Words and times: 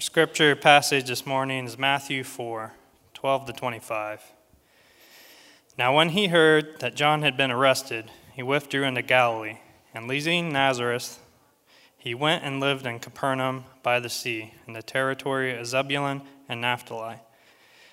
Our 0.00 0.02
scripture 0.02 0.56
passage 0.56 1.08
this 1.08 1.26
morning 1.26 1.66
is 1.66 1.76
Matthew 1.76 2.24
4 2.24 2.72
12 3.12 3.44
to 3.44 3.52
25. 3.52 4.22
Now, 5.76 5.94
when 5.94 6.08
he 6.08 6.28
heard 6.28 6.80
that 6.80 6.94
John 6.94 7.20
had 7.20 7.36
been 7.36 7.50
arrested, 7.50 8.10
he 8.32 8.42
withdrew 8.42 8.84
into 8.84 9.02
Galilee, 9.02 9.58
and 9.92 10.08
leaving 10.08 10.54
Nazareth, 10.54 11.18
he 11.98 12.14
went 12.14 12.44
and 12.44 12.60
lived 12.60 12.86
in 12.86 12.98
Capernaum 12.98 13.66
by 13.82 14.00
the 14.00 14.08
sea, 14.08 14.54
in 14.66 14.72
the 14.72 14.80
territory 14.80 15.54
of 15.54 15.66
Zebulun 15.66 16.22
and 16.48 16.62
Naphtali, 16.62 17.16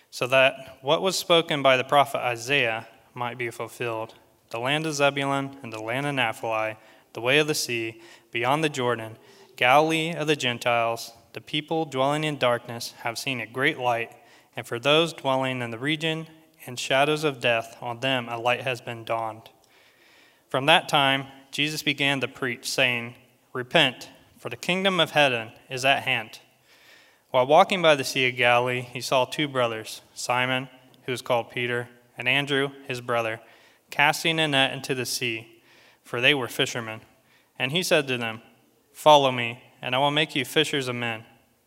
so 0.10 0.28
that 0.28 0.78
what 0.82 1.02
was 1.02 1.18
spoken 1.18 1.62
by 1.62 1.76
the 1.76 1.84
prophet 1.84 2.20
Isaiah 2.20 2.88
might 3.16 3.38
be 3.38 3.50
fulfilled 3.50 4.16
the 4.52 4.62
land 4.62 4.86
of 4.86 4.94
Zebulun 4.94 5.58
and 5.62 5.74
the 5.74 5.84
land 5.84 6.06
of 6.06 6.16
Naphtali, 6.16 6.78
the 7.12 7.20
way 7.20 7.38
of 7.40 7.48
the 7.48 7.54
sea, 7.54 8.02
beyond 8.32 8.64
the 8.64 8.70
Jordan, 8.70 9.18
Galilee 9.58 10.14
of 10.14 10.28
the 10.28 10.38
Gentiles 10.38 11.12
the 11.38 11.42
people 11.42 11.86
dwelling 11.86 12.24
in 12.24 12.36
darkness 12.40 12.96
have 13.04 13.16
seen 13.16 13.40
a 13.40 13.46
great 13.46 13.78
light, 13.78 14.12
and 14.56 14.66
for 14.66 14.80
those 14.80 15.14
dwelling 15.14 15.62
in 15.62 15.70
the 15.70 15.78
region 15.78 16.26
and 16.66 16.80
shadows 16.80 17.24
of 17.24 17.40
death, 17.40 17.78
on 17.80 18.00
them 18.00 18.28
a 18.28 18.40
light 18.40 18.62
has 18.62 18.82
been 18.82 19.04
dawned. 19.04 19.52
From 20.50 20.66
that 20.66 20.90
time, 20.90 21.28
Jesus 21.52 21.84
began 21.84 22.20
to 22.22 22.28
preach, 22.28 22.68
saying, 22.68 23.14
Repent, 23.54 24.10
for 24.40 24.50
the 24.50 24.56
kingdom 24.56 25.00
of 25.00 25.12
heaven 25.12 25.52
is 25.70 25.86
at 25.86 26.02
hand. 26.02 26.40
While 27.30 27.46
walking 27.46 27.84
by 27.84 27.94
the 27.94 28.04
Sea 28.04 28.30
of 28.30 28.36
Galilee, 28.36 28.82
he 28.82 29.00
saw 29.00 29.26
two 29.26 29.48
brothers, 29.48 30.02
Simon, 30.16 30.70
who 31.04 31.12
was 31.12 31.22
called 31.22 31.52
Peter, 31.52 31.88
and 32.18 32.28
Andrew, 32.28 32.72
his 32.88 33.00
brother, 33.00 33.42
casting 33.92 34.40
a 34.40 34.48
net 34.48 34.74
into 34.74 34.96
the 34.96 35.06
sea, 35.06 35.62
for 36.04 36.20
they 36.20 36.34
were 36.34 36.48
fishermen. 36.48 37.02
And 37.60 37.74
he 37.74 37.84
said 37.84 38.08
to 38.08 38.18
them, 38.18 38.42
Follow 38.92 39.32
me 39.32 39.62
and 39.82 39.96
I 39.96 40.00
will 40.00 40.12
make 40.12 40.36
you 40.36 40.46
fishers 40.46 40.88
of 40.88 40.96
men. 40.96 41.24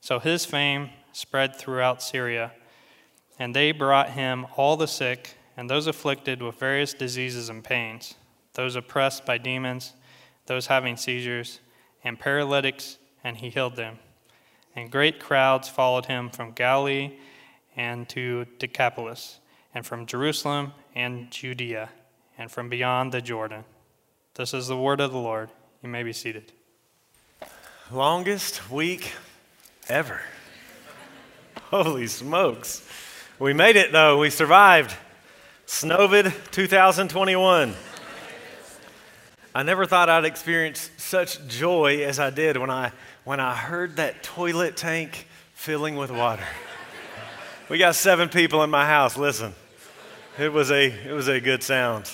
So 0.00 0.18
his 0.18 0.44
fame 0.44 0.90
spread 1.12 1.56
throughout 1.56 2.02
Syria, 2.02 2.52
and 3.38 3.54
they 3.54 3.72
brought 3.72 4.10
him 4.10 4.46
all 4.56 4.76
the 4.76 4.88
sick 4.88 5.36
and 5.56 5.68
those 5.68 5.88
afflicted 5.88 6.40
with 6.40 6.58
various 6.58 6.94
diseases 6.94 7.48
and 7.48 7.64
pains, 7.64 8.14
those 8.54 8.76
oppressed 8.76 9.26
by 9.26 9.38
demons, 9.38 9.94
those 10.46 10.68
having 10.68 10.96
seizures, 10.96 11.58
and 12.04 12.18
paralytics, 12.18 12.98
and 13.24 13.36
he 13.36 13.50
healed 13.50 13.74
them. 13.74 13.98
And 14.76 14.90
great 14.90 15.18
crowds 15.18 15.68
followed 15.68 16.06
him 16.06 16.30
from 16.30 16.52
Galilee 16.52 17.16
and 17.76 18.08
to 18.10 18.46
Decapolis, 18.58 19.40
and 19.74 19.84
from 19.84 20.06
Jerusalem 20.06 20.72
and 20.94 21.30
Judea, 21.30 21.90
and 22.36 22.50
from 22.50 22.68
beyond 22.68 23.10
the 23.12 23.20
Jordan. 23.20 23.64
This 24.34 24.54
is 24.54 24.68
the 24.68 24.76
word 24.76 25.00
of 25.00 25.10
the 25.10 25.18
Lord. 25.18 25.50
You 25.82 25.88
may 25.88 26.04
be 26.04 26.12
seated. 26.12 26.52
Longest 27.90 28.70
week 28.70 29.12
ever. 29.88 30.20
Holy 31.70 32.06
smokes. 32.06 32.86
We 33.38 33.52
made 33.52 33.76
it 33.76 33.92
though. 33.92 34.18
We 34.18 34.30
survived. 34.30 34.94
Snowvid 35.66 36.32
2021. 36.50 37.74
I 39.54 39.62
never 39.62 39.86
thought 39.86 40.08
I'd 40.08 40.24
experience 40.24 40.90
such 40.96 41.46
joy 41.46 42.04
as 42.04 42.18
I 42.18 42.30
did 42.30 42.56
when 42.56 42.70
I, 42.70 42.92
when 43.24 43.40
I 43.40 43.54
heard 43.54 43.96
that 43.96 44.22
toilet 44.22 44.76
tank 44.76 45.26
filling 45.54 45.96
with 45.96 46.10
water. 46.10 46.44
We 47.68 47.76
got 47.76 47.96
seven 47.96 48.28
people 48.28 48.62
in 48.62 48.70
my 48.70 48.86
house. 48.86 49.16
Listen, 49.16 49.54
it 50.38 50.52
was 50.52 50.70
a, 50.70 50.86
it 50.86 51.12
was 51.12 51.28
a 51.28 51.40
good 51.40 51.62
sound. 51.62 52.10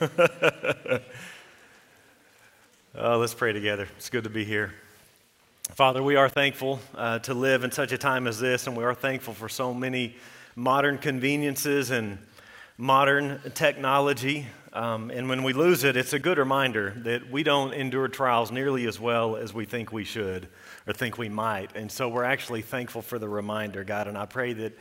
Uh, 0.00 0.08
let's 3.18 3.34
pray 3.34 3.52
together. 3.52 3.88
It's 3.96 4.08
good 4.08 4.24
to 4.24 4.30
be 4.30 4.44
here. 4.44 4.72
Father, 5.74 6.02
we 6.02 6.16
are 6.16 6.28
thankful 6.28 6.80
uh, 6.94 7.18
to 7.18 7.34
live 7.34 7.62
in 7.62 7.70
such 7.70 7.92
a 7.92 7.98
time 7.98 8.26
as 8.26 8.40
this, 8.40 8.66
and 8.66 8.74
we 8.74 8.84
are 8.84 8.94
thankful 8.94 9.34
for 9.34 9.48
so 9.48 9.74
many 9.74 10.16
modern 10.54 10.96
conveniences 10.96 11.90
and 11.90 12.18
modern 12.78 13.40
technology. 13.54 14.46
Um, 14.72 15.10
and 15.10 15.28
when 15.28 15.42
we 15.42 15.52
lose 15.52 15.84
it, 15.84 15.96
it's 15.96 16.14
a 16.14 16.18
good 16.18 16.38
reminder 16.38 16.94
that 16.98 17.30
we 17.30 17.42
don't 17.42 17.74
endure 17.74 18.08
trials 18.08 18.50
nearly 18.50 18.86
as 18.86 18.98
well 18.98 19.36
as 19.36 19.52
we 19.52 19.66
think 19.66 19.92
we 19.92 20.04
should 20.04 20.48
or 20.86 20.94
think 20.94 21.18
we 21.18 21.28
might. 21.28 21.76
And 21.76 21.92
so 21.92 22.08
we're 22.08 22.24
actually 22.24 22.62
thankful 22.62 23.02
for 23.02 23.18
the 23.18 23.28
reminder, 23.28 23.84
God. 23.84 24.08
And 24.08 24.16
I 24.16 24.24
pray 24.24 24.54
that 24.54 24.78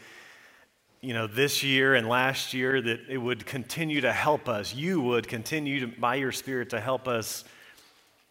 you 1.02 1.13
know, 1.13 1.28
this 1.28 1.62
year 1.62 1.96
and 1.96 2.07
last 2.07 2.53
year, 2.53 2.81
that 2.81 3.02
it 3.09 3.17
would 3.17 3.46
continue 3.46 4.02
to 4.02 4.13
help 4.13 4.47
us. 4.47 4.73
You 4.73 5.02
would 5.02 5.28
continue 5.28 5.81
to, 5.81 5.88
by 5.88 6.16
your 6.16 6.31
Spirit 6.31 6.69
to 6.69 6.79
help 6.79 7.07
us 7.07 7.44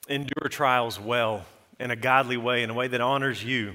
endure 0.08 0.48
trials 0.48 0.98
well 0.98 1.44
in 1.78 1.90
a 1.90 1.96
godly 1.96 2.36
way, 2.36 2.62
in 2.62 2.70
a 2.70 2.74
way 2.74 2.88
that 2.88 3.00
honors 3.00 3.42
you. 3.42 3.74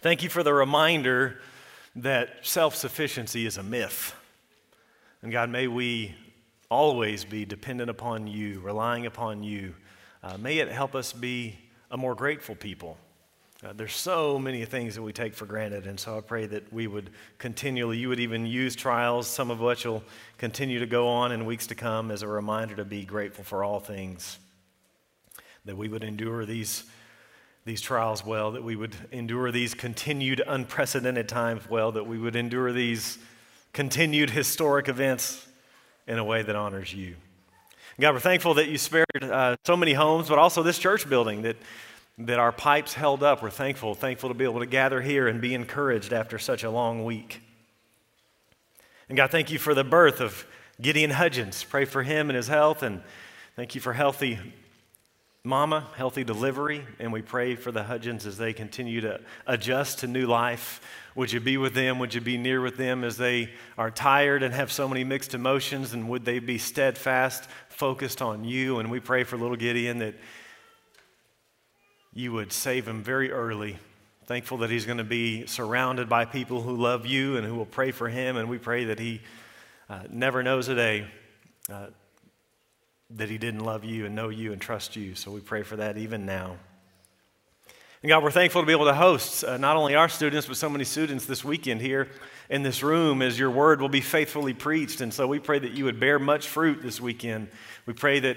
Thank 0.00 0.22
you 0.22 0.28
for 0.28 0.42
the 0.42 0.52
reminder 0.52 1.40
that 1.96 2.46
self 2.46 2.74
sufficiency 2.74 3.46
is 3.46 3.56
a 3.56 3.62
myth. 3.62 4.14
And 5.22 5.32
God, 5.32 5.50
may 5.50 5.66
we 5.66 6.14
always 6.70 7.24
be 7.24 7.44
dependent 7.44 7.90
upon 7.90 8.26
you, 8.26 8.60
relying 8.60 9.06
upon 9.06 9.42
you. 9.42 9.74
Uh, 10.22 10.36
may 10.36 10.58
it 10.58 10.68
help 10.68 10.94
us 10.94 11.12
be 11.12 11.58
a 11.90 11.96
more 11.96 12.14
grateful 12.14 12.54
people. 12.54 12.96
Uh, 13.64 13.72
there's 13.72 13.94
so 13.94 14.38
many 14.38 14.64
things 14.64 14.94
that 14.94 15.02
we 15.02 15.12
take 15.12 15.34
for 15.34 15.44
granted, 15.44 15.86
and 15.86 15.98
so 15.98 16.16
I 16.16 16.20
pray 16.20 16.46
that 16.46 16.72
we 16.72 16.86
would 16.86 17.10
continually, 17.38 17.98
you 17.98 18.08
would 18.08 18.20
even 18.20 18.46
use 18.46 18.76
trials, 18.76 19.26
some 19.26 19.50
of 19.50 19.58
which 19.58 19.84
will 19.84 20.04
continue 20.36 20.78
to 20.78 20.86
go 20.86 21.08
on 21.08 21.32
in 21.32 21.44
weeks 21.44 21.66
to 21.68 21.74
come, 21.74 22.12
as 22.12 22.22
a 22.22 22.28
reminder 22.28 22.76
to 22.76 22.84
be 22.84 23.04
grateful 23.04 23.42
for 23.42 23.64
all 23.64 23.80
things 23.80 24.38
that 25.68 25.76
we 25.76 25.86
would 25.86 26.02
endure 26.02 26.46
these, 26.46 26.84
these 27.66 27.82
trials 27.82 28.24
well, 28.24 28.52
that 28.52 28.64
we 28.64 28.74
would 28.74 28.96
endure 29.12 29.52
these 29.52 29.74
continued 29.74 30.42
unprecedented 30.46 31.28
times 31.28 31.68
well, 31.68 31.92
that 31.92 32.06
we 32.06 32.16
would 32.16 32.36
endure 32.36 32.72
these 32.72 33.18
continued 33.74 34.30
historic 34.30 34.88
events 34.88 35.46
in 36.06 36.18
a 36.18 36.24
way 36.24 36.40
that 36.40 36.56
honors 36.56 36.94
you. 36.94 37.16
God, 38.00 38.14
we're 38.14 38.20
thankful 38.20 38.54
that 38.54 38.68
you 38.68 38.78
spared 38.78 39.04
uh, 39.22 39.56
so 39.66 39.76
many 39.76 39.92
homes, 39.92 40.30
but 40.30 40.38
also 40.38 40.62
this 40.62 40.78
church 40.78 41.06
building 41.06 41.42
that, 41.42 41.56
that 42.16 42.38
our 42.38 42.50
pipes 42.50 42.94
held 42.94 43.22
up. 43.22 43.42
We're 43.42 43.50
thankful, 43.50 43.94
thankful 43.94 44.30
to 44.30 44.34
be 44.34 44.44
able 44.44 44.60
to 44.60 44.66
gather 44.66 45.02
here 45.02 45.28
and 45.28 45.38
be 45.38 45.52
encouraged 45.52 46.14
after 46.14 46.38
such 46.38 46.64
a 46.64 46.70
long 46.70 47.04
week. 47.04 47.42
And 49.10 49.18
God, 49.18 49.30
thank 49.30 49.50
you 49.50 49.58
for 49.58 49.74
the 49.74 49.84
birth 49.84 50.22
of 50.22 50.46
Gideon 50.80 51.10
Hudgens. 51.10 51.62
Pray 51.62 51.84
for 51.84 52.04
him 52.04 52.30
and 52.30 52.38
his 52.38 52.48
health, 52.48 52.82
and 52.82 53.02
thank 53.54 53.74
you 53.74 53.82
for 53.82 53.92
healthy 53.92 54.38
Mama, 55.48 55.86
healthy 55.96 56.24
delivery, 56.24 56.84
and 56.98 57.10
we 57.10 57.22
pray 57.22 57.56
for 57.56 57.72
the 57.72 57.82
Hudgens 57.82 58.26
as 58.26 58.36
they 58.36 58.52
continue 58.52 59.00
to 59.00 59.18
adjust 59.46 60.00
to 60.00 60.06
new 60.06 60.26
life. 60.26 60.82
Would 61.14 61.32
you 61.32 61.40
be 61.40 61.56
with 61.56 61.72
them? 61.72 61.98
Would 62.00 62.12
you 62.12 62.20
be 62.20 62.36
near 62.36 62.60
with 62.60 62.76
them 62.76 63.02
as 63.02 63.16
they 63.16 63.50
are 63.78 63.90
tired 63.90 64.42
and 64.42 64.52
have 64.52 64.70
so 64.70 64.86
many 64.86 65.04
mixed 65.04 65.32
emotions? 65.32 65.94
And 65.94 66.10
would 66.10 66.26
they 66.26 66.38
be 66.38 66.58
steadfast, 66.58 67.48
focused 67.70 68.20
on 68.20 68.44
you? 68.44 68.78
And 68.78 68.90
we 68.90 69.00
pray 69.00 69.24
for 69.24 69.38
little 69.38 69.56
Gideon 69.56 70.00
that 70.00 70.16
you 72.12 72.30
would 72.32 72.52
save 72.52 72.86
him 72.86 73.02
very 73.02 73.32
early. 73.32 73.78
Thankful 74.26 74.58
that 74.58 74.68
he's 74.68 74.84
going 74.84 74.98
to 74.98 75.04
be 75.04 75.46
surrounded 75.46 76.10
by 76.10 76.26
people 76.26 76.60
who 76.60 76.76
love 76.76 77.06
you 77.06 77.38
and 77.38 77.46
who 77.46 77.54
will 77.54 77.64
pray 77.64 77.90
for 77.90 78.10
him. 78.10 78.36
And 78.36 78.50
we 78.50 78.58
pray 78.58 78.84
that 78.84 78.98
he 78.98 79.22
uh, 79.88 80.02
never 80.10 80.42
knows 80.42 80.68
a 80.68 80.74
day. 80.74 81.06
Uh, 81.72 81.86
that 83.10 83.30
he 83.30 83.38
didn't 83.38 83.60
love 83.60 83.84
you 83.84 84.06
and 84.06 84.14
know 84.14 84.28
you 84.28 84.52
and 84.52 84.60
trust 84.60 84.96
you. 84.96 85.14
So 85.14 85.30
we 85.30 85.40
pray 85.40 85.62
for 85.62 85.76
that 85.76 85.96
even 85.96 86.26
now. 86.26 86.56
And 88.02 88.10
God, 88.10 88.22
we're 88.22 88.30
thankful 88.30 88.62
to 88.62 88.66
be 88.66 88.72
able 88.72 88.84
to 88.84 88.94
host 88.94 89.42
uh, 89.42 89.56
not 89.56 89.76
only 89.76 89.96
our 89.96 90.08
students, 90.08 90.46
but 90.46 90.56
so 90.56 90.68
many 90.68 90.84
students 90.84 91.26
this 91.26 91.44
weekend 91.44 91.80
here 91.80 92.08
in 92.48 92.62
this 92.62 92.82
room 92.82 93.22
as 93.22 93.36
your 93.38 93.50
word 93.50 93.80
will 93.80 93.88
be 93.88 94.00
faithfully 94.00 94.54
preached. 94.54 95.00
And 95.00 95.12
so 95.12 95.26
we 95.26 95.40
pray 95.40 95.58
that 95.58 95.72
you 95.72 95.84
would 95.86 95.98
bear 95.98 96.18
much 96.18 96.46
fruit 96.46 96.80
this 96.80 97.00
weekend. 97.00 97.48
We 97.86 97.94
pray 97.94 98.20
that 98.20 98.36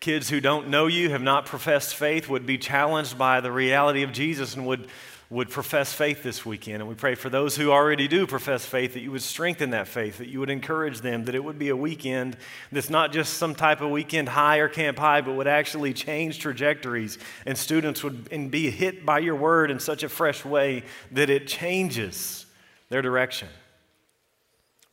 kids 0.00 0.30
who 0.30 0.40
don't 0.40 0.68
know 0.68 0.86
you, 0.86 1.10
have 1.10 1.20
not 1.20 1.44
professed 1.44 1.94
faith, 1.94 2.28
would 2.28 2.46
be 2.46 2.58
challenged 2.58 3.18
by 3.18 3.40
the 3.40 3.52
reality 3.52 4.02
of 4.02 4.12
Jesus 4.12 4.54
and 4.56 4.66
would, 4.66 4.88
would 5.32 5.48
profess 5.48 5.94
faith 5.94 6.22
this 6.22 6.44
weekend. 6.44 6.82
And 6.82 6.88
we 6.90 6.94
pray 6.94 7.14
for 7.14 7.30
those 7.30 7.56
who 7.56 7.70
already 7.70 8.06
do 8.06 8.26
profess 8.26 8.66
faith 8.66 8.92
that 8.92 9.00
you 9.00 9.10
would 9.12 9.22
strengthen 9.22 9.70
that 9.70 9.88
faith, 9.88 10.18
that 10.18 10.28
you 10.28 10.40
would 10.40 10.50
encourage 10.50 11.00
them, 11.00 11.24
that 11.24 11.34
it 11.34 11.42
would 11.42 11.58
be 11.58 11.70
a 11.70 11.76
weekend 11.76 12.36
that's 12.70 12.90
not 12.90 13.12
just 13.12 13.38
some 13.38 13.54
type 13.54 13.80
of 13.80 13.90
weekend 13.90 14.28
high 14.28 14.58
or 14.58 14.68
camp 14.68 14.98
high, 14.98 15.22
but 15.22 15.32
would 15.32 15.46
actually 15.46 15.94
change 15.94 16.38
trajectories. 16.38 17.16
And 17.46 17.56
students 17.56 18.04
would 18.04 18.28
be 18.50 18.70
hit 18.70 19.06
by 19.06 19.20
your 19.20 19.34
word 19.34 19.70
in 19.70 19.80
such 19.80 20.02
a 20.02 20.08
fresh 20.10 20.44
way 20.44 20.84
that 21.12 21.30
it 21.30 21.46
changes 21.46 22.44
their 22.90 23.00
direction. 23.00 23.48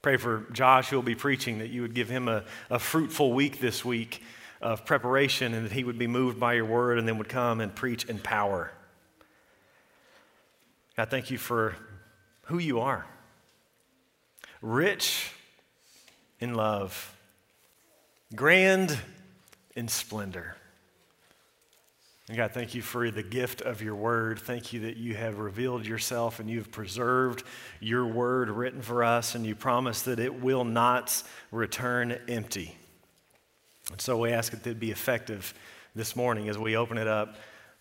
Pray 0.02 0.16
for 0.16 0.46
Josh, 0.54 0.90
who 0.90 0.96
will 0.96 1.04
be 1.04 1.16
preaching, 1.16 1.60
that 1.60 1.68
you 1.68 1.82
would 1.82 1.94
give 1.94 2.08
him 2.08 2.30
a, 2.30 2.46
a 2.70 2.80
fruitful 2.80 3.34
week 3.34 3.60
this 3.60 3.84
week 3.84 4.24
of 4.62 4.86
preparation 4.86 5.54
and 5.54 5.66
that 5.66 5.74
he 5.74 5.84
would 5.84 6.00
be 6.00 6.08
moved 6.08 6.40
by 6.40 6.54
your 6.54 6.64
word 6.64 6.98
and 6.98 7.06
then 7.06 7.18
would 7.18 7.28
come 7.28 7.60
and 7.60 7.76
preach 7.76 8.06
in 8.06 8.20
power. 8.20 8.72
God, 11.00 11.10
thank 11.10 11.32
you 11.32 11.38
for 11.38 11.78
who 12.48 12.58
you 12.58 12.82
are 12.82 13.06
rich 14.62 15.32
in 16.42 16.56
love, 16.56 17.16
grand 18.36 19.00
in 19.78 19.88
splendor. 19.88 20.58
And 22.28 22.36
God, 22.36 22.52
thank 22.52 22.76
you 22.76 22.82
for 22.82 23.10
the 23.12 23.24
gift 23.24 23.62
of 23.62 23.82
your 23.82 23.96
word. 23.96 24.40
Thank 24.40 24.74
you 24.74 24.82
that 24.82 24.98
you 24.98 25.16
have 25.16 25.40
revealed 25.40 25.86
yourself 25.86 26.42
and 26.42 26.50
you 26.50 26.58
have 26.58 26.70
preserved 26.70 27.44
your 27.80 28.06
word 28.06 28.50
written 28.50 28.82
for 28.82 29.02
us, 29.02 29.36
and 29.36 29.46
you 29.46 29.56
promise 29.56 30.02
that 30.02 30.20
it 30.20 30.42
will 30.42 30.66
not 30.66 31.24
return 31.50 32.20
empty. 32.28 32.76
And 33.90 34.02
so 34.02 34.18
we 34.18 34.34
ask 34.34 34.52
that 34.52 34.68
it 34.68 34.82
be 34.82 34.92
effective 34.92 35.54
this 35.96 36.18
morning 36.18 36.50
as 36.50 36.58
we 36.58 36.76
open 36.76 36.98
it 36.98 37.08
up 37.08 37.38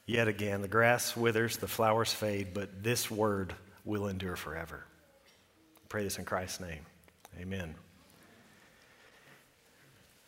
Yet 0.09 0.27
again, 0.27 0.63
the 0.63 0.69
grass 0.69 1.15
withers, 1.15 1.59
the 1.59 1.69
flowers 1.69 2.15
fade, 2.15 2.55
but 2.55 2.83
this 2.83 3.11
word 3.11 3.53
will 3.85 4.09
endure 4.09 4.37
forever. 4.37 4.87
I 5.77 5.81
pray 5.91 6.03
this 6.03 6.19
in 6.19 6.25
Christ's 6.25 6.61
name. 6.61 6.87
Amen. 7.39 7.75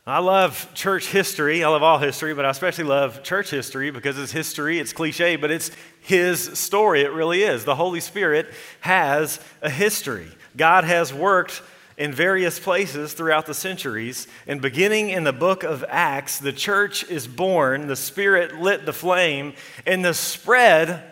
I 0.06 0.18
love 0.18 0.68
church 0.74 1.06
history. 1.06 1.64
I 1.64 1.68
love 1.68 1.82
all 1.82 1.96
history, 1.96 2.34
but 2.34 2.44
I 2.44 2.50
especially 2.50 2.84
love 2.84 3.22
church 3.22 3.48
history 3.48 3.90
because 3.90 4.18
it's 4.18 4.32
history. 4.32 4.78
It's 4.78 4.92
cliche, 4.92 5.36
but 5.36 5.50
it's 5.50 5.70
His 6.02 6.58
story. 6.58 7.00
It 7.00 7.12
really 7.12 7.42
is. 7.42 7.64
The 7.64 7.74
Holy 7.74 8.00
Spirit 8.00 8.52
has 8.80 9.40
a 9.62 9.70
history. 9.70 10.28
God 10.58 10.84
has 10.84 11.14
worked 11.14 11.62
in 12.00 12.14
various 12.14 12.58
places 12.58 13.12
throughout 13.12 13.44
the 13.44 13.52
centuries. 13.52 14.26
And 14.46 14.62
beginning 14.62 15.10
in 15.10 15.24
the 15.24 15.34
book 15.34 15.62
of 15.62 15.84
Acts, 15.86 16.38
the 16.38 16.50
church 16.52 17.04
is 17.10 17.28
born, 17.28 17.88
the 17.88 17.94
Spirit 17.94 18.58
lit 18.58 18.86
the 18.86 18.92
flame, 18.94 19.52
and 19.86 20.02
the 20.02 20.14
spread 20.14 21.04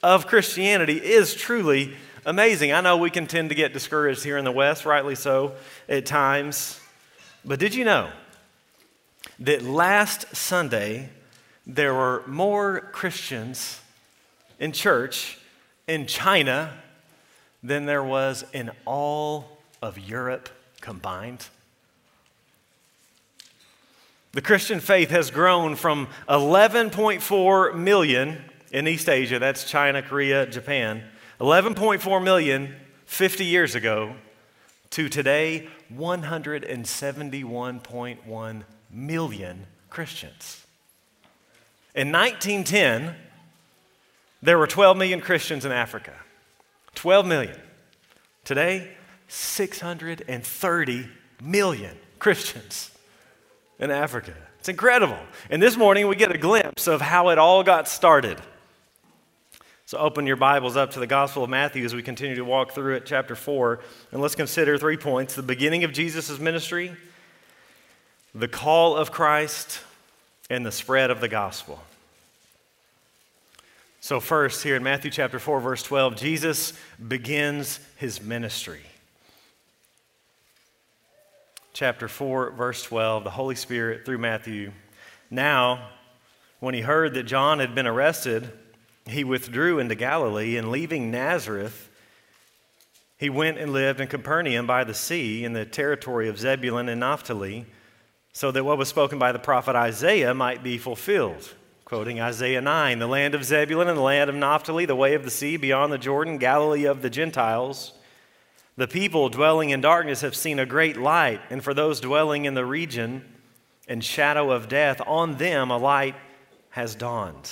of 0.00 0.28
Christianity 0.28 0.96
is 0.96 1.34
truly 1.34 1.96
amazing. 2.24 2.72
I 2.72 2.80
know 2.80 2.96
we 2.98 3.10
can 3.10 3.26
tend 3.26 3.48
to 3.48 3.56
get 3.56 3.72
discouraged 3.72 4.22
here 4.22 4.38
in 4.38 4.44
the 4.44 4.52
West, 4.52 4.84
rightly 4.84 5.16
so 5.16 5.56
at 5.88 6.06
times. 6.06 6.78
But 7.44 7.58
did 7.58 7.74
you 7.74 7.84
know 7.84 8.08
that 9.40 9.62
last 9.62 10.36
Sunday 10.36 11.08
there 11.66 11.92
were 11.92 12.22
more 12.28 12.88
Christians 12.92 13.80
in 14.60 14.70
church 14.70 15.36
in 15.88 16.06
China 16.06 16.74
than 17.60 17.86
there 17.86 18.04
was 18.04 18.44
in 18.52 18.70
all 18.86 19.57
of 19.82 19.98
Europe 19.98 20.48
combined. 20.80 21.48
The 24.32 24.42
Christian 24.42 24.80
faith 24.80 25.10
has 25.10 25.30
grown 25.30 25.74
from 25.74 26.08
11.4 26.28 27.74
million 27.74 28.44
in 28.70 28.86
East 28.86 29.08
Asia, 29.08 29.38
that's 29.38 29.64
China, 29.64 30.02
Korea, 30.02 30.44
Japan, 30.46 31.02
11.4 31.40 32.22
million 32.22 32.76
50 33.06 33.46
years 33.46 33.74
ago, 33.74 34.14
to 34.90 35.08
today 35.08 35.68
171.1 35.94 38.62
million 38.90 39.66
Christians. 39.88 40.66
In 41.94 42.12
1910, 42.12 43.14
there 44.42 44.58
were 44.58 44.66
12 44.66 44.96
million 44.96 45.20
Christians 45.20 45.64
in 45.64 45.70
Africa. 45.72 46.14
12 46.94 47.26
million. 47.26 47.58
Today, 48.44 48.96
630 49.28 51.08
million 51.42 51.96
Christians 52.18 52.90
in 53.78 53.90
Africa. 53.90 54.34
It's 54.58 54.68
incredible. 54.68 55.18
And 55.50 55.62
this 55.62 55.76
morning 55.76 56.08
we 56.08 56.16
get 56.16 56.32
a 56.32 56.38
glimpse 56.38 56.86
of 56.86 57.00
how 57.00 57.28
it 57.28 57.38
all 57.38 57.62
got 57.62 57.88
started. 57.88 58.40
So 59.86 59.96
open 59.98 60.26
your 60.26 60.36
Bibles 60.36 60.76
up 60.76 60.90
to 60.92 61.00
the 61.00 61.06
Gospel 61.06 61.44
of 61.44 61.50
Matthew 61.50 61.84
as 61.84 61.94
we 61.94 62.02
continue 62.02 62.36
to 62.36 62.44
walk 62.44 62.72
through 62.72 62.96
it, 62.96 63.06
chapter 63.06 63.34
4, 63.34 63.80
and 64.12 64.20
let's 64.20 64.34
consider 64.34 64.76
three 64.76 64.98
points 64.98 65.34
the 65.34 65.42
beginning 65.42 65.84
of 65.84 65.92
Jesus' 65.92 66.38
ministry, 66.38 66.94
the 68.34 68.48
call 68.48 68.96
of 68.96 69.10
Christ, 69.10 69.80
and 70.50 70.66
the 70.66 70.72
spread 70.72 71.10
of 71.10 71.20
the 71.20 71.28
gospel. 71.28 71.80
So, 74.00 74.20
first, 74.20 74.62
here 74.62 74.76
in 74.76 74.82
Matthew 74.82 75.10
chapter 75.10 75.38
4, 75.38 75.60
verse 75.60 75.82
12, 75.82 76.16
Jesus 76.16 76.72
begins 77.06 77.80
his 77.96 78.22
ministry 78.22 78.82
chapter 81.78 82.08
4, 82.08 82.50
verse 82.50 82.82
12, 82.82 83.22
the 83.22 83.30
Holy 83.30 83.54
Spirit 83.54 84.04
through 84.04 84.18
Matthew. 84.18 84.72
Now, 85.30 85.90
when 86.58 86.74
he 86.74 86.80
heard 86.80 87.14
that 87.14 87.22
John 87.22 87.60
had 87.60 87.72
been 87.72 87.86
arrested, 87.86 88.50
he 89.06 89.22
withdrew 89.22 89.78
into 89.78 89.94
Galilee, 89.94 90.56
and 90.56 90.72
leaving 90.72 91.12
Nazareth, 91.12 91.88
he 93.16 93.30
went 93.30 93.58
and 93.58 93.72
lived 93.72 94.00
in 94.00 94.08
Capernaum 94.08 94.66
by 94.66 94.82
the 94.82 94.92
sea 94.92 95.44
in 95.44 95.52
the 95.52 95.64
territory 95.64 96.28
of 96.28 96.40
Zebulun 96.40 96.88
and 96.88 96.98
Naphtali, 96.98 97.64
so 98.32 98.50
that 98.50 98.64
what 98.64 98.76
was 98.76 98.88
spoken 98.88 99.20
by 99.20 99.30
the 99.30 99.38
prophet 99.38 99.76
Isaiah 99.76 100.34
might 100.34 100.64
be 100.64 100.78
fulfilled. 100.78 101.54
Quoting 101.84 102.20
Isaiah 102.20 102.60
9, 102.60 102.98
the 102.98 103.06
land 103.06 103.36
of 103.36 103.44
Zebulun 103.44 103.86
and 103.86 103.96
the 103.96 104.02
land 104.02 104.28
of 104.28 104.34
Naphtali, 104.34 104.84
the 104.84 104.96
way 104.96 105.14
of 105.14 105.22
the 105.22 105.30
sea 105.30 105.56
beyond 105.56 105.92
the 105.92 105.98
Jordan, 105.98 106.38
Galilee 106.38 106.86
of 106.86 107.02
the 107.02 107.10
Gentiles. 107.10 107.92
The 108.78 108.86
people 108.86 109.28
dwelling 109.28 109.70
in 109.70 109.80
darkness 109.80 110.20
have 110.20 110.36
seen 110.36 110.60
a 110.60 110.64
great 110.64 110.96
light, 110.96 111.40
and 111.50 111.64
for 111.64 111.74
those 111.74 111.98
dwelling 111.98 112.44
in 112.44 112.54
the 112.54 112.64
region 112.64 113.24
and 113.88 114.04
shadow 114.04 114.52
of 114.52 114.68
death, 114.68 115.00
on 115.04 115.36
them 115.36 115.72
a 115.72 115.76
light 115.76 116.14
has 116.70 116.94
dawned. 116.94 117.50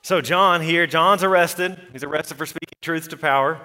So, 0.00 0.22
John 0.22 0.62
here, 0.62 0.86
John's 0.86 1.22
arrested. 1.22 1.78
He's 1.92 2.02
arrested 2.02 2.38
for 2.38 2.46
speaking 2.46 2.78
truth 2.80 3.10
to 3.10 3.18
power. 3.18 3.60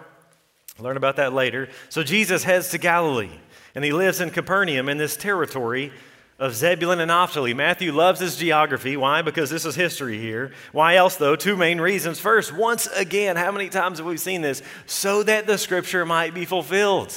learn 0.77 0.97
about 0.97 1.15
that 1.15 1.31
later. 1.31 1.69
So, 1.87 2.03
Jesus 2.03 2.43
heads 2.43 2.67
to 2.71 2.77
Galilee, 2.77 3.39
and 3.73 3.85
he 3.85 3.93
lives 3.93 4.19
in 4.19 4.29
Capernaum 4.29 4.89
in 4.89 4.97
this 4.97 5.15
territory 5.15 5.93
of 6.41 6.55
Zebulun 6.55 6.99
and 6.99 7.09
Naphtali. 7.09 7.53
Matthew 7.53 7.91
loves 7.91 8.19
his 8.19 8.35
geography. 8.35 8.97
Why? 8.97 9.21
Because 9.21 9.51
this 9.51 9.63
is 9.63 9.75
history 9.75 10.17
here. 10.17 10.51
Why 10.71 10.95
else, 10.95 11.15
though? 11.15 11.35
Two 11.35 11.55
main 11.55 11.79
reasons. 11.79 12.19
First, 12.19 12.51
once 12.51 12.87
again, 12.87 13.35
how 13.35 13.51
many 13.51 13.69
times 13.69 13.99
have 13.99 14.07
we 14.07 14.17
seen 14.17 14.41
this? 14.41 14.63
So 14.87 15.21
that 15.21 15.45
the 15.45 15.59
scripture 15.59 16.03
might 16.03 16.33
be 16.33 16.45
fulfilled. 16.45 17.15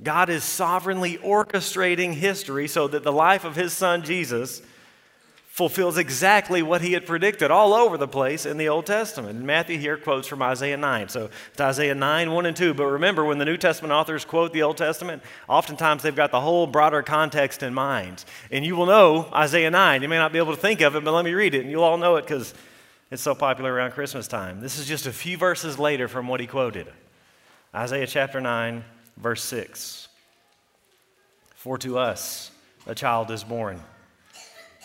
God 0.00 0.30
is 0.30 0.44
sovereignly 0.44 1.18
orchestrating 1.18 2.14
history 2.14 2.68
so 2.68 2.86
that 2.86 3.02
the 3.02 3.10
life 3.10 3.44
of 3.44 3.56
his 3.56 3.72
son 3.72 4.04
Jesus 4.04 4.62
fulfills 5.58 5.98
exactly 5.98 6.62
what 6.62 6.82
he 6.82 6.92
had 6.92 7.04
predicted 7.04 7.50
all 7.50 7.74
over 7.74 7.98
the 7.98 8.06
place 8.06 8.46
in 8.46 8.58
the 8.58 8.68
Old 8.68 8.86
Testament. 8.86 9.36
And 9.36 9.44
Matthew 9.44 9.76
here 9.76 9.96
quotes 9.96 10.28
from 10.28 10.40
Isaiah 10.40 10.76
9. 10.76 11.08
So 11.08 11.30
it's 11.50 11.60
Isaiah 11.60 11.96
9, 11.96 12.30
1 12.30 12.46
and 12.46 12.56
2. 12.56 12.74
But 12.74 12.86
remember, 12.86 13.24
when 13.24 13.38
the 13.38 13.44
New 13.44 13.56
Testament 13.56 13.90
authors 13.90 14.24
quote 14.24 14.52
the 14.52 14.62
Old 14.62 14.76
Testament, 14.76 15.20
oftentimes 15.48 16.04
they've 16.04 16.14
got 16.14 16.30
the 16.30 16.40
whole 16.40 16.68
broader 16.68 17.02
context 17.02 17.64
in 17.64 17.74
mind. 17.74 18.24
And 18.52 18.64
you 18.64 18.76
will 18.76 18.86
know 18.86 19.28
Isaiah 19.34 19.68
9. 19.68 20.00
You 20.00 20.08
may 20.08 20.16
not 20.16 20.32
be 20.32 20.38
able 20.38 20.54
to 20.54 20.60
think 20.60 20.80
of 20.80 20.94
it, 20.94 21.02
but 21.02 21.12
let 21.12 21.24
me 21.24 21.32
read 21.32 21.56
it, 21.56 21.62
and 21.62 21.72
you'll 21.72 21.82
all 21.82 21.98
know 21.98 22.14
it 22.14 22.22
because 22.22 22.54
it's 23.10 23.22
so 23.22 23.34
popular 23.34 23.74
around 23.74 23.90
Christmas 23.94 24.28
time. 24.28 24.60
This 24.60 24.78
is 24.78 24.86
just 24.86 25.08
a 25.08 25.12
few 25.12 25.36
verses 25.36 25.76
later 25.76 26.06
from 26.06 26.28
what 26.28 26.38
he 26.38 26.46
quoted 26.46 26.86
Isaiah 27.74 28.06
chapter 28.06 28.40
9, 28.40 28.84
verse 29.16 29.42
6. 29.42 30.06
For 31.56 31.76
to 31.78 31.98
us 31.98 32.52
a 32.86 32.94
child 32.94 33.32
is 33.32 33.42
born. 33.42 33.82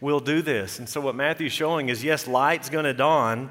will 0.00 0.20
do 0.20 0.42
this. 0.42 0.78
And 0.78 0.88
so, 0.88 1.00
what 1.00 1.14
Matthew's 1.14 1.52
showing 1.52 1.88
is 1.88 2.04
yes, 2.04 2.26
light's 2.26 2.68
going 2.68 2.84
to 2.84 2.94
dawn, 2.94 3.50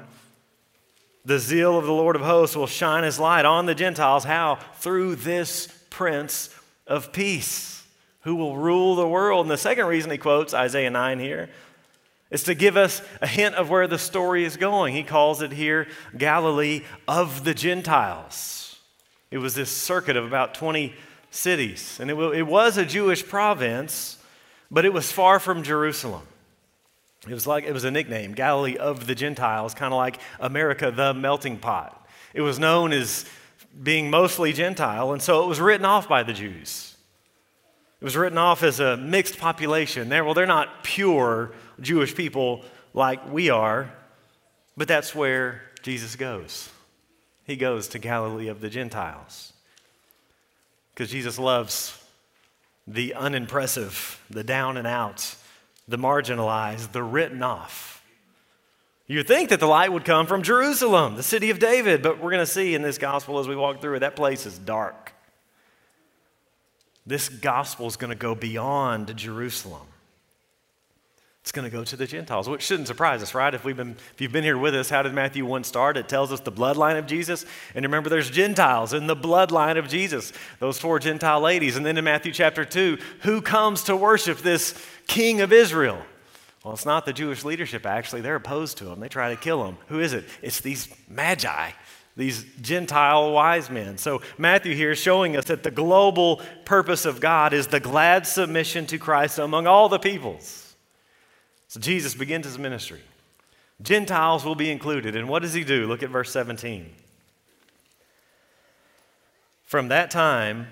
The 1.24 1.38
zeal 1.38 1.78
of 1.78 1.86
the 1.86 1.92
Lord 1.92 2.16
of 2.16 2.22
hosts 2.22 2.56
will 2.56 2.66
shine 2.66 3.04
his 3.04 3.18
light 3.18 3.44
on 3.44 3.66
the 3.66 3.74
Gentiles. 3.74 4.24
How? 4.24 4.58
Through 4.76 5.16
this 5.16 5.68
Prince 5.90 6.50
of 6.86 7.12
Peace, 7.12 7.84
who 8.20 8.36
will 8.36 8.56
rule 8.56 8.94
the 8.94 9.08
world. 9.08 9.46
And 9.46 9.50
the 9.50 9.56
second 9.56 9.86
reason 9.86 10.10
he 10.10 10.18
quotes 10.18 10.54
Isaiah 10.54 10.90
9 10.90 11.18
here 11.18 11.48
is 12.30 12.42
to 12.44 12.54
give 12.54 12.76
us 12.76 13.02
a 13.20 13.26
hint 13.26 13.54
of 13.54 13.70
where 13.70 13.86
the 13.86 13.98
story 13.98 14.44
is 14.44 14.56
going. 14.56 14.94
He 14.94 15.02
calls 15.02 15.42
it 15.42 15.52
here 15.52 15.86
Galilee 16.16 16.82
of 17.06 17.44
the 17.44 17.54
Gentiles. 17.54 18.78
It 19.30 19.38
was 19.38 19.54
this 19.54 19.70
circuit 19.70 20.16
of 20.16 20.24
about 20.24 20.54
20 20.54 20.94
cities, 21.30 21.98
and 22.00 22.10
it, 22.10 22.46
was 22.46 22.76
a 22.76 22.84
Jewish 22.84 23.26
province, 23.26 24.18
but 24.70 24.84
it 24.84 24.92
was 24.92 25.12
far 25.12 25.38
from 25.38 25.62
Jerusalem. 25.62 26.22
It 27.28 27.34
was 27.34 27.46
like 27.46 27.64
it 27.64 27.72
was 27.72 27.84
a 27.84 27.90
nickname, 27.90 28.32
Galilee 28.32 28.76
of 28.76 29.06
the 29.06 29.14
Gentiles, 29.14 29.74
kind 29.74 29.92
of 29.92 29.98
like 29.98 30.20
America, 30.38 30.90
the 30.90 31.12
melting 31.12 31.58
pot. 31.58 32.06
It 32.34 32.40
was 32.40 32.58
known 32.58 32.92
as 32.92 33.24
being 33.82 34.10
mostly 34.10 34.52
Gentile, 34.52 35.12
and 35.12 35.20
so 35.20 35.42
it 35.42 35.46
was 35.46 35.60
written 35.60 35.84
off 35.84 36.08
by 36.08 36.22
the 36.22 36.32
Jews. 36.32 36.96
It 38.00 38.04
was 38.04 38.16
written 38.16 38.38
off 38.38 38.62
as 38.62 38.78
a 38.78 38.96
mixed 38.96 39.38
population. 39.38 40.08
They're, 40.08 40.24
well, 40.24 40.34
they're 40.34 40.46
not 40.46 40.84
pure 40.84 41.52
Jewish 41.80 42.14
people 42.14 42.62
like 42.94 43.30
we 43.32 43.50
are, 43.50 43.92
but 44.76 44.86
that's 44.86 45.14
where 45.14 45.62
Jesus 45.82 46.16
goes. 46.16 46.68
He 47.44 47.56
goes 47.56 47.88
to 47.88 47.98
Galilee 47.98 48.48
of 48.48 48.60
the 48.60 48.68
Gentiles. 48.68 49.52
Because 50.92 51.10
Jesus 51.10 51.38
loves 51.38 52.02
the 52.86 53.14
unimpressive, 53.14 54.22
the 54.30 54.44
down 54.44 54.76
and 54.76 54.86
out, 54.86 55.34
the 55.88 55.98
marginalized, 55.98 56.92
the 56.92 57.02
written 57.02 57.42
off. 57.42 58.02
You'd 59.06 59.28
think 59.28 59.50
that 59.50 59.60
the 59.60 59.66
light 59.66 59.92
would 59.92 60.04
come 60.04 60.26
from 60.26 60.42
Jerusalem, 60.42 61.14
the 61.14 61.22
city 61.22 61.50
of 61.50 61.60
David, 61.60 62.02
but 62.02 62.18
we're 62.18 62.30
going 62.30 62.44
to 62.44 62.46
see 62.50 62.74
in 62.74 62.82
this 62.82 62.98
gospel 62.98 63.38
as 63.38 63.46
we 63.46 63.54
walk 63.54 63.80
through 63.80 63.94
it, 63.94 64.00
that 64.00 64.16
place 64.16 64.46
is 64.46 64.58
dark. 64.58 65.12
This 67.06 67.28
gospel 67.28 67.86
is 67.86 67.96
going 67.96 68.10
to 68.10 68.16
go 68.16 68.34
beyond 68.34 69.16
Jerusalem. 69.16 69.86
It's 71.46 71.52
going 71.52 71.64
to 71.64 71.70
go 71.70 71.84
to 71.84 71.94
the 71.94 72.08
Gentiles, 72.08 72.48
which 72.48 72.62
shouldn't 72.62 72.88
surprise 72.88 73.22
us, 73.22 73.32
right? 73.32 73.54
If, 73.54 73.64
we've 73.64 73.76
been, 73.76 73.94
if 74.12 74.20
you've 74.20 74.32
been 74.32 74.42
here 74.42 74.58
with 74.58 74.74
us, 74.74 74.90
how 74.90 75.02
did 75.02 75.14
Matthew 75.14 75.46
1 75.46 75.62
start? 75.62 75.96
It 75.96 76.08
tells 76.08 76.32
us 76.32 76.40
the 76.40 76.50
bloodline 76.50 76.98
of 76.98 77.06
Jesus. 77.06 77.46
And 77.72 77.84
remember, 77.84 78.10
there's 78.10 78.28
Gentiles 78.28 78.92
in 78.92 79.06
the 79.06 79.14
bloodline 79.14 79.78
of 79.78 79.86
Jesus, 79.86 80.32
those 80.58 80.80
four 80.80 80.98
Gentile 80.98 81.40
ladies. 81.40 81.76
And 81.76 81.86
then 81.86 81.98
in 81.98 82.02
Matthew 82.04 82.32
chapter 82.32 82.64
2, 82.64 82.98
who 83.20 83.40
comes 83.40 83.84
to 83.84 83.94
worship 83.94 84.38
this 84.38 84.74
king 85.06 85.40
of 85.40 85.52
Israel? 85.52 86.02
Well, 86.64 86.74
it's 86.74 86.84
not 86.84 87.06
the 87.06 87.12
Jewish 87.12 87.44
leadership, 87.44 87.86
actually. 87.86 88.22
They're 88.22 88.34
opposed 88.34 88.78
to 88.78 88.90
him, 88.90 88.98
they 88.98 89.08
try 89.08 89.30
to 89.30 89.36
kill 89.36 89.68
him. 89.68 89.76
Who 89.86 90.00
is 90.00 90.14
it? 90.14 90.24
It's 90.42 90.60
these 90.60 90.88
magi, 91.08 91.70
these 92.16 92.44
Gentile 92.60 93.30
wise 93.30 93.70
men. 93.70 93.98
So 93.98 94.20
Matthew 94.36 94.74
here 94.74 94.90
is 94.90 94.98
showing 94.98 95.36
us 95.36 95.44
that 95.44 95.62
the 95.62 95.70
global 95.70 96.42
purpose 96.64 97.04
of 97.04 97.20
God 97.20 97.52
is 97.52 97.68
the 97.68 97.78
glad 97.78 98.26
submission 98.26 98.86
to 98.86 98.98
Christ 98.98 99.38
among 99.38 99.68
all 99.68 99.88
the 99.88 100.00
peoples. 100.00 100.65
So 101.76 101.80
Jesus 101.80 102.14
begins 102.14 102.46
his 102.46 102.58
ministry. 102.58 103.02
Gentiles 103.82 104.46
will 104.46 104.54
be 104.54 104.70
included. 104.70 105.14
And 105.14 105.28
what 105.28 105.42
does 105.42 105.52
he 105.52 105.62
do? 105.62 105.86
Look 105.86 106.02
at 106.02 106.08
verse 106.08 106.30
17. 106.30 106.90
From 109.62 109.88
that 109.88 110.10
time, 110.10 110.68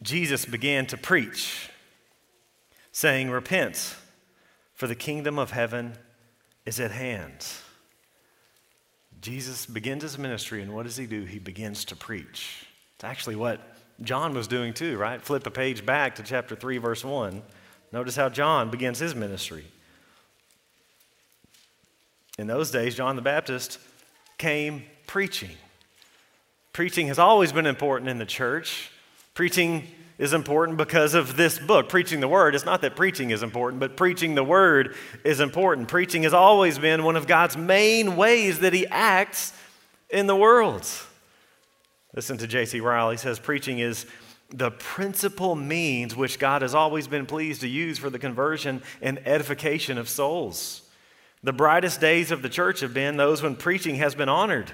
Jesus 0.00 0.46
began 0.46 0.86
to 0.86 0.96
preach, 0.96 1.68
saying, 2.90 3.28
Repent, 3.28 3.96
for 4.72 4.86
the 4.86 4.94
kingdom 4.94 5.38
of 5.38 5.50
heaven 5.50 5.92
is 6.64 6.80
at 6.80 6.92
hand. 6.92 7.46
Jesus 9.20 9.66
begins 9.66 10.04
his 10.04 10.16
ministry, 10.16 10.62
and 10.62 10.72
what 10.72 10.84
does 10.84 10.96
he 10.96 11.04
do? 11.04 11.24
He 11.24 11.38
begins 11.38 11.84
to 11.84 11.94
preach. 11.94 12.66
It's 12.94 13.04
actually 13.04 13.36
what 13.36 13.60
John 14.00 14.32
was 14.32 14.48
doing 14.48 14.72
too, 14.72 14.96
right? 14.96 15.20
Flip 15.20 15.46
a 15.46 15.50
page 15.50 15.84
back 15.84 16.14
to 16.14 16.22
chapter 16.22 16.56
3, 16.56 16.78
verse 16.78 17.04
1. 17.04 17.42
Notice 17.92 18.16
how 18.16 18.30
John 18.30 18.70
begins 18.70 19.00
his 19.00 19.14
ministry. 19.14 19.66
In 22.38 22.46
those 22.46 22.70
days, 22.70 22.94
John 22.94 23.16
the 23.16 23.22
Baptist 23.22 23.78
came 24.38 24.84
preaching. 25.08 25.50
Preaching 26.72 27.08
has 27.08 27.18
always 27.18 27.52
been 27.52 27.66
important 27.66 28.08
in 28.08 28.18
the 28.18 28.24
church. 28.24 28.92
Preaching 29.34 29.88
is 30.18 30.32
important 30.32 30.78
because 30.78 31.14
of 31.14 31.36
this 31.36 31.58
book, 31.58 31.88
Preaching 31.88 32.20
the 32.20 32.28
Word. 32.28 32.54
It's 32.54 32.64
not 32.64 32.80
that 32.82 32.94
preaching 32.94 33.30
is 33.30 33.42
important, 33.42 33.80
but 33.80 33.96
preaching 33.96 34.36
the 34.36 34.44
Word 34.44 34.94
is 35.24 35.40
important. 35.40 35.88
Preaching 35.88 36.22
has 36.22 36.32
always 36.32 36.78
been 36.78 37.02
one 37.02 37.16
of 37.16 37.26
God's 37.26 37.56
main 37.56 38.16
ways 38.16 38.60
that 38.60 38.72
He 38.72 38.86
acts 38.86 39.52
in 40.08 40.28
the 40.28 40.36
world. 40.36 40.88
Listen 42.14 42.38
to 42.38 42.46
J.C. 42.46 42.80
Ryle. 42.80 43.10
He 43.10 43.16
says, 43.16 43.38
Preaching 43.40 43.80
is 43.80 44.06
the 44.50 44.70
principal 44.70 45.54
means 45.54 46.16
which 46.16 46.38
God 46.38 46.62
has 46.62 46.74
always 46.74 47.06
been 47.06 47.26
pleased 47.26 47.60
to 47.60 47.68
use 47.68 47.98
for 47.98 48.10
the 48.10 48.18
conversion 48.18 48.82
and 49.02 49.20
edification 49.26 49.98
of 49.98 50.08
souls. 50.08 50.87
The 51.42 51.52
brightest 51.52 52.00
days 52.00 52.30
of 52.30 52.42
the 52.42 52.48
church 52.48 52.80
have 52.80 52.92
been 52.92 53.16
those 53.16 53.42
when 53.42 53.54
preaching 53.54 53.96
has 53.96 54.14
been 54.14 54.28
honored. 54.28 54.72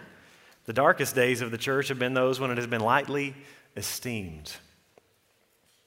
The 0.65 0.73
darkest 0.73 1.15
days 1.15 1.43
of 1.43 1.51
the 1.51 1.59
church 1.59 1.89
have 1.89 1.99
been 1.99 2.15
those 2.15 2.41
when 2.41 2.51
it 2.51 2.57
has 2.57 2.67
been 2.67 2.81
lightly 2.81 3.35
esteemed. 3.77 4.53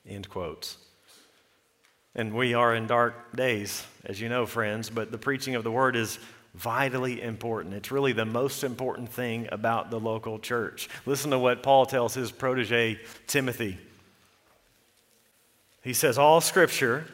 End 0.07 0.29
quotes. 0.29 0.77
And 2.15 2.33
we 2.33 2.53
are 2.53 2.75
in 2.75 2.87
dark 2.87 3.35
days, 3.35 3.83
as 4.05 4.21
you 4.21 4.29
know, 4.29 4.45
friends, 4.45 4.89
but 4.89 5.11
the 5.11 5.17
preaching 5.17 5.55
of 5.55 5.63
the 5.63 5.71
word 5.71 5.95
is 5.95 6.19
vitally 6.53 7.21
important. 7.21 7.75
It's 7.75 7.91
really 7.91 8.13
the 8.13 8.25
most 8.25 8.63
important 8.63 9.09
thing 9.09 9.47
about 9.51 9.91
the 9.91 9.99
local 9.99 10.39
church. 10.39 10.89
Listen 11.05 11.31
to 11.31 11.39
what 11.39 11.61
Paul 11.61 11.85
tells 11.85 12.13
his 12.13 12.31
protege, 12.31 12.99
Timothy. 13.27 13.77
He 15.83 15.93
says, 15.93 16.17
All 16.17 16.41
scripture 16.41 17.05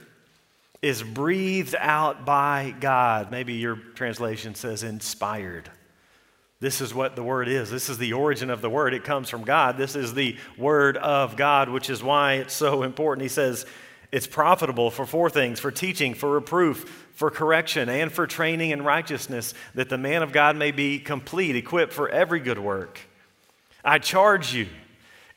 is 0.83 1.01
breathed 1.01 1.75
out 1.79 2.25
by 2.25 2.75
God. 2.79 3.31
Maybe 3.31 3.53
your 3.53 3.77
translation 3.77 4.53
says 4.53 4.83
inspired. 4.83 5.71
This 6.59 6.81
is 6.81 6.93
what 6.93 7.15
the 7.15 7.23
word 7.23 7.47
is. 7.47 7.71
This 7.71 7.87
is 7.87 7.97
the 7.97 8.13
origin 8.13 8.49
of 8.49 8.61
the 8.61 8.69
word. 8.69 8.93
It 8.93 9.05
comes 9.05 9.29
from 9.29 9.45
God. 9.45 9.77
This 9.77 9.95
is 9.95 10.13
the 10.13 10.37
word 10.57 10.97
of 10.97 11.37
God, 11.37 11.69
which 11.69 11.89
is 11.89 12.03
why 12.03 12.33
it's 12.33 12.53
so 12.53 12.83
important. 12.83 13.23
He 13.23 13.29
says 13.29 13.65
it's 14.11 14.27
profitable 14.27 14.91
for 14.91 15.05
four 15.05 15.29
things 15.29 15.59
for 15.59 15.71
teaching, 15.71 16.13
for 16.13 16.31
reproof, 16.31 17.07
for 17.13 17.31
correction, 17.31 17.87
and 17.87 18.11
for 18.11 18.27
training 18.27 18.71
in 18.71 18.83
righteousness, 18.83 19.53
that 19.75 19.87
the 19.87 19.97
man 19.97 20.21
of 20.21 20.33
God 20.33 20.57
may 20.57 20.71
be 20.71 20.99
complete, 20.99 21.55
equipped 21.55 21.93
for 21.93 22.09
every 22.09 22.41
good 22.41 22.59
work. 22.59 22.99
I 23.85 23.99
charge 23.99 24.53
you 24.53 24.67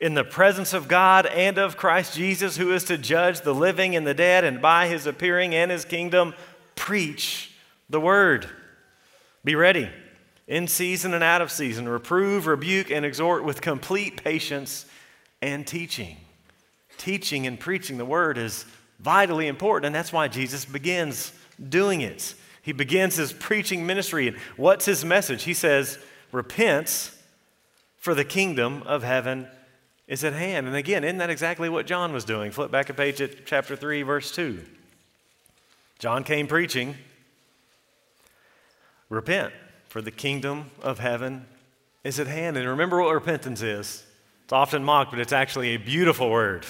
in 0.01 0.15
the 0.15 0.25
presence 0.25 0.73
of 0.73 0.89
God 0.89 1.27
and 1.27 1.59
of 1.59 1.77
Christ 1.77 2.15
Jesus, 2.15 2.57
who 2.57 2.73
is 2.73 2.85
to 2.85 2.99
judge 2.99 3.41
the 3.41 3.55
living 3.55 3.97
and 3.97 4.07
the 4.07 4.15
dead, 4.15 4.45
and 4.45 4.61
by 4.61 4.89
his 4.89 5.07
appearing 5.07 5.55
and 5.55 5.71
his 5.71 5.85
kingdom, 5.85 6.35
preach 6.75 7.53
the 7.89 8.01
word. 8.01 8.49
Be 9.45 9.55
ready, 9.55 9.89
in 10.47 10.69
season 10.69 11.15
and 11.15 11.25
out 11.25 11.41
of 11.41 11.51
season, 11.51 11.89
reprove, 11.89 12.47
rebuke, 12.47 12.91
and 12.91 13.07
exhort 13.07 13.45
with 13.45 13.61
complete 13.61 14.23
patience 14.23 14.87
and 15.41 15.67
teaching. 15.67 16.17
Teaching 16.99 17.47
and 17.47 17.59
preaching 17.59 17.99
the 17.99 18.05
word 18.05 18.39
is 18.39 18.65
vitally 19.01 19.47
important, 19.47 19.87
and 19.87 19.95
that's 19.95 20.13
why 20.13 20.29
Jesus 20.29 20.65
begins 20.65 21.33
doing 21.69 22.01
it. 22.01 22.35
He 22.63 22.73
begins 22.73 23.17
his 23.17 23.33
preaching 23.33 23.87
ministry. 23.87 24.29
And 24.29 24.37
what's 24.57 24.85
his 24.85 25.05
message? 25.05 25.45
He 25.45 25.55
says, 25.55 25.99
Repent, 26.33 27.13
for 27.97 28.15
the 28.15 28.25
kingdom 28.25 28.83
of 28.85 29.03
heaven 29.03 29.49
is 30.09 30.25
at 30.25 30.33
hand. 30.33 30.67
And 30.67 30.77
again, 30.77 31.05
isn't 31.05 31.19
that 31.19 31.31
exactly 31.31 31.69
what 31.69 31.87
John 31.87 32.13
was 32.13 32.25
doing? 32.25 32.51
Flip 32.51 32.71
back 32.71 32.89
a 32.91 32.95
page 32.95 33.21
at 33.21 33.47
chapter 33.47 33.77
3, 33.77 34.03
verse 34.03 34.31
2. 34.33 34.63
John 35.99 36.25
came 36.25 36.47
preaching, 36.47 36.97
Repent, 39.09 39.53
for 39.89 40.03
the 40.03 40.11
kingdom 40.11 40.71
of 40.83 40.99
heaven 40.99 41.47
is 42.05 42.21
at 42.21 42.27
hand. 42.27 42.57
And 42.57 42.69
remember 42.69 43.01
what 43.01 43.15
repentance 43.15 43.63
is. 43.63 44.05
It's 44.45 44.53
often 44.53 44.85
mocked, 44.85 45.11
but 45.11 45.21
it's 45.21 45.33
actually 45.33 45.71
a 45.71 45.77
beautiful 45.77 46.31
word. 46.31 46.67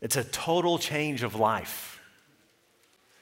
It's 0.00 0.16
a 0.16 0.24
total 0.24 0.78
change 0.78 1.22
of 1.22 1.34
life. 1.34 2.00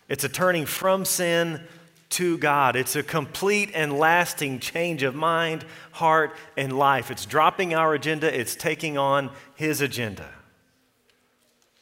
It's 0.08 0.24
a 0.24 0.28
turning 0.28 0.66
from 0.66 1.04
sin 1.04 1.62
to 2.10 2.38
God. 2.38 2.76
It's 2.76 2.96
a 2.96 3.02
complete 3.02 3.70
and 3.74 3.98
lasting 3.98 4.60
change 4.60 5.02
of 5.02 5.14
mind, 5.14 5.64
heart, 5.92 6.36
and 6.56 6.78
life. 6.78 7.10
It's 7.10 7.26
dropping 7.26 7.74
our 7.74 7.94
agenda, 7.94 8.38
it's 8.38 8.54
taking 8.54 8.96
on 8.96 9.30
His 9.54 9.80
agenda. 9.80 10.28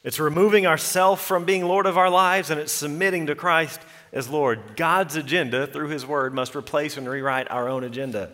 It's 0.03 0.21
removing 0.21 0.67
ourself 0.67 1.25
from 1.25 1.45
being 1.45 1.65
Lord 1.65 1.87
of 1.87 1.97
our 1.97 2.11
lives 2.11 2.51
and 2.51 2.61
it's 2.61 2.73
submitting 2.73 3.27
to 3.27 3.35
Christ 3.35 3.81
as 4.13 4.29
Lord. 4.29 4.77
God's 4.77 5.17
agenda 5.17 5.67
through 5.67 5.89
His 5.89 6.07
Word 6.07 6.35
must 6.35 6.55
replace 6.55 6.97
and 6.97 7.09
rewrite 7.09 7.51
our 7.51 7.69
own 7.69 7.85
agenda. 7.85 8.31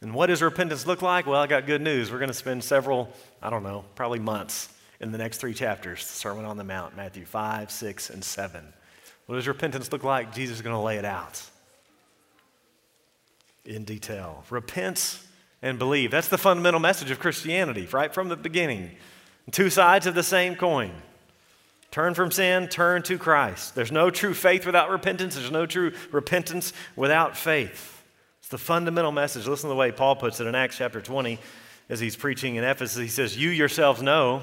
And 0.00 0.14
what 0.14 0.26
does 0.26 0.42
repentance 0.42 0.86
look 0.86 1.02
like? 1.02 1.26
Well, 1.26 1.40
I 1.40 1.46
got 1.46 1.66
good 1.66 1.82
news. 1.82 2.12
We're 2.12 2.18
going 2.18 2.28
to 2.28 2.34
spend 2.34 2.62
several, 2.62 3.12
I 3.42 3.50
don't 3.50 3.62
know, 3.64 3.84
probably 3.94 4.20
months 4.20 4.68
in 5.00 5.10
the 5.10 5.18
next 5.18 5.38
three 5.38 5.54
chapters 5.54 6.04
Sermon 6.04 6.44
on 6.44 6.56
the 6.56 6.64
Mount, 6.64 6.96
Matthew 6.96 7.24
5, 7.24 7.70
6, 7.70 8.10
and 8.10 8.22
7. 8.22 8.72
What 9.28 9.34
does 9.34 9.46
repentance 9.46 9.92
look 9.92 10.04
like? 10.04 10.34
Jesus 10.34 10.56
is 10.56 10.62
going 10.62 10.74
to 10.74 10.80
lay 10.80 10.96
it 10.96 11.04
out. 11.04 11.42
in 13.66 13.84
detail. 13.84 14.42
Repent 14.48 15.20
and 15.60 15.78
believe. 15.78 16.10
That's 16.10 16.28
the 16.28 16.38
fundamental 16.38 16.80
message 16.80 17.10
of 17.10 17.18
Christianity, 17.18 17.86
right 17.92 18.14
from 18.14 18.30
the 18.30 18.36
beginning. 18.36 18.92
Two 19.50 19.68
sides 19.68 20.06
of 20.06 20.14
the 20.14 20.22
same 20.22 20.56
coin. 20.56 20.92
Turn 21.90 22.14
from 22.14 22.30
sin, 22.30 22.68
turn 22.68 23.02
to 23.02 23.18
Christ. 23.18 23.74
There's 23.74 23.92
no 23.92 24.08
true 24.08 24.32
faith 24.32 24.64
without 24.64 24.88
repentance, 24.88 25.34
there's 25.34 25.50
no 25.50 25.66
true 25.66 25.92
repentance 26.10 26.72
without 26.96 27.36
faith. 27.36 28.02
It's 28.40 28.48
the 28.48 28.56
fundamental 28.56 29.12
message. 29.12 29.46
Listen 29.46 29.68
to 29.68 29.74
the 29.74 29.76
way 29.76 29.92
Paul 29.92 30.16
puts 30.16 30.40
it 30.40 30.46
in 30.46 30.54
Acts 30.54 30.78
chapter 30.78 31.02
20 31.02 31.38
as 31.90 32.00
he's 32.00 32.16
preaching 32.16 32.56
in 32.56 32.64
Ephesus. 32.64 32.96
He 32.96 33.08
says, 33.08 33.36
You 33.36 33.50
yourselves 33.50 34.00
know 34.00 34.42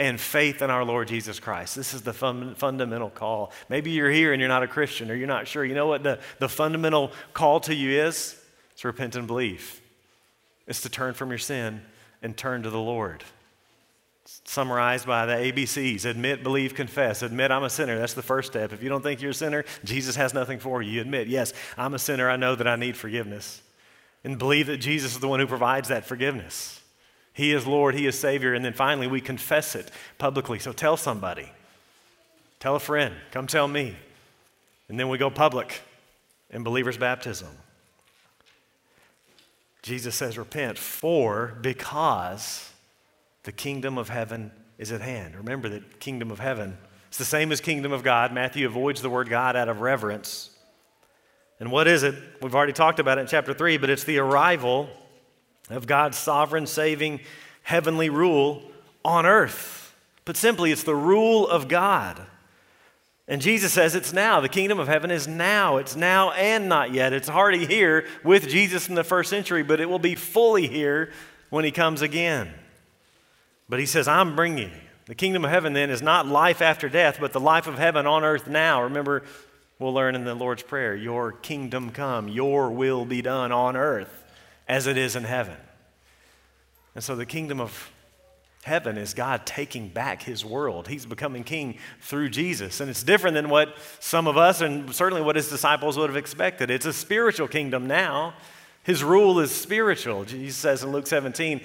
and 0.00 0.18
faith 0.18 0.62
in 0.62 0.70
our 0.70 0.84
Lord 0.84 1.06
Jesus 1.06 1.38
Christ. 1.38 1.76
This 1.76 1.94
is 1.94 2.02
the 2.02 2.14
fun, 2.14 2.56
fundamental 2.56 3.10
call. 3.10 3.52
Maybe 3.68 3.90
you're 3.90 4.10
here 4.10 4.32
and 4.32 4.40
you're 4.40 4.48
not 4.48 4.62
a 4.62 4.66
Christian 4.66 5.10
or 5.10 5.14
you're 5.14 5.28
not 5.28 5.46
sure. 5.46 5.64
You 5.64 5.74
know 5.74 5.86
what 5.86 6.02
the, 6.02 6.18
the 6.38 6.48
fundamental 6.48 7.12
call 7.34 7.60
to 7.60 7.74
you 7.74 8.02
is? 8.02 8.34
It's 8.72 8.82
repent 8.82 9.14
and 9.14 9.26
believe. 9.26 9.80
It's 10.66 10.80
to 10.80 10.88
turn 10.88 11.14
from 11.14 11.28
your 11.28 11.38
sin 11.38 11.82
and 12.22 12.36
turn 12.36 12.62
to 12.62 12.70
the 12.70 12.80
Lord 12.80 13.22
summarized 14.44 15.06
by 15.06 15.26
the 15.26 15.32
ABCs 15.32 16.04
admit, 16.04 16.42
believe, 16.42 16.74
confess. 16.74 17.22
Admit 17.22 17.50
I'm 17.50 17.64
a 17.64 17.70
sinner. 17.70 17.98
That's 17.98 18.14
the 18.14 18.22
first 18.22 18.52
step. 18.52 18.72
If 18.72 18.82
you 18.82 18.88
don't 18.88 19.02
think 19.02 19.20
you're 19.20 19.32
a 19.32 19.34
sinner, 19.34 19.64
Jesus 19.84 20.14
has 20.16 20.32
nothing 20.32 20.60
for 20.60 20.82
you. 20.82 20.92
You 20.92 21.00
admit, 21.00 21.26
yes, 21.26 21.52
I'm 21.76 21.94
a 21.94 21.98
sinner. 21.98 22.30
I 22.30 22.36
know 22.36 22.54
that 22.54 22.68
I 22.68 22.76
need 22.76 22.96
forgiveness. 22.96 23.60
And 24.22 24.38
believe 24.38 24.66
that 24.68 24.76
Jesus 24.76 25.14
is 25.14 25.20
the 25.20 25.28
one 25.28 25.40
who 25.40 25.46
provides 25.46 25.88
that 25.88 26.04
forgiveness. 26.04 26.79
He 27.40 27.54
is 27.54 27.66
Lord, 27.66 27.94
He 27.94 28.06
is 28.06 28.18
Savior. 28.18 28.52
And 28.52 28.62
then 28.62 28.74
finally, 28.74 29.06
we 29.06 29.22
confess 29.22 29.74
it 29.74 29.90
publicly. 30.18 30.58
So 30.58 30.72
tell 30.72 30.98
somebody, 30.98 31.50
tell 32.58 32.76
a 32.76 32.80
friend, 32.80 33.14
come 33.30 33.46
tell 33.46 33.66
me. 33.66 33.96
And 34.90 35.00
then 35.00 35.08
we 35.08 35.16
go 35.16 35.30
public 35.30 35.80
in 36.50 36.64
believer's 36.64 36.98
baptism. 36.98 37.48
Jesus 39.80 40.14
says, 40.14 40.36
repent 40.36 40.76
for, 40.76 41.56
because 41.62 42.70
the 43.44 43.52
kingdom 43.52 43.96
of 43.96 44.10
heaven 44.10 44.50
is 44.76 44.92
at 44.92 45.00
hand. 45.00 45.34
Remember 45.34 45.70
that 45.70 45.98
kingdom 45.98 46.30
of 46.30 46.40
heaven. 46.40 46.76
It's 47.08 47.16
the 47.16 47.24
same 47.24 47.52
as 47.52 47.62
kingdom 47.62 47.90
of 47.90 48.02
God. 48.02 48.34
Matthew 48.34 48.66
avoids 48.66 49.00
the 49.00 49.08
word 49.08 49.30
God 49.30 49.56
out 49.56 49.70
of 49.70 49.80
reverence. 49.80 50.50
And 51.58 51.72
what 51.72 51.88
is 51.88 52.02
it? 52.02 52.14
We've 52.42 52.54
already 52.54 52.74
talked 52.74 52.98
about 52.98 53.16
it 53.16 53.22
in 53.22 53.26
chapter 53.28 53.54
3, 53.54 53.78
but 53.78 53.88
it's 53.88 54.04
the 54.04 54.18
arrival 54.18 54.90
of 55.70 55.86
God's 55.86 56.18
sovereign, 56.18 56.66
saving, 56.66 57.20
heavenly 57.62 58.10
rule 58.10 58.62
on 59.04 59.26
earth. 59.26 59.94
But 60.24 60.36
simply, 60.36 60.72
it's 60.72 60.82
the 60.82 60.94
rule 60.94 61.48
of 61.48 61.68
God. 61.68 62.20
And 63.26 63.40
Jesus 63.40 63.72
says 63.72 63.94
it's 63.94 64.12
now. 64.12 64.40
The 64.40 64.48
kingdom 64.48 64.80
of 64.80 64.88
heaven 64.88 65.10
is 65.10 65.28
now. 65.28 65.76
It's 65.76 65.94
now 65.94 66.32
and 66.32 66.68
not 66.68 66.92
yet. 66.92 67.12
It's 67.12 67.28
already 67.28 67.64
here 67.64 68.06
with 68.24 68.48
Jesus 68.48 68.88
in 68.88 68.96
the 68.96 69.04
first 69.04 69.30
century, 69.30 69.62
but 69.62 69.80
it 69.80 69.88
will 69.88 70.00
be 70.00 70.16
fully 70.16 70.66
here 70.66 71.12
when 71.48 71.64
he 71.64 71.70
comes 71.70 72.02
again. 72.02 72.52
But 73.68 73.78
he 73.78 73.86
says, 73.86 74.08
I'm 74.08 74.34
bringing. 74.34 74.72
The 75.06 75.14
kingdom 75.14 75.44
of 75.44 75.50
heaven 75.50 75.72
then 75.72 75.90
is 75.90 76.02
not 76.02 76.26
life 76.26 76.60
after 76.60 76.88
death, 76.88 77.18
but 77.20 77.32
the 77.32 77.40
life 77.40 77.68
of 77.68 77.78
heaven 77.78 78.06
on 78.06 78.24
earth 78.24 78.48
now. 78.48 78.82
Remember, 78.82 79.22
we'll 79.78 79.94
learn 79.94 80.16
in 80.16 80.24
the 80.24 80.34
Lord's 80.34 80.62
Prayer 80.62 80.96
Your 80.96 81.32
kingdom 81.32 81.90
come, 81.90 82.28
your 82.28 82.70
will 82.70 83.04
be 83.04 83.22
done 83.22 83.52
on 83.52 83.76
earth 83.76 84.19
as 84.70 84.86
it 84.86 84.96
is 84.96 85.16
in 85.16 85.24
heaven. 85.24 85.56
And 86.94 87.02
so 87.02 87.16
the 87.16 87.26
kingdom 87.26 87.60
of 87.60 87.90
heaven 88.62 88.96
is 88.96 89.14
God 89.14 89.44
taking 89.44 89.88
back 89.88 90.22
his 90.22 90.44
world. 90.44 90.86
He's 90.86 91.04
becoming 91.04 91.42
king 91.42 91.76
through 92.00 92.28
Jesus. 92.28 92.80
And 92.80 92.88
it's 92.88 93.02
different 93.02 93.34
than 93.34 93.48
what 93.48 93.74
some 93.98 94.28
of 94.28 94.36
us 94.36 94.60
and 94.60 94.94
certainly 94.94 95.24
what 95.24 95.34
his 95.34 95.48
disciples 95.48 95.98
would 95.98 96.08
have 96.08 96.16
expected. 96.16 96.70
It's 96.70 96.86
a 96.86 96.92
spiritual 96.92 97.48
kingdom 97.48 97.88
now. 97.88 98.34
His 98.84 99.02
rule 99.02 99.40
is 99.40 99.50
spiritual. 99.50 100.24
Jesus 100.24 100.56
says 100.56 100.84
in 100.84 100.92
Luke 100.92 101.08
17, 101.08 101.60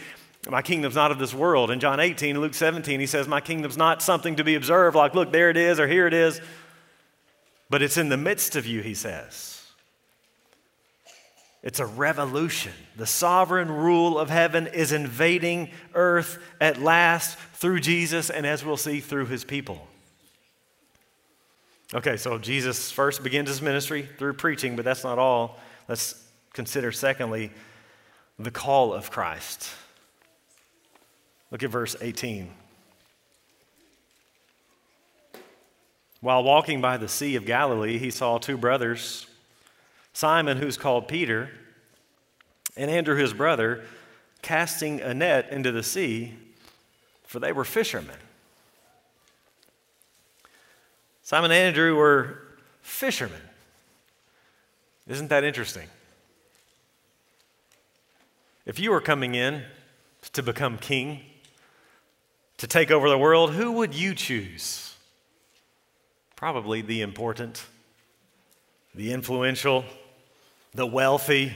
my 0.50 0.64
kingdom's 0.64 0.96
not 0.96 1.12
of 1.12 1.20
this 1.20 1.34
world. 1.34 1.70
In 1.70 1.80
John 1.80 2.00
18, 2.00 2.42
Luke 2.42 2.56
17, 2.56 3.00
he 3.00 3.06
says, 3.06 3.28
My 3.28 3.42
kingdom's 3.42 3.78
not 3.78 4.02
something 4.02 4.38
to 4.38 4.44
be 4.44 4.56
observed, 4.56 4.96
like, 4.96 5.14
look, 5.14 5.32
there 5.32 5.52
it 5.52 5.58
is, 5.58 5.80
or 5.80 5.88
here 5.88 6.08
it 6.08 6.14
is, 6.14 6.42
but 7.70 7.84
it's 7.84 7.98
in 7.98 8.10
the 8.10 8.18
midst 8.18 8.56
of 8.56 8.66
you, 8.66 8.82
he 8.82 8.96
says. 8.96 9.55
It's 11.66 11.80
a 11.80 11.86
revolution. 11.86 12.74
The 12.96 13.08
sovereign 13.08 13.72
rule 13.72 14.20
of 14.20 14.30
heaven 14.30 14.68
is 14.68 14.92
invading 14.92 15.72
earth 15.96 16.38
at 16.62 16.80
last 16.80 17.40
through 17.54 17.80
Jesus, 17.80 18.30
and 18.30 18.46
as 18.46 18.64
we'll 18.64 18.78
see, 18.78 19.00
through 19.00 19.26
his 19.26 19.44
people. 19.44 19.88
Okay, 21.92 22.18
so 22.18 22.38
Jesus 22.38 22.92
first 22.92 23.24
begins 23.24 23.50
his 23.50 23.64
ministry 23.64 24.08
through 24.20 24.34
preaching, 24.34 24.76
but 24.76 24.86
that's 24.86 25.04
not 25.04 25.18
all. 25.18 25.58
Let's 25.88 26.24
consider, 26.54 26.92
secondly, 26.92 27.52
the 28.38 28.52
call 28.52 28.94
of 28.94 29.10
Christ. 29.10 29.68
Look 31.50 31.64
at 31.64 31.72
verse 31.72 31.96
18. 32.00 32.52
While 36.22 36.44
walking 36.44 36.80
by 36.80 36.98
the 36.98 37.08
Sea 37.08 37.36
of 37.36 37.46
Galilee, 37.46 37.98
he 37.98 38.12
saw 38.12 38.38
two 38.38 38.58
brothers, 38.58 39.26
Simon, 40.16 40.56
who's 40.56 40.78
called 40.78 41.10
Peter, 41.10 41.50
and 42.78 42.90
Andrew, 42.90 43.18
his 43.18 43.34
brother, 43.34 43.84
casting 44.42 45.02
a 45.02 45.14
net 45.14 45.50
into 45.52 45.74
the 45.74 45.84
sea, 45.84 46.34
for 47.26 47.42
they 47.42 47.52
were 47.52 47.66
fishermen. 47.66 48.16
Simon 51.22 51.52
and 51.52 51.60
Andrew 51.60 51.98
were 51.98 52.44
fishermen. 52.82 53.42
Isn't 55.06 55.28
that 55.28 55.44
interesting? 55.44 55.90
If 58.66 58.80
you 58.80 58.92
were 58.92 59.02
coming 59.02 59.36
in 59.36 59.64
to 60.32 60.42
become 60.42 60.78
king, 60.78 61.24
to 62.60 62.68
take 62.68 62.90
over 62.90 63.10
the 63.10 63.18
world, 63.18 63.52
who 63.52 63.74
would 63.74 63.94
you 63.94 64.16
choose? 64.16 64.96
Probably 66.38 66.82
the 66.82 67.02
important, 67.02 67.66
the 68.94 69.12
influential, 69.12 69.84
the 70.76 70.86
wealthy, 70.86 71.54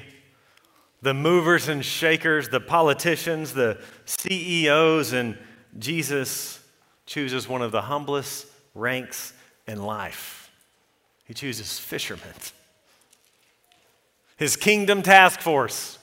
the 1.02 1.14
movers 1.14 1.68
and 1.68 1.84
shakers, 1.84 2.50
the 2.50 2.60
politicians, 2.60 3.54
the 3.54 3.80
CEOs, 4.06 5.14
and 5.14 5.38
Jesus 5.78 6.60
chooses 7.06 7.48
one 7.48 7.62
of 7.62 7.72
the 7.72 7.82
humblest 7.82 8.48
ranks 8.74 9.34
in 9.68 9.84
life. 9.84 10.50
He 11.26 11.34
chooses 11.34 11.78
fishermen. 11.78 12.34
His 14.38 14.56
kingdom 14.56 15.02
task 15.02 15.42
force 15.42 16.00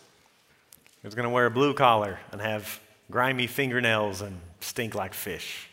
is 1.03 1.15
going 1.15 1.25
to 1.25 1.31
wear 1.31 1.47
a 1.47 1.51
blue 1.51 1.73
collar 1.73 2.21
and 2.33 2.41
have 2.41 2.81
grimy 3.11 3.47
fingernails 3.47 4.21
and 4.21 4.39
stink 4.61 4.95
like 4.95 5.15
fish. 5.15 5.69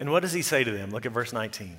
And 0.00 0.10
what 0.10 0.20
does 0.20 0.32
he 0.32 0.42
say 0.42 0.64
to 0.64 0.70
them? 0.70 0.90
Look 0.90 1.06
at 1.06 1.12
verse 1.12 1.32
19. 1.32 1.76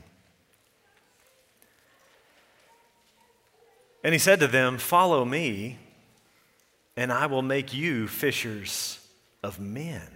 And 4.08 4.14
he 4.14 4.20
said 4.20 4.40
to 4.40 4.48
them, 4.48 4.78
Follow 4.78 5.26
me, 5.26 5.80
and 6.96 7.12
I 7.12 7.26
will 7.26 7.42
make 7.42 7.74
you 7.74 8.08
fishers 8.08 9.06
of 9.44 9.60
men. 9.60 10.08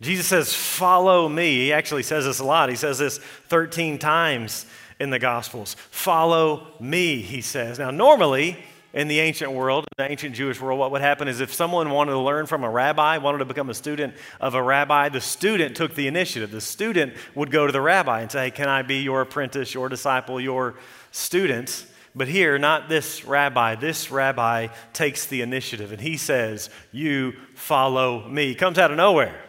Jesus 0.00 0.26
says, 0.26 0.52
Follow 0.52 1.28
me. 1.28 1.54
He 1.54 1.72
actually 1.72 2.02
says 2.02 2.24
this 2.24 2.40
a 2.40 2.44
lot. 2.44 2.68
He 2.68 2.74
says 2.74 2.98
this 2.98 3.18
13 3.18 4.00
times 4.00 4.66
in 4.98 5.10
the 5.10 5.20
Gospels. 5.20 5.76
Follow 5.92 6.66
me, 6.80 7.20
he 7.20 7.42
says. 7.42 7.78
Now, 7.78 7.92
normally, 7.92 8.56
in 8.92 9.06
the 9.06 9.20
ancient 9.20 9.52
world, 9.52 9.84
the 9.96 10.10
ancient 10.10 10.34
Jewish 10.34 10.60
world, 10.60 10.80
what 10.80 10.90
would 10.90 11.00
happen 11.00 11.28
is 11.28 11.40
if 11.40 11.54
someone 11.54 11.90
wanted 11.90 12.10
to 12.10 12.18
learn 12.18 12.46
from 12.46 12.64
a 12.64 12.70
rabbi, 12.70 13.18
wanted 13.18 13.38
to 13.38 13.44
become 13.44 13.70
a 13.70 13.74
student 13.74 14.14
of 14.40 14.56
a 14.56 14.62
rabbi, 14.64 15.08
the 15.10 15.20
student 15.20 15.76
took 15.76 15.94
the 15.94 16.08
initiative. 16.08 16.50
The 16.50 16.60
student 16.60 17.14
would 17.36 17.52
go 17.52 17.66
to 17.66 17.72
the 17.72 17.80
rabbi 17.80 18.22
and 18.22 18.32
say, 18.32 18.50
Can 18.50 18.68
I 18.68 18.82
be 18.82 18.96
your 18.96 19.20
apprentice, 19.20 19.72
your 19.72 19.88
disciple, 19.88 20.40
your 20.40 20.74
student? 21.12 21.86
But 22.14 22.28
here, 22.28 22.58
not 22.58 22.88
this 22.88 23.24
rabbi. 23.24 23.74
This 23.74 24.10
rabbi 24.10 24.68
takes 24.92 25.26
the 25.26 25.40
initiative 25.40 25.92
and 25.92 26.00
he 26.00 26.16
says, 26.16 26.68
You 26.90 27.34
follow 27.54 28.28
me. 28.28 28.48
He 28.48 28.54
Comes 28.54 28.78
out 28.78 28.90
of 28.90 28.96
nowhere. 28.96 29.40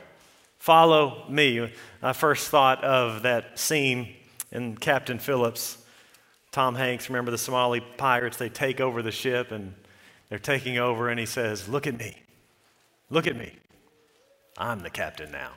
Follow 0.60 1.26
me. 1.30 1.74
I 2.02 2.14
first 2.14 2.50
thought 2.50 2.84
of 2.84 3.24
that 3.24 3.60
scene 3.60 4.16
in 4.52 4.78
Captain 4.78 5.20
Phillips 5.20 5.84
Tom 6.54 6.76
Hanks, 6.76 7.10
remember 7.10 7.32
the 7.32 7.38
Somali 7.40 7.82
pirates? 7.82 8.38
They 8.38 8.48
take 8.48 8.80
over 8.80 9.02
the 9.02 9.12
ship 9.12 9.52
and 9.52 9.74
they're 10.30 10.38
taking 10.38 10.78
over, 10.78 11.10
and 11.10 11.20
he 11.20 11.26
says, 11.26 11.68
Look 11.68 11.88
at 11.88 11.98
me. 11.98 12.16
Look 13.10 13.26
at 13.26 13.36
me. 13.36 13.54
I'm 14.56 14.80
the 14.80 14.92
captain 14.92 15.32
now. 15.32 15.54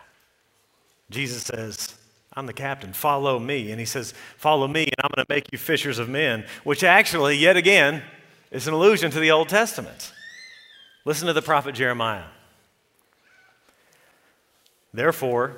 Jesus 1.11 1.43
says, 1.43 1.95
I'm 2.37 2.45
the 2.45 2.53
captain, 2.53 2.93
follow 2.93 3.39
me. 3.39 3.71
And 3.71 3.81
he 3.81 3.87
says, 3.87 4.13
Follow 4.37 4.69
me, 4.69 4.85
and 4.85 4.95
I'm 4.99 5.11
going 5.15 5.25
to 5.27 5.35
make 5.35 5.51
you 5.53 5.59
fishers 5.59 5.99
of 5.99 6.11
men, 6.11 6.45
which 6.65 6.85
actually, 6.85 7.37
yet 7.37 7.57
again, 7.57 8.03
is 8.51 8.69
an 8.69 8.75
allusion 8.75 9.11
to 9.11 9.21
the 9.21 9.31
Old 9.31 9.49
Testament. 9.49 10.13
Listen 11.07 11.27
to 11.29 11.33
the 11.33 11.43
prophet 11.43 11.75
Jeremiah. 11.75 12.25
Therefore, 14.93 15.57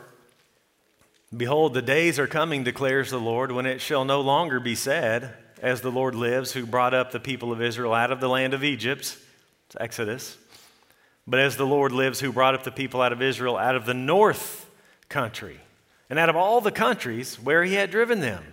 behold, 1.37 1.75
the 1.75 1.83
days 1.83 2.19
are 2.19 2.27
coming, 2.29 2.63
declares 2.63 3.11
the 3.11 3.21
Lord, 3.21 3.51
when 3.51 3.67
it 3.67 3.81
shall 3.81 4.05
no 4.05 4.21
longer 4.21 4.61
be 4.61 4.77
said, 4.77 5.35
As 5.61 5.81
the 5.81 5.91
Lord 5.91 6.15
lives, 6.15 6.53
who 6.53 6.65
brought 6.65 6.95
up 6.95 7.11
the 7.11 7.21
people 7.21 7.53
of 7.53 7.61
Israel 7.61 7.93
out 7.93 8.13
of 8.13 8.21
the 8.21 8.29
land 8.29 8.55
of 8.55 8.63
Egypt, 8.63 9.19
it's 9.67 9.77
Exodus, 9.81 10.39
but 11.27 11.41
as 11.41 11.57
the 11.57 11.67
Lord 11.67 11.93
lives, 11.93 12.21
who 12.21 12.33
brought 12.33 12.55
up 12.55 12.63
the 12.63 12.71
people 12.71 13.03
out 13.03 13.13
of 13.13 13.21
Israel 13.21 13.57
out 13.57 13.75
of 13.75 13.85
the 13.85 13.95
north 13.95 14.71
country, 15.09 15.61
and 16.11 16.19
out 16.19 16.29
of 16.29 16.37
all 16.37 16.61
the 16.61 16.71
countries 16.71 17.37
where 17.37 17.65
he 17.65 17.75
had 17.75 17.91
driven 17.91 18.21
them. 18.21 18.45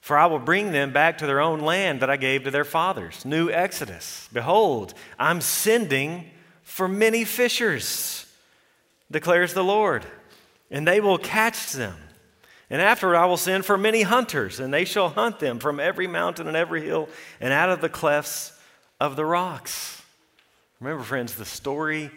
For 0.00 0.16
I 0.16 0.26
will 0.26 0.38
bring 0.38 0.72
them 0.72 0.92
back 0.92 1.18
to 1.18 1.26
their 1.26 1.40
own 1.40 1.60
land 1.60 2.00
that 2.00 2.10
I 2.10 2.16
gave 2.16 2.44
to 2.44 2.50
their 2.50 2.64
fathers. 2.64 3.24
New 3.24 3.50
Exodus. 3.50 4.28
Behold, 4.32 4.94
I'm 5.18 5.40
sending 5.40 6.30
for 6.62 6.88
many 6.88 7.24
fishers 7.24 8.26
declares 9.10 9.54
the 9.54 9.64
Lord, 9.64 10.06
and 10.70 10.86
they 10.86 11.00
will 11.00 11.18
catch 11.18 11.72
them. 11.72 11.96
And 12.70 12.80
afterward, 12.80 13.16
I 13.16 13.26
will 13.26 13.36
send 13.36 13.64
for 13.64 13.76
many 13.76 14.02
hunters, 14.02 14.60
and 14.60 14.72
they 14.72 14.84
shall 14.84 15.08
hunt 15.08 15.40
them 15.40 15.58
from 15.58 15.80
every 15.80 16.06
mountain 16.06 16.46
and 16.46 16.56
every 16.56 16.84
hill 16.84 17.08
and 17.40 17.52
out 17.52 17.70
of 17.70 17.80
the 17.80 17.88
clefts 17.88 18.52
of 19.00 19.16
the 19.16 19.24
rocks. 19.24 20.00
Remember, 20.78 21.02
friends, 21.02 21.34
the 21.34 21.44
story 21.44 22.10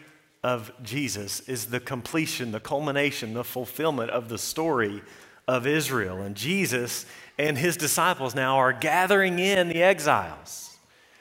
of 0.43 0.71
Jesus 0.83 1.39
is 1.41 1.67
the 1.67 1.79
completion, 1.79 2.51
the 2.51 2.59
culmination, 2.59 3.33
the 3.33 3.43
fulfillment 3.43 4.11
of 4.11 4.27
the 4.29 4.37
story 4.37 5.01
of 5.47 5.65
Israel. 5.65 6.21
And 6.21 6.35
Jesus 6.35 7.05
and 7.37 7.57
his 7.57 7.77
disciples 7.77 8.35
now 8.35 8.57
are 8.57 8.73
gathering 8.73 9.39
in 9.39 9.69
the 9.69 9.81
exiles, 9.81 10.77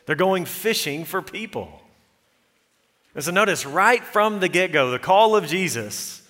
they're 0.07 0.17
going 0.17 0.45
fishing 0.45 1.05
for 1.05 1.23
people. 1.23 1.81
And 3.15 3.23
so 3.23 3.31
notice 3.31 3.67
right 3.67 4.03
from 4.03 4.41
the 4.41 4.49
get 4.49 4.73
go, 4.73 4.91
the 4.91 4.99
call 4.99 5.37
of 5.37 5.47
Jesus, 5.47 6.23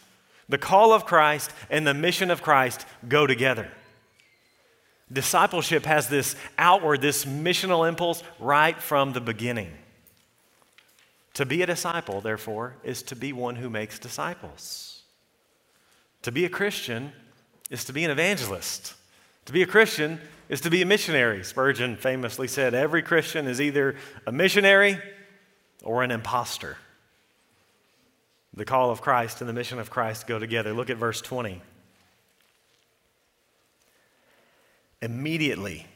the 0.48 0.59
call 0.59 0.92
of 0.92 1.07
Christ, 1.07 1.52
and 1.70 1.87
the 1.87 1.94
mission 1.94 2.31
of 2.31 2.42
Christ 2.42 2.85
go 3.09 3.26
together. 3.26 3.68
Discipleship 5.11 5.85
has 5.85 6.09
this 6.09 6.35
outward, 6.59 7.00
this 7.00 7.24
missional 7.24 7.88
impulse 7.88 8.22
right 8.40 8.76
from 8.81 9.12
the 9.12 9.20
beginning. 9.20 9.70
To 11.34 11.46
be 11.46 11.62
a 11.62 11.66
disciple, 11.66 12.20
therefore, 12.20 12.76
is 12.84 13.02
to 13.04 13.16
be 13.16 13.32
one 13.32 13.56
who 13.56 13.70
makes 13.70 13.98
disciples. 13.98 15.02
To 16.22 16.32
be 16.32 16.44
a 16.44 16.48
Christian 16.48 17.12
is 17.70 17.84
to 17.84 17.92
be 17.92 18.04
an 18.04 18.10
evangelist. 18.10 18.94
To 19.46 19.52
be 19.52 19.62
a 19.62 19.66
Christian 19.66 20.20
is 20.48 20.60
to 20.60 20.70
be 20.70 20.82
a 20.82 20.86
missionary. 20.86 21.42
Spurgeon 21.42 21.96
famously 21.96 22.46
said, 22.46 22.74
Every 22.74 23.02
Christian 23.02 23.48
is 23.48 23.60
either 23.60 23.96
a 24.26 24.32
missionary 24.32 24.98
or 25.82 26.02
an 26.02 26.10
impostor. 26.10 26.76
The 28.54 28.64
call 28.64 28.90
of 28.90 29.00
Christ 29.00 29.40
and 29.40 29.48
the 29.48 29.54
mission 29.54 29.78
of 29.78 29.90
Christ 29.90 30.26
go 30.26 30.38
together. 30.38 30.74
Look 30.74 30.90
at 30.90 30.98
verse 30.98 31.22
20. 31.22 31.62
Immediately, 35.00 35.86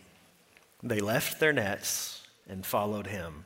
they 0.82 1.00
left 1.00 1.38
their 1.38 1.52
nets 1.52 2.26
and 2.48 2.64
followed 2.64 3.06
him. 3.06 3.45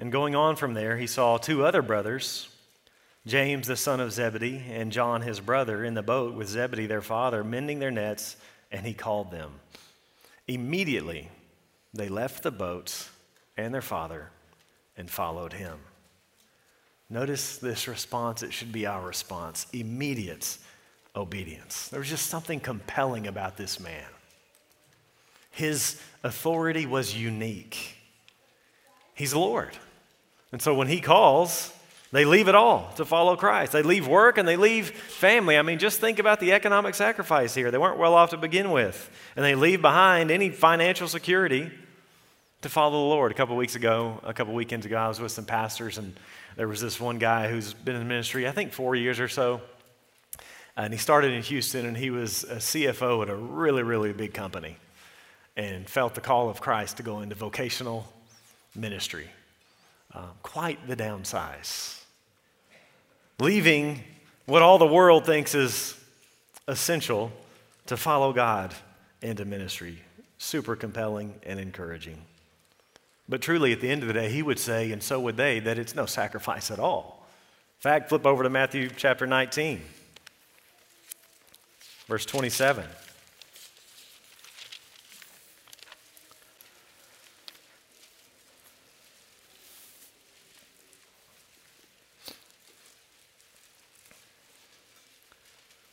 And 0.00 0.12
going 0.12 0.34
on 0.34 0.56
from 0.56 0.74
there, 0.74 0.96
he 0.96 1.06
saw 1.06 1.38
two 1.38 1.64
other 1.64 1.82
brothers, 1.82 2.48
James 3.26 3.66
the 3.66 3.76
son 3.76 4.00
of 4.00 4.12
Zebedee 4.12 4.62
and 4.70 4.92
John 4.92 5.22
his 5.22 5.40
brother, 5.40 5.84
in 5.84 5.94
the 5.94 6.02
boat 6.02 6.34
with 6.34 6.48
Zebedee 6.48 6.86
their 6.86 7.02
father, 7.02 7.42
mending 7.42 7.78
their 7.78 7.90
nets, 7.90 8.36
and 8.70 8.86
he 8.86 8.94
called 8.94 9.30
them. 9.30 9.52
Immediately, 10.46 11.28
they 11.92 12.08
left 12.08 12.42
the 12.42 12.50
boats 12.50 13.10
and 13.56 13.74
their 13.74 13.82
father 13.82 14.30
and 14.96 15.10
followed 15.10 15.52
him. 15.52 15.78
Notice 17.10 17.56
this 17.56 17.88
response, 17.88 18.42
it 18.42 18.52
should 18.52 18.72
be 18.72 18.86
our 18.86 19.04
response 19.04 19.66
immediate 19.72 20.58
obedience. 21.16 21.88
There 21.88 22.00
was 22.00 22.08
just 22.08 22.26
something 22.26 22.60
compelling 22.60 23.26
about 23.26 23.56
this 23.56 23.80
man. 23.80 24.06
His 25.50 26.00
authority 26.22 26.86
was 26.86 27.16
unique. 27.16 27.96
He's 29.14 29.34
Lord. 29.34 29.76
And 30.52 30.62
so 30.62 30.74
when 30.74 30.88
he 30.88 31.00
calls, 31.00 31.72
they 32.10 32.24
leave 32.24 32.48
it 32.48 32.54
all 32.54 32.90
to 32.96 33.04
follow 33.04 33.36
Christ. 33.36 33.72
They 33.72 33.82
leave 33.82 34.08
work 34.08 34.38
and 34.38 34.48
they 34.48 34.56
leave 34.56 34.90
family. 34.90 35.58
I 35.58 35.62
mean, 35.62 35.78
just 35.78 36.00
think 36.00 36.18
about 36.18 36.40
the 36.40 36.52
economic 36.52 36.94
sacrifice 36.94 37.54
here. 37.54 37.70
They 37.70 37.78
weren't 37.78 37.98
well 37.98 38.14
off 38.14 38.30
to 38.30 38.38
begin 38.38 38.70
with. 38.70 39.10
And 39.36 39.44
they 39.44 39.54
leave 39.54 39.82
behind 39.82 40.30
any 40.30 40.48
financial 40.48 41.06
security 41.06 41.70
to 42.62 42.68
follow 42.68 42.92
the 42.92 43.08
Lord. 43.08 43.30
A 43.30 43.34
couple 43.34 43.56
weeks 43.56 43.76
ago, 43.76 44.20
a 44.24 44.32
couple 44.32 44.54
weekends 44.54 44.86
ago, 44.86 44.96
I 44.96 45.08
was 45.08 45.20
with 45.20 45.32
some 45.32 45.44
pastors, 45.44 45.98
and 45.98 46.16
there 46.56 46.66
was 46.66 46.80
this 46.80 46.98
one 46.98 47.18
guy 47.18 47.48
who's 47.48 47.72
been 47.72 47.94
in 47.94 48.08
ministry, 48.08 48.48
I 48.48 48.52
think, 48.52 48.72
four 48.72 48.96
years 48.96 49.20
or 49.20 49.28
so. 49.28 49.60
And 50.76 50.92
he 50.92 50.98
started 50.98 51.32
in 51.32 51.42
Houston, 51.42 51.86
and 51.86 51.96
he 51.96 52.10
was 52.10 52.44
a 52.44 52.56
CFO 52.56 53.22
at 53.22 53.28
a 53.28 53.36
really, 53.36 53.82
really 53.82 54.12
big 54.12 54.32
company 54.32 54.76
and 55.56 55.88
felt 55.88 56.14
the 56.14 56.20
call 56.20 56.48
of 56.48 56.60
Christ 56.60 56.96
to 56.96 57.02
go 57.02 57.20
into 57.20 57.34
vocational 57.34 58.12
ministry. 58.74 59.28
Um, 60.14 60.30
quite 60.42 60.86
the 60.88 60.96
downsize. 60.96 62.02
Leaving 63.38 64.02
what 64.46 64.62
all 64.62 64.78
the 64.78 64.86
world 64.86 65.26
thinks 65.26 65.54
is 65.54 65.94
essential 66.66 67.30
to 67.86 67.96
follow 67.96 68.32
God 68.32 68.74
into 69.22 69.44
ministry. 69.44 70.02
Super 70.38 70.76
compelling 70.76 71.34
and 71.44 71.60
encouraging. 71.60 72.22
But 73.28 73.42
truly, 73.42 73.72
at 73.72 73.80
the 73.80 73.90
end 73.90 74.02
of 74.02 74.08
the 74.08 74.14
day, 74.14 74.30
he 74.30 74.42
would 74.42 74.58
say, 74.58 74.90
and 74.90 75.02
so 75.02 75.20
would 75.20 75.36
they, 75.36 75.60
that 75.60 75.78
it's 75.78 75.94
no 75.94 76.06
sacrifice 76.06 76.70
at 76.70 76.78
all. 76.78 77.26
In 77.78 77.82
fact, 77.82 78.08
flip 78.08 78.26
over 78.26 78.42
to 78.42 78.50
Matthew 78.50 78.88
chapter 78.96 79.26
19, 79.26 79.82
verse 82.06 82.24
27. 82.24 82.84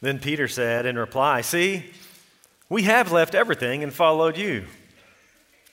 Then 0.05 0.19
Peter 0.19 0.47
said 0.47 0.85
in 0.85 0.99
reply, 0.99 1.41
See, 1.41 1.83
we 2.69 2.83
have 2.83 3.11
left 3.11 3.33
everything 3.33 3.81
and 3.81 3.91
followed 3.91 4.37
you. 4.37 4.65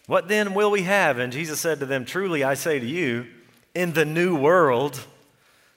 What 0.07 0.27
then 0.27 0.55
will 0.55 0.71
we 0.71 0.85
have? 0.85 1.18
And 1.18 1.35
Jesus 1.35 1.61
said 1.61 1.81
to 1.81 1.87
them, 1.87 2.07
Truly 2.07 2.42
I 2.42 2.55
say 2.55 2.79
to 2.79 2.87
you, 2.87 3.27
in 3.75 3.92
the 3.92 4.07
new 4.07 4.35
world, 4.35 4.99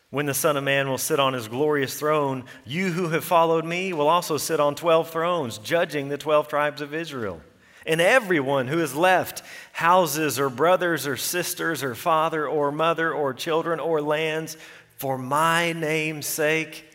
when 0.10 0.26
the 0.26 0.34
Son 0.34 0.56
of 0.56 0.64
Man 0.64 0.88
will 0.88 0.98
sit 0.98 1.20
on 1.20 1.34
his 1.34 1.50
glorious 1.50 2.00
throne, 2.00 2.46
you 2.64 2.94
who 2.94 3.10
have 3.10 3.26
followed 3.26 3.66
me 3.66 3.92
will 3.92 4.08
also 4.08 4.38
sit 4.38 4.62
on 4.62 4.76
12 4.76 5.10
thrones, 5.10 5.58
judging 5.58 6.08
the 6.08 6.18
12 6.18 6.48
tribes 6.48 6.80
of 6.80 6.94
Israel. 6.94 7.42
And 7.86 8.00
everyone 8.00 8.70
who 8.70 8.78
has 8.78 8.96
left 8.96 9.44
houses 9.74 10.40
or 10.40 10.50
brothers 10.50 11.06
or 11.06 11.18
sisters 11.18 11.84
or 11.84 11.94
father 11.94 12.48
or 12.48 12.72
mother 12.72 13.12
or 13.12 13.34
children 13.34 13.82
or 13.82 14.02
lands 14.02 14.56
for 14.96 15.18
my 15.18 15.74
name's 15.74 16.26
sake, 16.26 16.86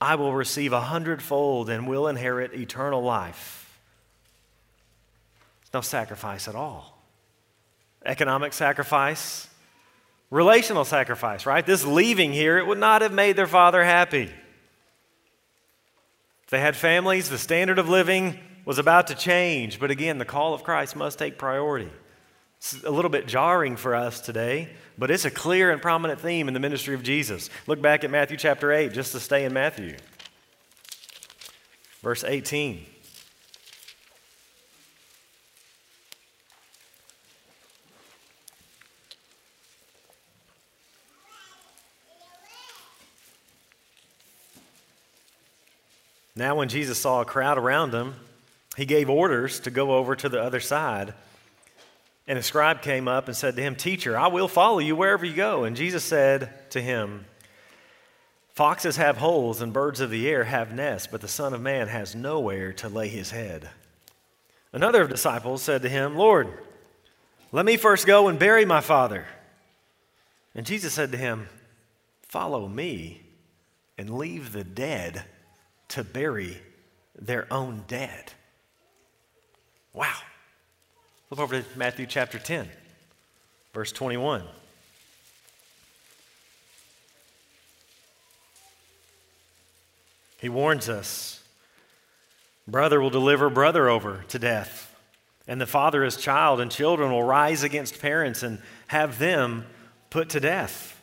I 0.00 0.14
will 0.14 0.32
receive 0.32 0.72
a 0.72 0.80
hundredfold 0.80 1.68
and 1.68 1.86
will 1.86 2.08
inherit 2.08 2.54
eternal 2.54 3.02
life 3.02 3.60
no 5.72 5.80
sacrifice 5.80 6.48
at 6.48 6.54
all. 6.54 6.98
Economic 8.04 8.52
sacrifice, 8.52 9.48
relational 10.30 10.84
sacrifice, 10.84 11.46
right? 11.46 11.64
This 11.64 11.84
leaving 11.84 12.32
here, 12.32 12.58
it 12.58 12.66
would 12.66 12.78
not 12.78 13.02
have 13.02 13.12
made 13.12 13.36
their 13.36 13.46
father 13.46 13.84
happy. 13.84 14.32
If 16.44 16.50
they 16.50 16.60
had 16.60 16.74
families, 16.74 17.28
the 17.28 17.38
standard 17.38 17.78
of 17.78 17.88
living 17.88 18.38
was 18.64 18.78
about 18.78 19.06
to 19.08 19.14
change. 19.14 19.78
But 19.78 19.90
again, 19.90 20.18
the 20.18 20.24
call 20.24 20.54
of 20.54 20.64
Christ 20.64 20.96
must 20.96 21.18
take 21.18 21.38
priority. 21.38 21.90
It's 22.60 22.84
a 22.84 22.90
little 22.90 23.10
bit 23.10 23.26
jarring 23.26 23.76
for 23.76 23.94
us 23.94 24.20
today, 24.20 24.68
but 24.98 25.10
it's 25.10 25.24
a 25.24 25.30
clear 25.30 25.70
and 25.70 25.80
prominent 25.80 26.20
theme 26.20 26.46
in 26.46 26.52
the 26.52 26.60
ministry 26.60 26.94
of 26.94 27.02
Jesus. 27.02 27.48
Look 27.66 27.80
back 27.80 28.04
at 28.04 28.10
Matthew 28.10 28.36
chapter 28.36 28.70
8, 28.70 28.92
just 28.92 29.12
to 29.12 29.20
stay 29.20 29.46
in 29.46 29.54
Matthew. 29.54 29.96
Verse 32.02 32.22
18. 32.22 32.84
Now, 46.36 46.56
when 46.56 46.68
Jesus 46.68 46.98
saw 46.98 47.22
a 47.22 47.24
crowd 47.24 47.56
around 47.56 47.94
him, 47.94 48.16
he 48.76 48.84
gave 48.84 49.08
orders 49.08 49.60
to 49.60 49.70
go 49.70 49.92
over 49.92 50.14
to 50.14 50.28
the 50.28 50.42
other 50.42 50.60
side. 50.60 51.14
And 52.30 52.38
a 52.38 52.44
scribe 52.44 52.80
came 52.80 53.08
up 53.08 53.26
and 53.26 53.36
said 53.36 53.56
to 53.56 53.62
him, 53.62 53.74
Teacher, 53.74 54.16
I 54.16 54.28
will 54.28 54.46
follow 54.46 54.78
you 54.78 54.94
wherever 54.94 55.26
you 55.26 55.34
go. 55.34 55.64
And 55.64 55.74
Jesus 55.74 56.04
said 56.04 56.70
to 56.70 56.80
him, 56.80 57.24
Foxes 58.50 58.98
have 58.98 59.16
holes 59.16 59.60
and 59.60 59.72
birds 59.72 59.98
of 59.98 60.10
the 60.10 60.28
air 60.28 60.44
have 60.44 60.72
nests, 60.72 61.08
but 61.10 61.22
the 61.22 61.26
Son 61.26 61.54
of 61.54 61.60
Man 61.60 61.88
has 61.88 62.14
nowhere 62.14 62.72
to 62.74 62.88
lay 62.88 63.08
his 63.08 63.32
head. 63.32 63.68
Another 64.72 65.02
of 65.02 65.08
the 65.08 65.14
disciples 65.14 65.60
said 65.60 65.82
to 65.82 65.88
him, 65.88 66.14
Lord, 66.14 66.56
let 67.50 67.66
me 67.66 67.76
first 67.76 68.06
go 68.06 68.28
and 68.28 68.38
bury 68.38 68.64
my 68.64 68.80
father. 68.80 69.26
And 70.54 70.64
Jesus 70.64 70.94
said 70.94 71.10
to 71.10 71.18
him, 71.18 71.48
Follow 72.22 72.68
me 72.68 73.22
and 73.98 74.08
leave 74.08 74.52
the 74.52 74.62
dead 74.62 75.24
to 75.88 76.04
bury 76.04 76.62
their 77.20 77.52
own 77.52 77.82
dead. 77.88 78.34
Wow. 79.92 80.14
Look 81.30 81.38
over 81.38 81.60
to 81.60 81.78
Matthew 81.78 82.06
chapter 82.06 82.40
10, 82.40 82.68
verse 83.72 83.92
21. 83.92 84.42
He 90.40 90.48
warns 90.48 90.88
us 90.88 91.40
brother 92.66 93.00
will 93.00 93.10
deliver 93.10 93.48
brother 93.48 93.88
over 93.88 94.24
to 94.28 94.40
death, 94.40 94.92
and 95.46 95.60
the 95.60 95.66
father 95.66 96.02
his 96.02 96.16
child, 96.16 96.60
and 96.60 96.68
children 96.68 97.12
will 97.12 97.22
rise 97.22 97.62
against 97.62 98.00
parents 98.00 98.42
and 98.42 98.60
have 98.88 99.20
them 99.20 99.66
put 100.10 100.30
to 100.30 100.40
death. 100.40 101.00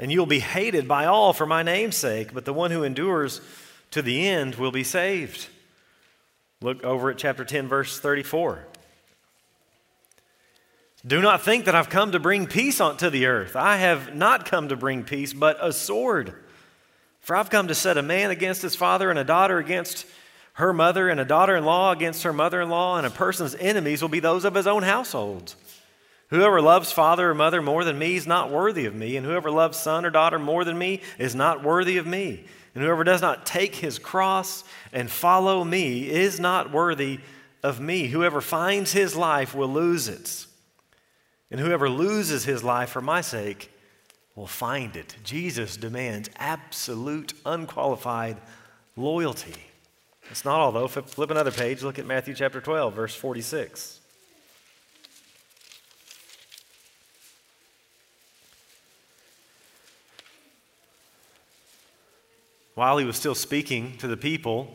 And 0.00 0.10
you'll 0.10 0.26
be 0.26 0.40
hated 0.40 0.88
by 0.88 1.04
all 1.04 1.32
for 1.32 1.46
my 1.46 1.62
name's 1.62 1.96
sake, 1.96 2.34
but 2.34 2.44
the 2.44 2.52
one 2.52 2.72
who 2.72 2.82
endures 2.82 3.40
to 3.92 4.02
the 4.02 4.26
end 4.26 4.56
will 4.56 4.72
be 4.72 4.84
saved. 4.84 5.48
Look 6.60 6.82
over 6.82 7.10
at 7.10 7.18
chapter 7.18 7.44
10, 7.44 7.68
verse 7.68 8.00
34. 8.00 8.64
Do 11.06 11.22
not 11.22 11.42
think 11.42 11.66
that 11.66 11.74
I've 11.74 11.88
come 11.88 12.12
to 12.12 12.18
bring 12.18 12.46
peace 12.46 12.80
onto 12.80 13.08
the 13.08 13.26
earth. 13.26 13.54
I 13.54 13.76
have 13.76 14.14
not 14.14 14.44
come 14.44 14.68
to 14.68 14.76
bring 14.76 15.04
peace, 15.04 15.32
but 15.32 15.56
a 15.60 15.72
sword. 15.72 16.34
For 17.20 17.36
I've 17.36 17.50
come 17.50 17.68
to 17.68 17.74
set 17.74 17.96
a 17.96 18.02
man 18.02 18.30
against 18.30 18.62
his 18.62 18.74
father, 18.74 19.08
and 19.10 19.18
a 19.18 19.24
daughter 19.24 19.58
against 19.58 20.06
her 20.54 20.72
mother, 20.72 21.08
and 21.08 21.20
a 21.20 21.24
daughter 21.24 21.56
in 21.56 21.64
law 21.64 21.92
against 21.92 22.24
her 22.24 22.32
mother 22.32 22.60
in 22.60 22.68
law, 22.68 22.98
and 22.98 23.06
a 23.06 23.10
person's 23.10 23.54
enemies 23.54 24.02
will 24.02 24.08
be 24.08 24.18
those 24.18 24.44
of 24.44 24.54
his 24.54 24.66
own 24.66 24.82
household. 24.82 25.54
Whoever 26.30 26.60
loves 26.60 26.90
father 26.90 27.30
or 27.30 27.34
mother 27.34 27.62
more 27.62 27.84
than 27.84 27.98
me 27.98 28.16
is 28.16 28.26
not 28.26 28.50
worthy 28.50 28.84
of 28.84 28.94
me, 28.94 29.16
and 29.16 29.24
whoever 29.24 29.50
loves 29.52 29.78
son 29.78 30.04
or 30.04 30.10
daughter 30.10 30.38
more 30.38 30.64
than 30.64 30.76
me 30.76 31.00
is 31.16 31.34
not 31.34 31.62
worthy 31.62 31.96
of 31.96 32.06
me. 32.06 32.44
And 32.74 32.84
whoever 32.84 33.04
does 33.04 33.22
not 33.22 33.46
take 33.46 33.76
his 33.76 33.98
cross 33.98 34.64
and 34.92 35.10
follow 35.10 35.64
me 35.64 36.10
is 36.10 36.38
not 36.40 36.72
worthy 36.72 37.20
of 37.62 37.80
me. 37.80 38.08
Whoever 38.08 38.40
finds 38.40 38.92
his 38.92 39.16
life 39.16 39.54
will 39.54 39.68
lose 39.68 40.08
it. 40.08 40.46
And 41.50 41.60
whoever 41.60 41.88
loses 41.88 42.44
his 42.44 42.62
life 42.62 42.90
for 42.90 43.00
my 43.00 43.20
sake 43.20 43.72
will 44.34 44.46
find 44.46 44.96
it. 44.96 45.16
Jesus 45.24 45.76
demands 45.76 46.28
absolute, 46.36 47.32
unqualified 47.46 48.36
loyalty. 48.96 49.54
It's 50.30 50.44
not 50.44 50.60
all, 50.60 50.72
though. 50.72 50.88
Flip 50.88 51.30
another 51.30 51.50
page, 51.50 51.82
look 51.82 51.98
at 51.98 52.06
Matthew 52.06 52.34
chapter 52.34 52.60
12, 52.60 52.94
verse 52.94 53.14
46. 53.14 54.00
While 62.74 62.98
he 62.98 63.04
was 63.04 63.16
still 63.16 63.34
speaking 63.34 63.96
to 63.96 64.06
the 64.06 64.16
people, 64.16 64.70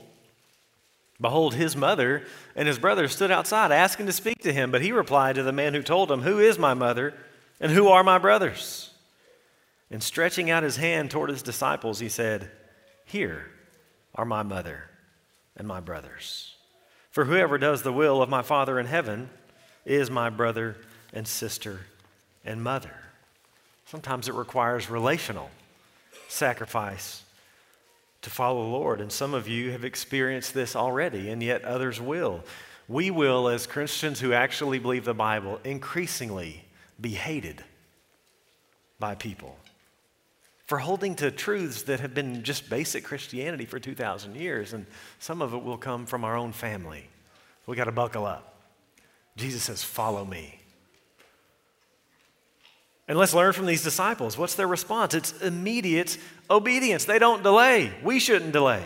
behold, 1.23 1.55
his 1.55 1.75
mother 1.75 2.23
and 2.55 2.67
his 2.67 2.77
brothers 2.77 3.15
stood 3.15 3.31
outside 3.31 3.71
asking 3.71 4.05
to 4.05 4.11
speak 4.11 4.43
to 4.43 4.53
him. 4.53 4.69
But 4.69 4.83
he 4.83 4.91
replied 4.91 5.35
to 5.35 5.43
the 5.43 5.51
man 5.51 5.73
who 5.73 5.81
told 5.81 6.11
him, 6.11 6.21
Who 6.21 6.39
is 6.39 6.59
my 6.59 6.75
mother 6.75 7.15
and 7.59 7.71
who 7.71 7.87
are 7.87 8.03
my 8.03 8.19
brothers? 8.19 8.91
And 9.89 10.03
stretching 10.03 10.51
out 10.51 10.61
his 10.61 10.77
hand 10.77 11.09
toward 11.09 11.31
his 11.31 11.41
disciples, 11.41 11.99
he 11.99 12.09
said, 12.09 12.51
Here 13.05 13.47
are 14.13 14.25
my 14.25 14.43
mother 14.43 14.89
and 15.57 15.67
my 15.67 15.79
brothers. 15.79 16.55
For 17.09 17.25
whoever 17.25 17.57
does 17.57 17.81
the 17.81 17.93
will 17.93 18.21
of 18.21 18.29
my 18.29 18.41
Father 18.41 18.79
in 18.79 18.85
heaven 18.85 19.29
is 19.85 20.11
my 20.11 20.29
brother 20.29 20.77
and 21.13 21.27
sister 21.27 21.81
and 22.43 22.63
mother. 22.63 22.93
Sometimes 23.85 24.27
it 24.27 24.33
requires 24.33 24.89
relational 24.89 25.51
sacrifice 26.27 27.23
to 28.23 28.29
follow 28.29 28.63
the 28.63 28.69
Lord. 28.69 28.99
And 28.99 29.11
some 29.11 29.33
of 29.33 29.47
you 29.47 29.71
have 29.71 29.85
experienced 29.85 30.53
this 30.53 30.75
already, 30.75 31.29
and 31.29 31.41
yet 31.41 31.63
others 31.63 32.01
will. 32.01 32.43
We 32.87 33.11
will, 33.11 33.47
as 33.47 33.67
Christians 33.67 34.19
who 34.19 34.33
actually 34.33 34.79
believe 34.79 35.05
the 35.05 35.13
Bible, 35.13 35.59
increasingly 35.63 36.65
be 36.99 37.11
hated 37.11 37.63
by 38.99 39.15
people 39.15 39.57
for 40.65 40.79
holding 40.79 41.15
to 41.15 41.29
truths 41.29 41.83
that 41.83 41.99
have 41.99 42.13
been 42.13 42.43
just 42.43 42.69
basic 42.69 43.03
Christianity 43.03 43.65
for 43.65 43.79
2,000 43.79 44.35
years, 44.35 44.73
and 44.73 44.85
some 45.19 45.41
of 45.41 45.53
it 45.53 45.63
will 45.63 45.77
come 45.77 46.05
from 46.05 46.23
our 46.23 46.35
own 46.35 46.51
family. 46.51 47.07
We 47.67 47.75
got 47.75 47.85
to 47.85 47.91
buckle 47.91 48.25
up. 48.25 48.55
Jesus 49.35 49.63
says, 49.63 49.83
Follow 49.83 50.25
me. 50.25 50.59
And 53.07 53.17
let's 53.17 53.33
learn 53.33 53.53
from 53.53 53.65
these 53.65 53.83
disciples. 53.83 54.37
What's 54.37 54.55
their 54.55 54.67
response? 54.67 55.13
It's 55.13 55.41
immediate 55.41 56.17
obedience. 56.49 57.05
They 57.05 57.19
don't 57.19 57.43
delay. 57.43 57.91
We 58.01 58.19
shouldn't 58.19 58.53
delay. 58.53 58.83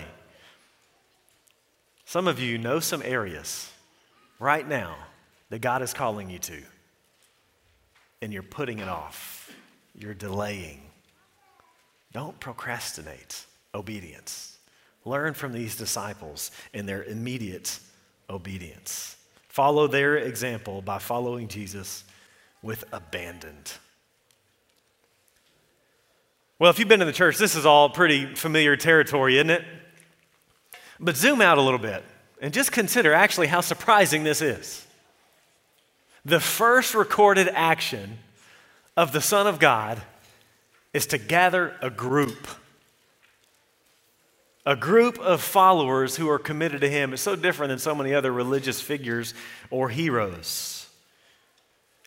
Some 2.05 2.27
of 2.27 2.39
you 2.39 2.57
know 2.57 2.79
some 2.79 3.01
areas 3.03 3.71
right 4.39 4.67
now 4.67 4.95
that 5.49 5.59
God 5.59 5.81
is 5.81 5.93
calling 5.93 6.29
you 6.29 6.39
to, 6.39 6.61
and 8.21 8.33
you're 8.33 8.43
putting 8.43 8.79
it 8.79 8.87
off. 8.87 9.51
You're 9.93 10.13
delaying. 10.13 10.81
Don't 12.13 12.39
procrastinate 12.39 13.45
obedience. 13.75 14.57
Learn 15.05 15.33
from 15.33 15.53
these 15.53 15.75
disciples 15.75 16.51
in 16.73 16.85
their 16.85 17.03
immediate 17.03 17.79
obedience. 18.29 19.17
Follow 19.47 19.87
their 19.87 20.17
example 20.17 20.81
by 20.81 20.99
following 20.99 21.47
Jesus 21.47 22.03
with 22.61 22.83
abandon. 22.91 23.57
Well, 26.59 26.71
if 26.71 26.79
you've 26.79 26.87
been 26.87 27.01
in 27.01 27.07
the 27.07 27.13
church, 27.13 27.37
this 27.37 27.55
is 27.55 27.65
all 27.65 27.89
pretty 27.89 28.33
familiar 28.33 28.75
territory, 28.75 29.37
isn't 29.37 29.49
it? 29.49 29.63
But 30.99 31.15
zoom 31.15 31.41
out 31.41 31.57
a 31.57 31.61
little 31.61 31.79
bit 31.79 32.03
and 32.41 32.53
just 32.53 32.71
consider 32.71 33.13
actually 33.13 33.47
how 33.47 33.61
surprising 33.61 34.23
this 34.23 34.41
is. 34.41 34.85
The 36.25 36.39
first 36.39 36.95
recorded 36.95 37.47
action 37.53 38.17
of 38.95 39.11
the 39.11 39.21
Son 39.21 39.47
of 39.47 39.59
God 39.59 40.01
is 40.93 41.05
to 41.07 41.17
gather 41.17 41.75
a 41.81 41.89
group. 41.89 42.47
A 44.65 44.75
group 44.75 45.19
of 45.19 45.41
followers 45.41 46.17
who 46.17 46.27
are 46.29 46.39
committed 46.39 46.81
to 46.81 46.89
Him. 46.89 47.13
It's 47.13 47.21
so 47.21 47.35
different 47.35 47.69
than 47.69 47.79
so 47.79 47.95
many 47.95 48.13
other 48.13 48.33
religious 48.33 48.81
figures 48.81 49.33
or 49.69 49.89
heroes. 49.89 50.76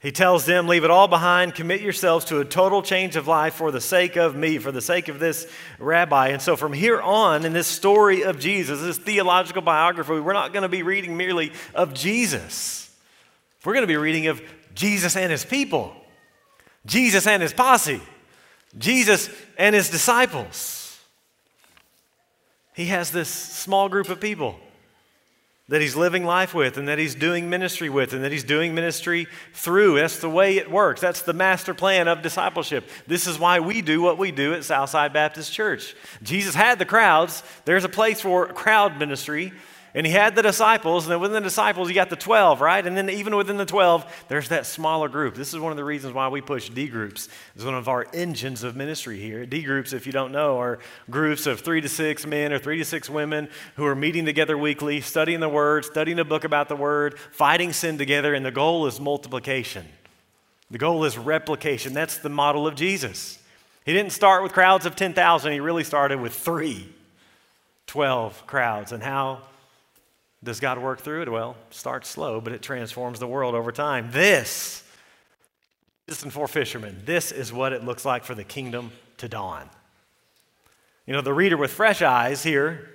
He 0.01 0.11
tells 0.11 0.47
them, 0.47 0.67
Leave 0.67 0.85
it 0.85 0.91
all 0.91 1.09
behind, 1.09 1.55
commit 1.55 1.81
yourselves 1.81 2.25
to 2.27 2.41
a 2.41 2.45
total 2.45 2.83
change 2.83 3.17
of 3.17 3.29
life 3.29 3.55
for 3.55 3.71
the 3.71 3.81
sake 3.81 4.17
of 4.17 4.35
me, 4.35 4.59
for 4.59 4.73
the 4.73 4.81
sake 4.81 5.09
of 5.09 5.21
this 5.21 5.47
rabbi. 5.79 6.29
And 6.29 6.43
so, 6.43 6.57
from 6.57 6.73
here 6.73 7.01
on, 7.01 7.45
in 7.45 7.53
this 7.53 7.67
story 7.67 8.23
of 8.23 8.39
Jesus, 8.39 8.81
this 8.81 8.99
theological 8.99 9.63
biography, 9.63 10.21
we're 10.21 10.33
not 10.33 10.53
going 10.53 10.63
to 10.63 10.69
be 10.69 10.83
reading 10.83 11.17
merely 11.17 11.53
of 11.75 11.95
Jesus. 11.95 12.91
We're 13.65 13.75
going 13.75 13.83
to 13.83 13.87
be 13.87 13.97
reading 13.97 14.27
of 14.27 14.43
Jesus 14.75 15.17
and 15.17 15.31
his 15.31 15.45
people, 15.45 15.95
Jesus 16.87 17.27
and 17.27 17.43
his 17.43 17.53
posse. 17.53 18.01
Jesus 18.79 19.29
and 19.59 19.75
his 19.75 19.91
disciples. 19.91 20.99
He 22.75 22.87
has 22.87 23.11
this 23.11 23.29
small 23.29 23.89
group 23.89 24.09
of 24.09 24.21
people 24.21 24.57
that 25.71 25.81
he's 25.81 25.95
living 25.95 26.25
life 26.25 26.53
with 26.53 26.77
and 26.79 26.89
that 26.89 26.99
he's 26.99 27.15
doing 27.15 27.49
ministry 27.49 27.89
with 27.89 28.13
and 28.13 28.25
that 28.25 28.33
he's 28.33 28.43
doing 28.43 28.75
ministry 28.75 29.29
through. 29.55 29.97
That's 29.97 30.19
the 30.19 30.29
way 30.29 30.59
it 30.59 30.69
works. 30.69 31.01
That's 31.01 31.23
the 31.23 31.33
master 31.33 31.75
plan 31.75 32.09
of 32.09 32.23
discipleship. 32.23 32.89
This 33.07 33.29
is 33.29 33.39
why 33.39 33.61
we 33.61 33.81
do 33.81 34.03
what 34.03 34.19
we 34.19 34.33
do 34.33 34.53
at 34.53 34.65
Southside 34.65 35.13
Baptist 35.13 35.53
Church. 35.53 35.95
Jesus 36.25 36.57
had 36.57 36.81
the 36.81 36.85
crowds, 36.85 37.45
there's 37.67 37.85
a 37.85 37.89
place 37.89 38.21
for 38.21 38.49
crowd 38.49 38.99
ministry. 38.99 39.53
And 39.93 40.07
he 40.07 40.13
had 40.13 40.37
the 40.37 40.43
disciples, 40.43 41.05
and 41.05 41.13
then 41.13 41.21
within 41.21 41.35
the 41.35 41.49
disciples, 41.49 41.89
you 41.89 41.95
got 41.95 42.11
the 42.11 42.17
12, 42.17 42.61
right? 42.61 42.87
And 42.87 42.97
then 42.97 43.11
even 43.11 43.35
within 43.35 43.57
the 43.57 43.67
12, 43.67 44.27
there's 44.29 44.49
that 44.51 44.65
smaller 44.65 45.09
group. 45.09 45.35
This 45.35 45.53
is 45.53 45.59
one 45.59 45.73
of 45.73 45.77
the 45.77 45.85
reasons 45.85 46.15
why 46.15 46.29
we 46.29 46.41
push 46.41 46.69
D 46.69 46.87
groups. 46.87 47.29
It's 47.57 47.65
one 47.65 47.75
of 47.75 47.89
our 47.89 48.07
engines 48.13 48.63
of 48.63 48.77
ministry 48.77 49.19
here. 49.19 49.45
D 49.47 49.63
groups, 49.63 49.93
if 49.93 50.07
you 50.07 50.13
don't 50.13 50.31
know, 50.31 50.59
are 50.59 50.79
groups 51.11 51.47
of 51.47 51.61
three 51.61 51.81
to 51.81 51.89
six 51.89 52.25
men 52.25 52.53
or 52.53 52.59
three 52.61 52.79
to 52.79 52.85
six 52.85 53.11
women 53.11 53.49
who 53.75 53.85
are 53.85 53.97
meeting 53.97 54.25
together 54.25 54.57
weekly, 54.57 55.01
studying 55.01 55.41
the 55.41 55.49
Word, 55.49 55.85
studying 55.85 56.21
a 56.21 56.25
book 56.25 56.45
about 56.45 56.69
the 56.69 56.77
Word, 56.77 57.19
fighting 57.33 57.73
sin 57.73 57.99
together, 57.99 58.33
and 58.33 58.47
the 58.47 58.53
goal 58.53 58.87
is 58.87 59.01
multiplication. 59.01 59.87
The 60.71 60.79
goal 60.79 61.05
is 61.05 61.19
replication. 61.19 61.95
That's 61.95 62.19
the 62.19 62.29
model 62.29 62.67
of 62.69 62.77
Jesus. 62.77 63.41
He 63.85 63.93
didn't 63.93 64.13
start 64.13 64.45
with 64.45 64.53
crowds 64.53 64.87
of 64.87 64.95
10,000, 64.95 65.53
he 65.53 65.59
really 65.59 65.83
started 65.83 66.21
with 66.21 66.33
three, 66.33 66.89
12 67.89 68.47
crowds. 68.47 68.93
And 68.93 69.03
how 69.03 69.41
does 70.43 70.61
God 70.61 70.79
work 70.79 71.01
through 71.01 71.23
it? 71.23 71.31
Well, 71.31 71.57
starts 71.71 72.09
slow, 72.09 72.41
but 72.41 72.53
it 72.53 72.63
transforms 72.63 73.19
the 73.19 73.27
world 73.27 73.55
over 73.55 73.73
time. 73.73 74.11
This, 74.11 74.83
and 76.23 76.33
four 76.33 76.49
fishermen, 76.49 77.03
this 77.05 77.31
is 77.31 77.53
what 77.53 77.73
it 77.73 77.85
looks 77.85 78.05
like 78.05 78.25
for 78.25 78.35
the 78.35 78.45
kingdom 78.45 78.91
to 79.19 79.29
dawn. 79.29 79.69
You 81.07 81.13
know, 81.13 81.21
the 81.21 81.35
reader 81.35 81.57
with 81.57 81.71
fresh 81.71 82.03
eyes 82.03 82.43
here 82.43 82.91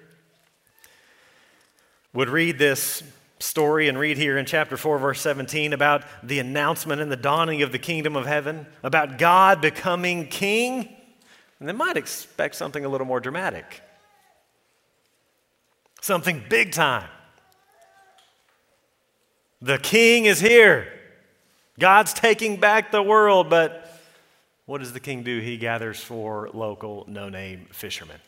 would 2.14 2.30
read 2.30 2.58
this 2.58 3.04
story 3.40 3.88
and 3.90 4.00
read 4.00 4.18
here 4.18 4.38
in 4.38 4.46
chapter 4.46 4.78
4, 4.78 4.98
verse 4.98 5.22
17 5.22 5.74
about 5.74 6.04
the 6.24 6.40
announcement 6.40 7.02
and 7.02 7.12
the 7.12 7.18
dawning 7.18 7.62
of 7.62 7.72
the 7.72 7.80
kingdom 7.80 8.16
of 8.16 8.26
heaven, 8.26 8.66
about 8.84 9.18
God 9.18 9.62
becoming 9.62 10.28
king, 10.28 10.90
and 11.60 11.70
they 11.70 11.74
might 11.74 11.98
expect 11.98 12.56
something 12.56 12.84
a 12.84 12.90
little 12.90 13.08
more 13.08 13.20
dramatic, 13.20 13.82
something 16.02 16.44
big 16.50 16.72
time. 16.72 17.10
The 19.62 19.78
king 19.78 20.26
is 20.26 20.40
here. 20.40 20.92
God's 21.80 22.14
taking 22.14 22.60
back 22.60 22.92
the 22.92 23.02
world, 23.02 23.50
but 23.50 24.00
what 24.66 24.80
does 24.80 24.94
the 24.94 25.00
king 25.00 25.24
do? 25.24 25.40
He 25.40 25.58
gathers 25.58 26.00
four 26.00 26.50
local 26.54 27.06
no 27.08 27.30
name 27.30 27.68
fishermen 27.72 28.20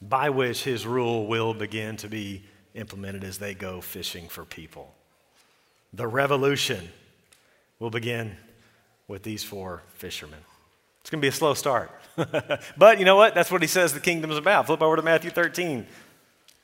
by 0.00 0.30
which 0.30 0.64
his 0.64 0.84
rule 0.84 1.26
will 1.26 1.54
begin 1.54 1.96
to 1.96 2.08
be 2.08 2.42
implemented 2.74 3.22
as 3.22 3.38
they 3.38 3.54
go 3.54 3.80
fishing 3.80 4.28
for 4.28 4.44
people. 4.44 4.92
The 5.92 6.06
revolution 6.06 6.88
will 7.78 7.90
begin 7.90 8.36
with 9.06 9.22
these 9.22 9.44
four 9.44 9.82
fishermen. 9.94 10.40
It's 11.00 11.10
going 11.10 11.20
to 11.20 11.24
be 11.24 11.28
a 11.28 11.32
slow 11.32 11.54
start. 11.54 11.90
but 12.76 12.98
you 12.98 13.04
know 13.04 13.16
what? 13.16 13.34
That's 13.34 13.50
what 13.50 13.62
he 13.62 13.68
says 13.68 13.92
the 13.92 14.00
kingdom's 14.00 14.36
about. 14.36 14.66
Flip 14.66 14.82
over 14.82 14.96
to 14.96 15.02
Matthew 15.02 15.30
13 15.30 15.86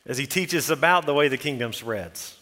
as 0.09 0.17
he 0.17 0.27
teaches 0.27 0.71
about 0.71 1.05
the 1.05 1.13
way 1.13 1.29
the 1.29 1.37
kingdom 1.37 1.73
spreads. 1.73 2.39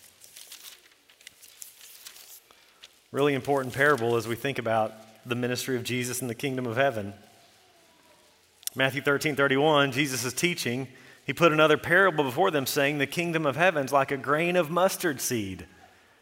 Really 3.10 3.34
important 3.34 3.74
parable 3.74 4.16
as 4.16 4.28
we 4.28 4.36
think 4.36 4.58
about 4.58 4.94
the 5.26 5.34
ministry 5.34 5.76
of 5.76 5.82
Jesus 5.82 6.22
in 6.22 6.28
the 6.28 6.34
kingdom 6.34 6.64
of 6.64 6.76
heaven. 6.76 7.12
Matthew 8.76 9.02
13, 9.02 9.34
31, 9.34 9.90
Jesus 9.90 10.24
is 10.24 10.32
teaching. 10.32 10.86
He 11.26 11.32
put 11.32 11.52
another 11.52 11.76
parable 11.76 12.22
before 12.22 12.52
them, 12.52 12.66
saying, 12.66 12.98
The 12.98 13.06
kingdom 13.06 13.46
of 13.46 13.56
heaven 13.56 13.84
is 13.84 13.92
like 13.92 14.12
a 14.12 14.16
grain 14.16 14.54
of 14.54 14.70
mustard 14.70 15.20
seed 15.20 15.66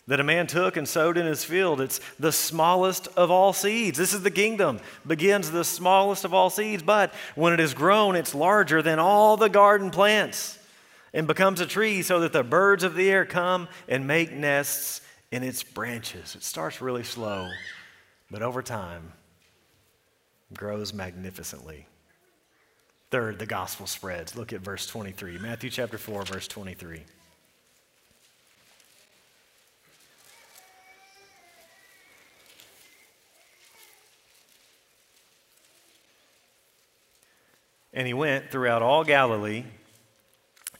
that 0.06 0.20
a 0.20 0.24
man 0.24 0.46
took 0.46 0.76
and 0.76 0.88
sowed 0.88 1.18
in 1.18 1.26
his 1.26 1.44
field. 1.44 1.80
It's 1.80 2.00
the 2.18 2.32
smallest 2.32 3.08
of 3.16 3.30
all 3.30 3.52
seeds. 3.52 3.98
This 3.98 4.14
is 4.14 4.22
the 4.22 4.30
kingdom, 4.30 4.80
begins 5.06 5.50
the 5.50 5.64
smallest 5.64 6.24
of 6.24 6.32
all 6.32 6.48
seeds, 6.48 6.82
but 6.82 7.12
when 7.34 7.52
it 7.52 7.60
is 7.60 7.74
grown, 7.74 8.14
it's 8.14 8.34
larger 8.34 8.82
than 8.82 8.98
all 8.98 9.36
the 9.36 9.48
garden 9.48 9.90
plants 9.90 10.58
and 11.14 11.28
becomes 11.28 11.60
a 11.60 11.66
tree 11.66 12.02
so 12.02 12.20
that 12.20 12.32
the 12.32 12.42
birds 12.42 12.82
of 12.82 12.96
the 12.96 13.08
air 13.08 13.24
come 13.24 13.68
and 13.88 14.06
make 14.06 14.32
nests 14.32 15.00
in 15.30 15.44
its 15.44 15.62
branches. 15.62 16.34
It 16.34 16.42
starts 16.42 16.82
really 16.82 17.04
slow, 17.04 17.48
but 18.30 18.42
over 18.42 18.62
time 18.62 19.12
grows 20.52 20.92
magnificently. 20.92 21.86
Third, 23.10 23.38
the 23.38 23.46
gospel 23.46 23.86
spreads. 23.86 24.36
Look 24.36 24.52
at 24.52 24.60
verse 24.60 24.88
23. 24.88 25.38
Matthew 25.38 25.70
chapter 25.70 25.98
4, 25.98 26.24
verse 26.24 26.48
23. 26.48 27.04
And 37.92 38.08
he 38.08 38.14
went 38.14 38.50
throughout 38.50 38.82
all 38.82 39.04
Galilee, 39.04 39.62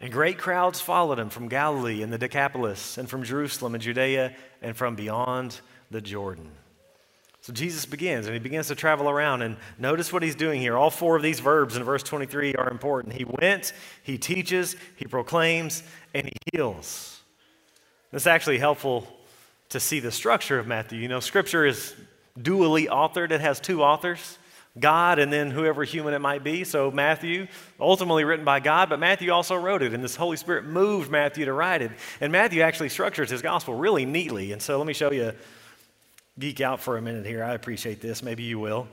And 0.00 0.12
great 0.12 0.38
crowds 0.38 0.80
followed 0.80 1.18
him 1.18 1.28
from 1.28 1.48
Galilee 1.48 2.02
and 2.02 2.12
the 2.12 2.18
Decapolis, 2.18 2.98
and 2.98 3.08
from 3.08 3.24
Jerusalem 3.24 3.74
and 3.74 3.82
Judea, 3.82 4.34
and 4.62 4.76
from 4.76 4.94
beyond 4.94 5.60
the 5.90 6.00
Jordan. 6.00 6.52
So 7.40 7.52
Jesus 7.52 7.86
begins, 7.86 8.26
and 8.26 8.34
he 8.34 8.40
begins 8.40 8.68
to 8.68 8.74
travel 8.74 9.08
around. 9.08 9.42
And 9.42 9.56
notice 9.78 10.12
what 10.12 10.22
he's 10.22 10.34
doing 10.34 10.60
here. 10.60 10.76
All 10.76 10.90
four 10.90 11.16
of 11.16 11.22
these 11.22 11.40
verbs 11.40 11.76
in 11.76 11.82
verse 11.82 12.02
23 12.02 12.54
are 12.54 12.70
important. 12.70 13.14
He 13.14 13.24
went, 13.24 13.72
he 14.02 14.18
teaches, 14.18 14.76
he 14.96 15.06
proclaims, 15.06 15.82
and 16.14 16.26
he 16.26 16.32
heals. 16.52 17.22
It's 18.12 18.26
actually 18.26 18.58
helpful 18.58 19.06
to 19.70 19.80
see 19.80 20.00
the 20.00 20.12
structure 20.12 20.58
of 20.58 20.66
Matthew. 20.66 21.00
You 21.00 21.08
know, 21.08 21.20
Scripture 21.20 21.64
is 21.64 21.94
dually 22.38 22.86
authored, 22.88 23.30
it 23.30 23.40
has 23.40 23.60
two 23.60 23.82
authors. 23.82 24.38
God 24.80 25.18
and 25.18 25.32
then 25.32 25.50
whoever 25.50 25.84
human 25.84 26.14
it 26.14 26.20
might 26.20 26.44
be. 26.44 26.64
So, 26.64 26.90
Matthew, 26.90 27.46
ultimately 27.80 28.24
written 28.24 28.44
by 28.44 28.60
God, 28.60 28.88
but 28.88 28.98
Matthew 28.98 29.30
also 29.30 29.56
wrote 29.56 29.82
it, 29.82 29.94
and 29.94 30.02
this 30.02 30.16
Holy 30.16 30.36
Spirit 30.36 30.64
moved 30.64 31.10
Matthew 31.10 31.44
to 31.44 31.52
write 31.52 31.82
it. 31.82 31.92
And 32.20 32.32
Matthew 32.32 32.62
actually 32.62 32.88
structures 32.88 33.30
his 33.30 33.42
gospel 33.42 33.74
really 33.74 34.04
neatly. 34.04 34.52
And 34.52 34.60
so, 34.60 34.78
let 34.78 34.86
me 34.86 34.92
show 34.92 35.12
you 35.12 35.32
geek 36.38 36.60
out 36.60 36.80
for 36.80 36.96
a 36.96 37.02
minute 37.02 37.26
here. 37.26 37.42
I 37.42 37.54
appreciate 37.54 38.00
this. 38.00 38.22
Maybe 38.22 38.44
you 38.44 38.58
will. 38.58 38.88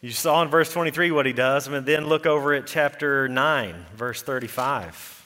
You 0.00 0.10
saw 0.10 0.42
in 0.42 0.48
verse 0.48 0.72
23 0.72 1.10
what 1.10 1.26
he 1.26 1.32
does, 1.32 1.68
and 1.68 1.86
then 1.86 2.06
look 2.06 2.26
over 2.26 2.54
at 2.54 2.66
chapter 2.66 3.28
9, 3.28 3.86
verse 3.94 4.22
35. 4.22 5.16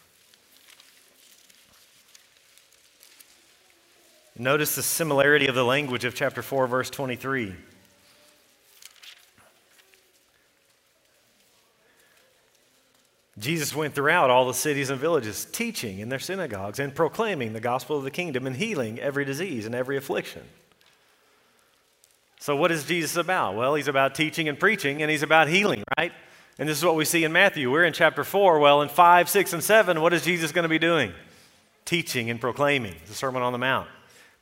Notice 4.39 4.75
the 4.75 4.83
similarity 4.83 5.49
of 5.49 5.55
the 5.55 5.65
language 5.65 6.07
of 6.07 6.15
chapter 6.15 6.41
4, 6.41 6.67
verse 6.67 6.89
23. 6.89 7.55
Jesus 13.41 13.75
went 13.75 13.95
throughout 13.95 14.29
all 14.29 14.47
the 14.47 14.55
cities 14.55 14.91
and 14.91 15.01
villages, 15.01 15.47
teaching 15.51 15.99
in 15.99 16.11
their 16.11 16.19
synagogues 16.19 16.79
and 16.79 16.95
proclaiming 16.95 17.55
the 17.55 17.61
gospel 17.61 17.97
of 17.97 18.05
the 18.05 18.11
kingdom 18.11 18.47
and 18.47 18.55
healing 18.55 19.01
every 19.01 19.25
disease 19.25 19.65
and 19.65 19.75
every 19.75 19.97
affliction. 19.97 20.43
So, 22.39 22.55
what 22.55 22.71
is 22.71 22.85
Jesus 22.85 23.17
about? 23.17 23.57
Well, 23.57 23.75
he's 23.75 23.89
about 23.89 24.15
teaching 24.15 24.49
and 24.49 24.59
preaching, 24.59 25.03
and 25.03 25.11
he's 25.11 25.23
about 25.23 25.49
healing, 25.49 25.85
right? 25.99 26.13
And 26.59 26.69
this 26.69 26.77
is 26.77 26.85
what 26.85 26.95
we 26.95 27.07
see 27.07 27.25
in 27.25 27.33
Matthew. 27.33 27.71
We're 27.71 27.85
in 27.85 27.95
chapter 27.95 28.25
4. 28.25 28.59
Well, 28.59 28.83
in 28.83 28.91
5, 28.91 29.29
6, 29.29 29.53
and 29.55 29.65
7, 29.65 30.01
what 30.01 30.13
is 30.13 30.23
Jesus 30.23 30.53
going 30.53 30.65
to 30.65 30.69
be 30.69 30.79
doing? 30.79 31.13
Teaching 31.87 32.29
and 32.29 32.41
proclaiming 32.41 32.95
the 33.07 33.15
Sermon 33.15 33.43
on 33.43 33.53
the 33.53 33.59
Mount. 33.59 33.89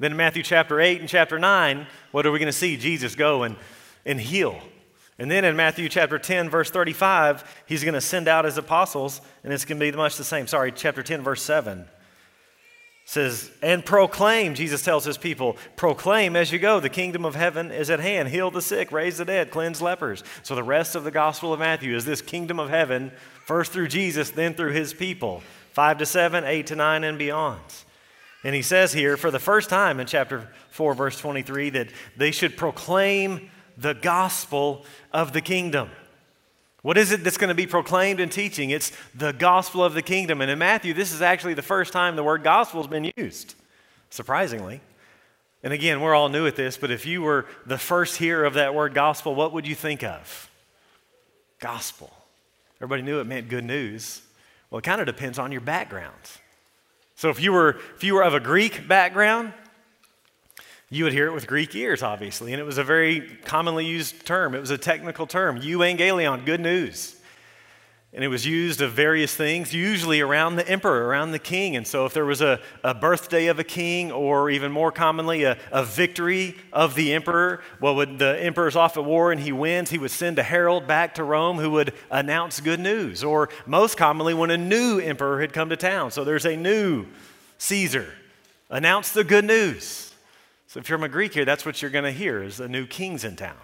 Then 0.01 0.11
in 0.11 0.17
Matthew 0.17 0.43
chapter 0.43 0.81
8 0.81 1.01
and 1.01 1.09
chapter 1.09 1.39
9, 1.39 1.87
what 2.11 2.27
are 2.27 2.33
we 2.33 2.39
going 2.39 2.47
to 2.47 2.53
see? 2.53 2.77
Jesus 2.77 3.15
go 3.15 3.45
and, 3.45 3.57
and 4.05 4.21
heal. 4.21 4.61
And 5.19 5.31
then 5.31 5.45
in 5.45 5.57
Matthew 5.57 5.89
chapter 5.89 6.19
10, 6.19 6.49
verse 6.49 6.71
35, 6.71 7.63
he's 7.67 7.83
going 7.83 7.95
to 7.95 8.01
send 8.01 8.29
out 8.29 8.45
his 8.45 8.57
apostles, 8.57 9.21
and 9.43 9.53
it's 9.53 9.65
going 9.65 9.81
to 9.81 9.91
be 9.91 9.97
much 9.97 10.17
the 10.17 10.25
same. 10.25 10.47
Sorry, 10.47 10.71
chapter 10.71 11.03
10, 11.03 11.23
verse 11.23 11.43
7 11.43 11.87
says, 13.09 13.51
and 13.63 13.83
proclaim, 13.87 14.55
Jesus 14.55 14.83
tells 14.83 15.03
his 15.03 15.17
people, 15.17 15.57
proclaim 15.77 16.37
as 16.37 16.53
you 16.53 16.59
go, 16.59 16.79
the 16.79 16.91
kingdom 16.91 17.25
of 17.25 17.35
heaven 17.35 17.71
is 17.71 17.89
at 17.89 18.01
hand. 18.01 18.29
Heal 18.29 18.51
the 18.51 18.61
sick, 18.61 18.93
raise 18.93 19.17
the 19.17 19.25
dead, 19.25 19.51
cleanse 19.51 19.81
lepers. 19.81 20.23
So 20.43 20.55
the 20.55 20.63
rest 20.63 20.95
of 20.95 21.05
the 21.05 21.11
Gospel 21.11 21.55
of 21.55 21.59
Matthew 21.59 21.97
is 21.97 22.05
this 22.05 22.21
kingdom 22.21 22.61
of 22.61 22.69
heaven, 22.69 23.11
first 23.47 23.73
through 23.73 23.89
Jesus, 23.89 24.29
then 24.29 24.53
through 24.53 24.73
his 24.73 24.93
people, 24.93 25.43
5 25.73 25.97
to 25.97 26.05
7, 26.05 26.45
8 26.45 26.67
to 26.67 26.77
9, 26.77 27.03
and 27.03 27.19
beyond. 27.19 27.63
And 28.45 28.55
he 28.55 28.61
says 28.61 28.93
here, 28.93 29.17
for 29.17 29.31
the 29.31 29.39
first 29.39 29.71
time 29.71 30.01
in 30.01 30.07
chapter 30.07 30.47
4, 30.69 30.93
verse 30.93 31.19
23, 31.19 31.71
that 31.71 31.89
they 32.15 32.31
should 32.31 32.59
proclaim 32.59 33.51
the 33.79 33.95
gospel 33.95 34.85
of 35.13 35.33
the 35.33 35.41
kingdom. 35.41 35.91
What 36.83 36.99
is 36.99 37.13
it 37.13 37.25
that's 37.25 37.39
going 37.39 37.49
to 37.49 37.55
be 37.55 37.67
proclaimed 37.67 38.21
in 38.21 38.29
teaching? 38.29 38.71
It's 38.71 38.93
the 39.15 39.33
gospel 39.33 39.83
of 39.85 39.95
the 39.95 40.03
kingdom. 40.03 40.41
And 40.41 40.51
in 40.51 40.59
Matthew, 40.59 40.95
this 40.95 41.13
is 41.13 41.23
actually 41.23 41.55
the 41.55 41.63
first 41.63 41.93
time 41.93 42.17
the 42.17 42.25
word 42.25 42.43
gospel 42.43 42.81
has 42.83 42.89
been 42.89 43.11
used, 43.17 43.55
surprisingly. 44.11 44.81
And 45.63 45.73
again, 45.73 46.01
we're 46.01 46.15
all 46.15 46.29
new 46.29 46.47
at 46.47 46.57
this, 46.57 46.77
but 46.77 46.91
if 46.91 47.05
you 47.05 47.23
were 47.23 47.47
the 47.67 47.79
first 47.79 48.17
hearer 48.17 48.45
of 48.45 48.55
that 48.55 48.75
word 48.75 48.95
gospel, 48.95 49.35
what 49.35 49.53
would 49.53 49.67
you 49.67 49.75
think 49.75 50.05
of? 50.05 50.51
Gospel. 51.59 52.13
Everybody 52.77 53.03
knew 53.03 53.21
it 53.21 53.27
meant 53.27 53.49
good 53.49 53.65
news. 53.65 54.23
Well, 54.71 54.79
it 54.79 54.85
kind 54.85 55.01
of 55.01 55.07
depends 55.07 55.39
on 55.39 55.51
your 55.51 55.61
background. 55.61 56.15
So 57.17 57.31
if 57.31 57.41
you 57.41 57.53
were 57.53 57.81
if 57.97 58.05
you 58.05 58.15
were 58.15 58.23
of 58.23 58.35
a 58.35 58.41
Greek 58.41 58.87
background, 58.87 59.53
you 60.91 61.05
would 61.05 61.13
hear 61.13 61.27
it 61.27 61.35
with 61.35 61.47
Greek 61.47 61.75
ears, 61.75 62.03
obviously, 62.03 62.53
and 62.53 62.61
it 62.61 62.65
was 62.65 62.79
a 62.79 62.85
very 62.85 63.21
commonly 63.45 63.85
used 63.85 64.25
term. 64.25 64.55
It 64.55 64.61
was 64.61 64.71
a 64.71 64.79
technical 64.79 65.27
term, 65.27 65.61
euangelion, 65.61 66.47
good 66.47 66.61
news. 66.61 67.15
And 68.15 68.25
it 68.25 68.29
was 68.29 68.47
used 68.47 68.81
of 68.81 68.93
various 68.93 69.35
things, 69.35 69.75
usually 69.75 70.23
around 70.23 70.57
the 70.57 70.67
emperor, 70.67 71.07
around 71.09 71.33
the 71.33 71.39
king. 71.39 71.77
And 71.77 71.87
so, 71.87 72.07
if 72.07 72.15
there 72.15 72.25
was 72.25 72.41
a, 72.41 72.59
a 72.83 72.95
birthday 72.95 73.49
of 73.49 73.59
a 73.59 73.65
king, 73.65 74.11
or 74.11 74.49
even 74.49 74.73
more 74.73 74.91
commonly, 74.91 75.45
a, 75.45 75.59
a 75.71 75.85
victory 75.85 76.57
of 76.73 76.95
the 76.95 77.13
emperor, 77.13 77.63
well, 77.83 77.95
when 77.97 78.17
the 78.17 78.43
emperor's 78.43 78.77
off 78.77 78.97
at 78.97 79.05
war 79.05 79.31
and 79.31 79.39
he 79.39 79.53
wins, 79.53 79.91
he 79.91 79.99
would 79.99 80.11
send 80.11 80.39
a 80.39 80.43
herald 80.43 80.87
back 80.87 81.17
to 81.17 81.23
Rome 81.23 81.59
who 81.59 81.71
would 81.73 81.93
announce 82.11 82.61
good 82.61 82.81
news. 82.81 83.23
Or 83.23 83.51
most 83.67 83.99
commonly, 83.99 84.33
when 84.33 84.51
a 84.51 84.57
new 84.57 84.99
emperor 85.01 85.43
had 85.43 85.53
come 85.53 85.69
to 85.69 85.77
town. 85.77 86.11
So, 86.11 86.25
there's 86.25 86.47
a 86.47 86.57
new 86.57 87.05
Caesar. 87.59 88.15
Announce 88.71 89.13
the 89.13 89.23
good 89.23 89.45
news. 89.45 90.08
So, 90.69 90.79
if 90.79 90.89
you're 90.89 90.99
from 90.99 91.05
a 91.05 91.09
Greek 91.09 91.33
here, 91.33 91.47
that's 91.47 91.65
what 91.65 91.81
you're 91.81 91.91
going 91.91 92.05
to 92.05 92.13
hear 92.13 92.43
is 92.43 92.59
the 92.59 92.69
new 92.69 92.87
king's 92.87 93.25
in 93.25 93.37
town. 93.37 93.57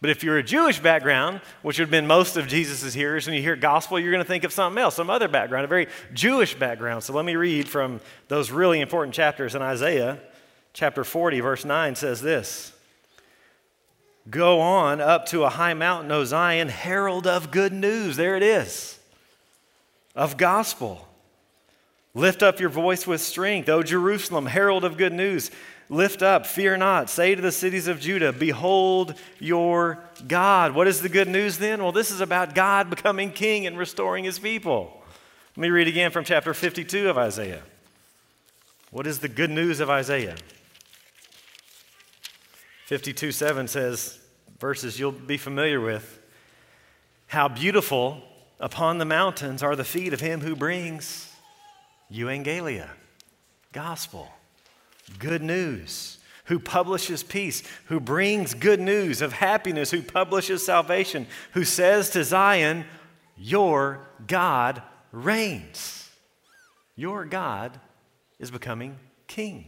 But 0.00 0.08
if 0.08 0.24
you're 0.24 0.38
a 0.38 0.42
Jewish 0.42 0.80
background, 0.80 1.42
which 1.60 1.78
would 1.78 1.84
have 1.84 1.90
been 1.90 2.06
most 2.06 2.38
of 2.38 2.48
Jesus' 2.48 2.94
hearers, 2.94 3.26
when 3.26 3.36
you 3.36 3.42
hear 3.42 3.56
gospel, 3.56 4.00
you're 4.00 4.10
going 4.10 4.24
to 4.24 4.28
think 4.28 4.44
of 4.44 4.52
something 4.52 4.82
else, 4.82 4.94
some 4.94 5.10
other 5.10 5.28
background, 5.28 5.66
a 5.66 5.68
very 5.68 5.88
Jewish 6.14 6.54
background. 6.54 7.04
So 7.04 7.12
let 7.12 7.26
me 7.26 7.36
read 7.36 7.68
from 7.68 8.00
those 8.28 8.50
really 8.50 8.80
important 8.80 9.14
chapters 9.14 9.54
in 9.54 9.60
Isaiah. 9.60 10.18
Chapter 10.72 11.04
40, 11.04 11.40
verse 11.40 11.66
9 11.66 11.94
says 11.94 12.22
this 12.22 12.72
Go 14.30 14.60
on 14.60 15.02
up 15.02 15.26
to 15.26 15.44
a 15.44 15.50
high 15.50 15.74
mountain, 15.74 16.10
O 16.10 16.24
Zion, 16.24 16.68
herald 16.68 17.26
of 17.26 17.50
good 17.50 17.74
news. 17.74 18.16
There 18.16 18.36
it 18.36 18.42
is, 18.42 18.98
of 20.14 20.38
gospel. 20.38 21.06
Lift 22.14 22.42
up 22.42 22.58
your 22.58 22.70
voice 22.70 23.06
with 23.06 23.20
strength, 23.20 23.68
O 23.68 23.82
Jerusalem, 23.82 24.46
herald 24.46 24.84
of 24.84 24.96
good 24.96 25.12
news. 25.12 25.50
Lift 25.92 26.22
up, 26.22 26.46
fear 26.46 26.76
not. 26.76 27.10
Say 27.10 27.34
to 27.34 27.42
the 27.42 27.50
cities 27.50 27.88
of 27.88 27.98
Judah, 27.98 28.32
Behold 28.32 29.14
your 29.40 29.98
God. 30.28 30.72
What 30.72 30.86
is 30.86 31.02
the 31.02 31.08
good 31.08 31.26
news 31.26 31.58
then? 31.58 31.82
Well, 31.82 31.90
this 31.90 32.12
is 32.12 32.20
about 32.20 32.54
God 32.54 32.88
becoming 32.88 33.32
king 33.32 33.66
and 33.66 33.76
restoring 33.76 34.22
his 34.22 34.38
people. 34.38 35.02
Let 35.56 35.62
me 35.62 35.70
read 35.70 35.88
again 35.88 36.12
from 36.12 36.24
chapter 36.24 36.54
52 36.54 37.10
of 37.10 37.18
Isaiah. 37.18 37.62
What 38.92 39.08
is 39.08 39.18
the 39.18 39.28
good 39.28 39.50
news 39.50 39.80
of 39.80 39.90
Isaiah? 39.90 40.36
52 42.86 43.32
7 43.32 43.66
says, 43.66 44.20
verses 44.60 44.98
you'll 45.00 45.10
be 45.10 45.36
familiar 45.36 45.80
with. 45.80 46.20
How 47.26 47.48
beautiful 47.48 48.22
upon 48.60 48.98
the 48.98 49.04
mountains 49.04 49.60
are 49.60 49.74
the 49.74 49.84
feet 49.84 50.12
of 50.12 50.20
him 50.20 50.40
who 50.40 50.54
brings 50.54 51.34
euangelia, 52.12 52.90
gospel 53.72 54.30
good 55.18 55.42
news, 55.42 56.18
who 56.44 56.58
publishes 56.58 57.22
peace, 57.22 57.62
who 57.86 58.00
brings 58.00 58.54
good 58.54 58.80
news 58.80 59.22
of 59.22 59.32
happiness, 59.32 59.90
who 59.90 60.02
publishes 60.02 60.64
salvation, 60.64 61.26
who 61.52 61.64
says 61.64 62.10
to 62.10 62.24
Zion, 62.24 62.84
Your 63.36 64.00
God 64.26 64.82
reigns. 65.12 66.10
Your 66.96 67.24
God 67.24 67.78
is 68.38 68.50
becoming 68.50 68.98
king. 69.26 69.66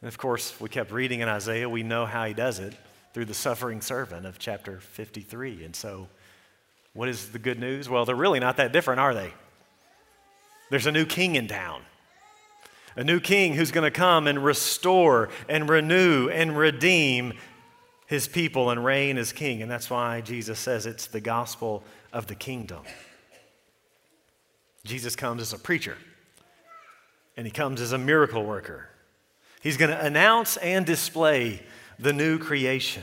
And 0.00 0.08
of 0.08 0.18
course, 0.18 0.60
we 0.60 0.68
kept 0.68 0.90
reading 0.90 1.20
in 1.20 1.28
Isaiah, 1.28 1.68
we 1.68 1.82
know 1.82 2.06
how 2.06 2.24
he 2.26 2.34
does 2.34 2.58
it 2.58 2.74
through 3.14 3.24
the 3.24 3.34
suffering 3.34 3.80
servant 3.80 4.26
of 4.26 4.38
chapter 4.38 4.78
53. 4.80 5.64
And 5.64 5.74
so, 5.74 6.08
what 6.92 7.08
is 7.08 7.30
the 7.30 7.38
good 7.38 7.58
news? 7.58 7.88
Well, 7.88 8.04
they're 8.04 8.14
really 8.14 8.40
not 8.40 8.58
that 8.58 8.72
different, 8.72 9.00
are 9.00 9.14
they? 9.14 9.32
There's 10.70 10.86
a 10.86 10.92
new 10.92 11.06
king 11.06 11.36
in 11.36 11.48
town 11.48 11.82
a 12.96 13.04
new 13.04 13.20
king 13.20 13.52
who's 13.52 13.70
going 13.70 13.84
to 13.84 13.96
come 13.96 14.26
and 14.26 14.42
restore 14.42 15.28
and 15.48 15.68
renew 15.68 16.28
and 16.28 16.56
redeem 16.56 17.34
his 18.06 18.26
people 18.26 18.70
and 18.70 18.84
reign 18.84 19.18
as 19.18 19.32
king. 19.32 19.62
And 19.62 19.70
that's 19.70 19.90
why 19.90 20.22
Jesus 20.22 20.58
says 20.58 20.86
it's 20.86 21.06
the 21.06 21.20
gospel 21.20 21.84
of 22.12 22.26
the 22.26 22.34
kingdom. 22.34 22.80
Jesus 24.84 25.14
comes 25.14 25.42
as 25.42 25.52
a 25.52 25.58
preacher, 25.58 25.98
and 27.36 27.46
he 27.46 27.50
comes 27.50 27.80
as 27.80 27.92
a 27.92 27.98
miracle 27.98 28.44
worker. 28.44 28.88
He's 29.60 29.76
going 29.76 29.90
to 29.90 30.00
announce 30.00 30.56
and 30.58 30.86
display 30.86 31.62
the 31.98 32.12
new 32.12 32.38
creation. 32.38 33.02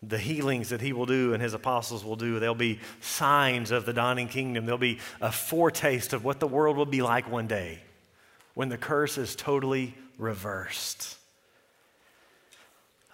The 0.00 0.18
healings 0.18 0.68
that 0.68 0.80
he 0.80 0.92
will 0.92 1.06
do 1.06 1.32
and 1.32 1.42
his 1.42 1.54
apostles 1.54 2.04
will 2.04 2.14
do, 2.14 2.38
there'll 2.38 2.54
be 2.54 2.78
signs 3.00 3.70
of 3.72 3.84
the 3.84 3.92
dawning 3.92 4.28
kingdom. 4.28 4.64
There'll 4.64 4.78
be 4.78 5.00
a 5.20 5.32
foretaste 5.32 6.12
of 6.12 6.24
what 6.24 6.40
the 6.40 6.46
world 6.46 6.76
will 6.76 6.86
be 6.86 7.02
like 7.02 7.28
one 7.28 7.46
day 7.46 7.80
when 8.54 8.68
the 8.68 8.78
curse 8.78 9.18
is 9.18 9.36
totally 9.36 9.94
reversed. 10.18 11.16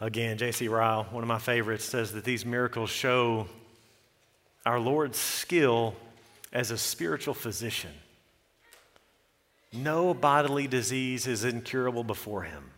Again, 0.01 0.39
J.C. 0.39 0.69
Ryle, 0.69 1.05
one 1.11 1.23
of 1.23 1.29
my 1.29 1.39
favorites, 1.39 1.85
says 1.85 2.13
that 2.13 2.25
these 2.25 2.47
miracles 2.47 2.89
show 2.89 3.47
our 4.65 4.81
Lord's 4.81 5.19
skill 5.19 5.95
as 6.53 6.71
a 6.71 6.79
spiritual 6.79 7.35
physician. 7.35 7.91
No 9.73 10.15
bodily 10.15 10.67
disease 10.67 11.27
is 11.27 11.45
incurable 11.45 12.03
before 12.05 12.43
him. 12.43 12.71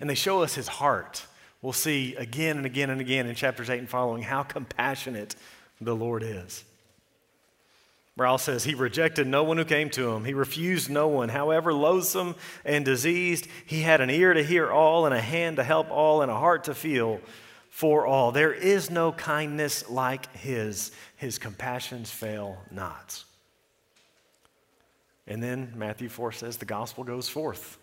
And 0.00 0.10
they 0.10 0.14
show 0.14 0.42
us 0.42 0.54
his 0.54 0.68
heart. 0.68 1.26
We'll 1.62 1.72
see 1.72 2.14
again 2.16 2.56
and 2.56 2.66
again 2.66 2.90
and 2.90 3.00
again 3.00 3.26
in 3.26 3.34
chapters 3.34 3.70
8 3.70 3.78
and 3.78 3.88
following 3.88 4.22
how 4.22 4.42
compassionate 4.42 5.36
the 5.80 5.94
Lord 5.94 6.22
is. 6.22 6.64
Ryle 8.16 8.38
says, 8.38 8.64
He 8.64 8.74
rejected 8.74 9.26
no 9.26 9.42
one 9.42 9.56
who 9.56 9.64
came 9.64 9.90
to 9.90 10.10
him. 10.10 10.24
He 10.24 10.34
refused 10.34 10.88
no 10.88 11.08
one. 11.08 11.28
However 11.28 11.72
loathsome 11.72 12.36
and 12.64 12.84
diseased, 12.84 13.48
he 13.66 13.80
had 13.80 14.00
an 14.00 14.10
ear 14.10 14.34
to 14.34 14.42
hear 14.42 14.70
all, 14.70 15.04
and 15.06 15.14
a 15.14 15.20
hand 15.20 15.56
to 15.56 15.64
help 15.64 15.90
all, 15.90 16.22
and 16.22 16.30
a 16.30 16.38
heart 16.38 16.64
to 16.64 16.74
feel 16.74 17.20
for 17.70 18.06
all. 18.06 18.30
There 18.30 18.52
is 18.52 18.88
no 18.88 19.10
kindness 19.10 19.90
like 19.90 20.32
his. 20.36 20.92
His 21.16 21.38
compassions 21.38 22.10
fail 22.10 22.58
not. 22.70 23.24
And 25.26 25.42
then 25.42 25.72
Matthew 25.74 26.08
4 26.08 26.32
says, 26.32 26.56
The 26.56 26.66
gospel 26.66 27.02
goes 27.02 27.28
forth. 27.28 27.78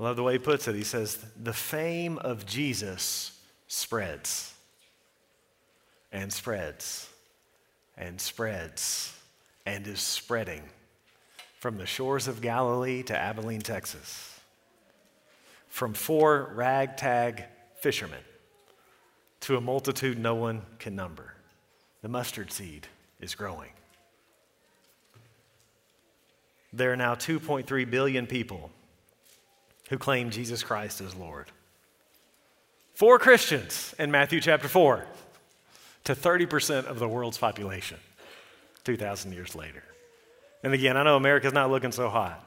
I 0.00 0.02
love 0.02 0.16
the 0.16 0.24
way 0.24 0.34
he 0.34 0.38
puts 0.40 0.66
it. 0.66 0.74
He 0.74 0.82
says, 0.82 1.24
The 1.40 1.52
fame 1.52 2.18
of 2.18 2.46
Jesus 2.46 3.38
spreads 3.68 4.54
and 6.10 6.32
spreads 6.32 7.08
and 7.96 8.20
spreads 8.20 9.12
and 9.64 9.86
is 9.86 10.00
spreading 10.00 10.62
from 11.58 11.78
the 11.78 11.86
shores 11.86 12.28
of 12.28 12.40
Galilee 12.40 13.02
to 13.04 13.16
Abilene, 13.16 13.60
Texas. 13.60 14.38
From 15.68 15.94
four 15.94 16.52
ragtag 16.54 17.44
fishermen 17.80 18.20
to 19.40 19.56
a 19.56 19.60
multitude 19.60 20.18
no 20.18 20.34
one 20.34 20.62
can 20.78 20.94
number. 20.94 21.34
The 22.02 22.08
mustard 22.08 22.52
seed 22.52 22.86
is 23.20 23.34
growing. 23.34 23.70
There 26.72 26.92
are 26.92 26.96
now 26.96 27.14
2.3 27.14 27.90
billion 27.90 28.26
people 28.26 28.70
who 29.88 29.98
claim 29.98 30.30
Jesus 30.30 30.62
Christ 30.62 31.00
as 31.00 31.14
Lord. 31.14 31.50
Four 32.94 33.18
Christians 33.18 33.94
in 33.98 34.10
Matthew 34.10 34.40
chapter 34.40 34.68
4 34.68 35.06
to 36.06 36.14
30% 36.14 36.84
of 36.86 37.00
the 37.00 37.08
world's 37.08 37.36
population 37.36 37.98
2,000 38.84 39.32
years 39.32 39.56
later. 39.56 39.82
And 40.62 40.72
again, 40.72 40.96
I 40.96 41.02
know 41.02 41.16
America's 41.16 41.52
not 41.52 41.68
looking 41.68 41.90
so 41.90 42.08
hot, 42.08 42.42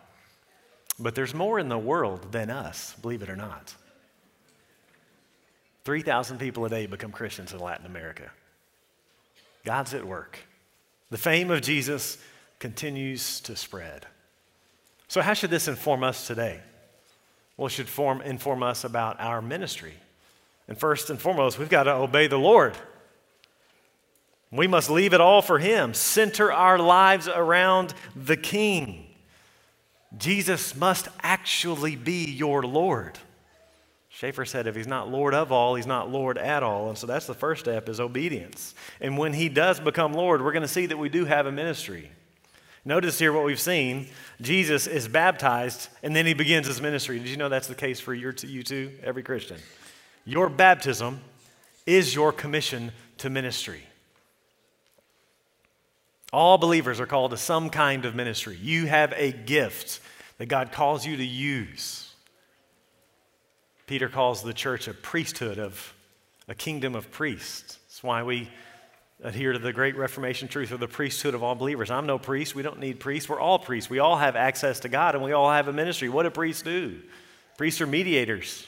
but 0.97 1.13
there's 1.13 1.33
more 1.33 1.59
in 1.59 1.67
the 1.67 1.77
world 1.77 2.31
than 2.31 2.49
us, 2.49 2.95
believe 3.01 3.21
it 3.21 3.29
or 3.29 3.35
not. 3.35 3.75
3,000 5.83 6.37
people 6.37 6.63
a 6.65 6.69
day 6.69 6.85
become 6.85 7.11
Christians 7.11 7.51
in 7.51 7.59
Latin 7.59 7.85
America. 7.85 8.31
God's 9.65 9.93
at 9.93 10.05
work. 10.05 10.39
The 11.09 11.17
fame 11.17 11.51
of 11.51 11.61
Jesus 11.61 12.17
continues 12.59 13.41
to 13.41 13.57
spread. 13.57 14.05
So, 15.09 15.21
how 15.21 15.33
should 15.33 15.49
this 15.49 15.67
inform 15.67 16.03
us 16.03 16.27
today? 16.27 16.61
Well, 17.57 17.67
it 17.67 17.71
should 17.71 17.89
form, 17.89 18.21
inform 18.21 18.63
us 18.63 18.85
about 18.85 19.19
our 19.19 19.41
ministry. 19.41 19.95
And 20.69 20.77
first 20.77 21.09
and 21.09 21.19
foremost, 21.19 21.59
we've 21.59 21.67
got 21.67 21.83
to 21.83 21.93
obey 21.93 22.27
the 22.27 22.37
Lord. 22.37 22.77
We 24.51 24.67
must 24.67 24.89
leave 24.89 25.13
it 25.13 25.21
all 25.21 25.41
for 25.41 25.59
Him, 25.59 25.93
center 25.93 26.51
our 26.51 26.79
lives 26.79 27.27
around 27.27 27.93
the 28.15 28.37
King. 28.37 29.05
Jesus 30.17 30.75
must 30.75 31.07
actually 31.21 31.95
be 31.95 32.25
your 32.25 32.63
Lord. 32.63 33.19
Schaeffer 34.09 34.43
said 34.43 34.67
if 34.67 34.75
he's 34.75 34.87
not 34.87 35.09
Lord 35.09 35.33
of 35.33 35.51
all, 35.51 35.75
he's 35.75 35.87
not 35.87 36.09
Lord 36.09 36.37
at 36.37 36.63
all. 36.63 36.89
And 36.89 36.97
so 36.97 37.07
that's 37.07 37.27
the 37.27 37.33
first 37.33 37.61
step 37.61 37.87
is 37.87 37.99
obedience. 37.99 38.73
And 38.99 39.17
when 39.17 39.33
he 39.33 39.47
does 39.47 39.79
become 39.79 40.13
Lord, 40.13 40.43
we're 40.43 40.51
going 40.51 40.63
to 40.63 40.67
see 40.67 40.87
that 40.87 40.97
we 40.97 41.09
do 41.09 41.25
have 41.25 41.45
a 41.45 41.51
ministry. 41.51 42.11
Notice 42.83 43.19
here 43.19 43.31
what 43.31 43.45
we've 43.45 43.59
seen. 43.59 44.07
Jesus 44.41 44.87
is 44.87 45.07
baptized 45.07 45.89
and 46.01 46.15
then 46.15 46.25
he 46.25 46.33
begins 46.33 46.67
his 46.67 46.81
ministry. 46.81 47.19
Did 47.19 47.29
you 47.29 47.37
know 47.37 47.49
that's 47.49 47.67
the 47.67 47.75
case 47.75 47.99
for 47.99 48.13
your, 48.13 48.33
you 48.41 48.63
too, 48.63 48.91
every 49.03 49.23
Christian? 49.23 49.57
Your 50.25 50.49
baptism 50.49 51.21
is 51.85 52.13
your 52.13 52.33
commission 52.33 52.91
to 53.19 53.29
ministry. 53.29 53.83
All 56.31 56.57
believers 56.57 56.99
are 56.99 57.05
called 57.05 57.31
to 57.31 57.37
some 57.37 57.69
kind 57.69 58.05
of 58.05 58.15
ministry. 58.15 58.57
You 58.61 58.85
have 58.85 59.13
a 59.15 59.31
gift 59.31 59.99
that 60.37 60.45
God 60.47 60.71
calls 60.71 61.05
you 61.05 61.17
to 61.17 61.25
use. 61.25 62.13
Peter 63.87 64.09
calls 64.09 64.43
the 64.43 64.53
church 64.53 64.87
a 64.87 64.93
priesthood 64.93 65.57
of 65.57 65.93
a 66.47 66.53
kingdom 66.55 66.95
of 66.95 67.09
priests. 67.11 67.79
That's 67.87 68.03
why 68.03 68.23
we 68.23 68.49
adhere 69.23 69.53
to 69.53 69.59
the 69.59 69.73
great 69.73 69.97
Reformation 69.97 70.47
truth 70.47 70.71
of 70.71 70.79
the 70.79 70.87
priesthood 70.87 71.33
of 71.33 71.43
all 71.43 71.55
believers. 71.55 71.91
I'm 71.91 72.05
no 72.05 72.17
priest. 72.17 72.55
We 72.55 72.63
don't 72.63 72.79
need 72.79 72.99
priests. 72.99 73.27
We're 73.27 73.39
all 73.39 73.59
priests. 73.59 73.89
We 73.89 73.99
all 73.99 74.17
have 74.17 74.35
access 74.35 74.79
to 74.81 74.89
God 74.89 75.15
and 75.15 75.23
we 75.23 75.31
all 75.31 75.51
have 75.51 75.67
a 75.67 75.73
ministry. 75.73 76.07
What 76.07 76.23
do 76.23 76.29
priests 76.29 76.61
do? 76.61 77.01
Priests 77.57 77.81
are 77.81 77.87
mediators 77.87 78.65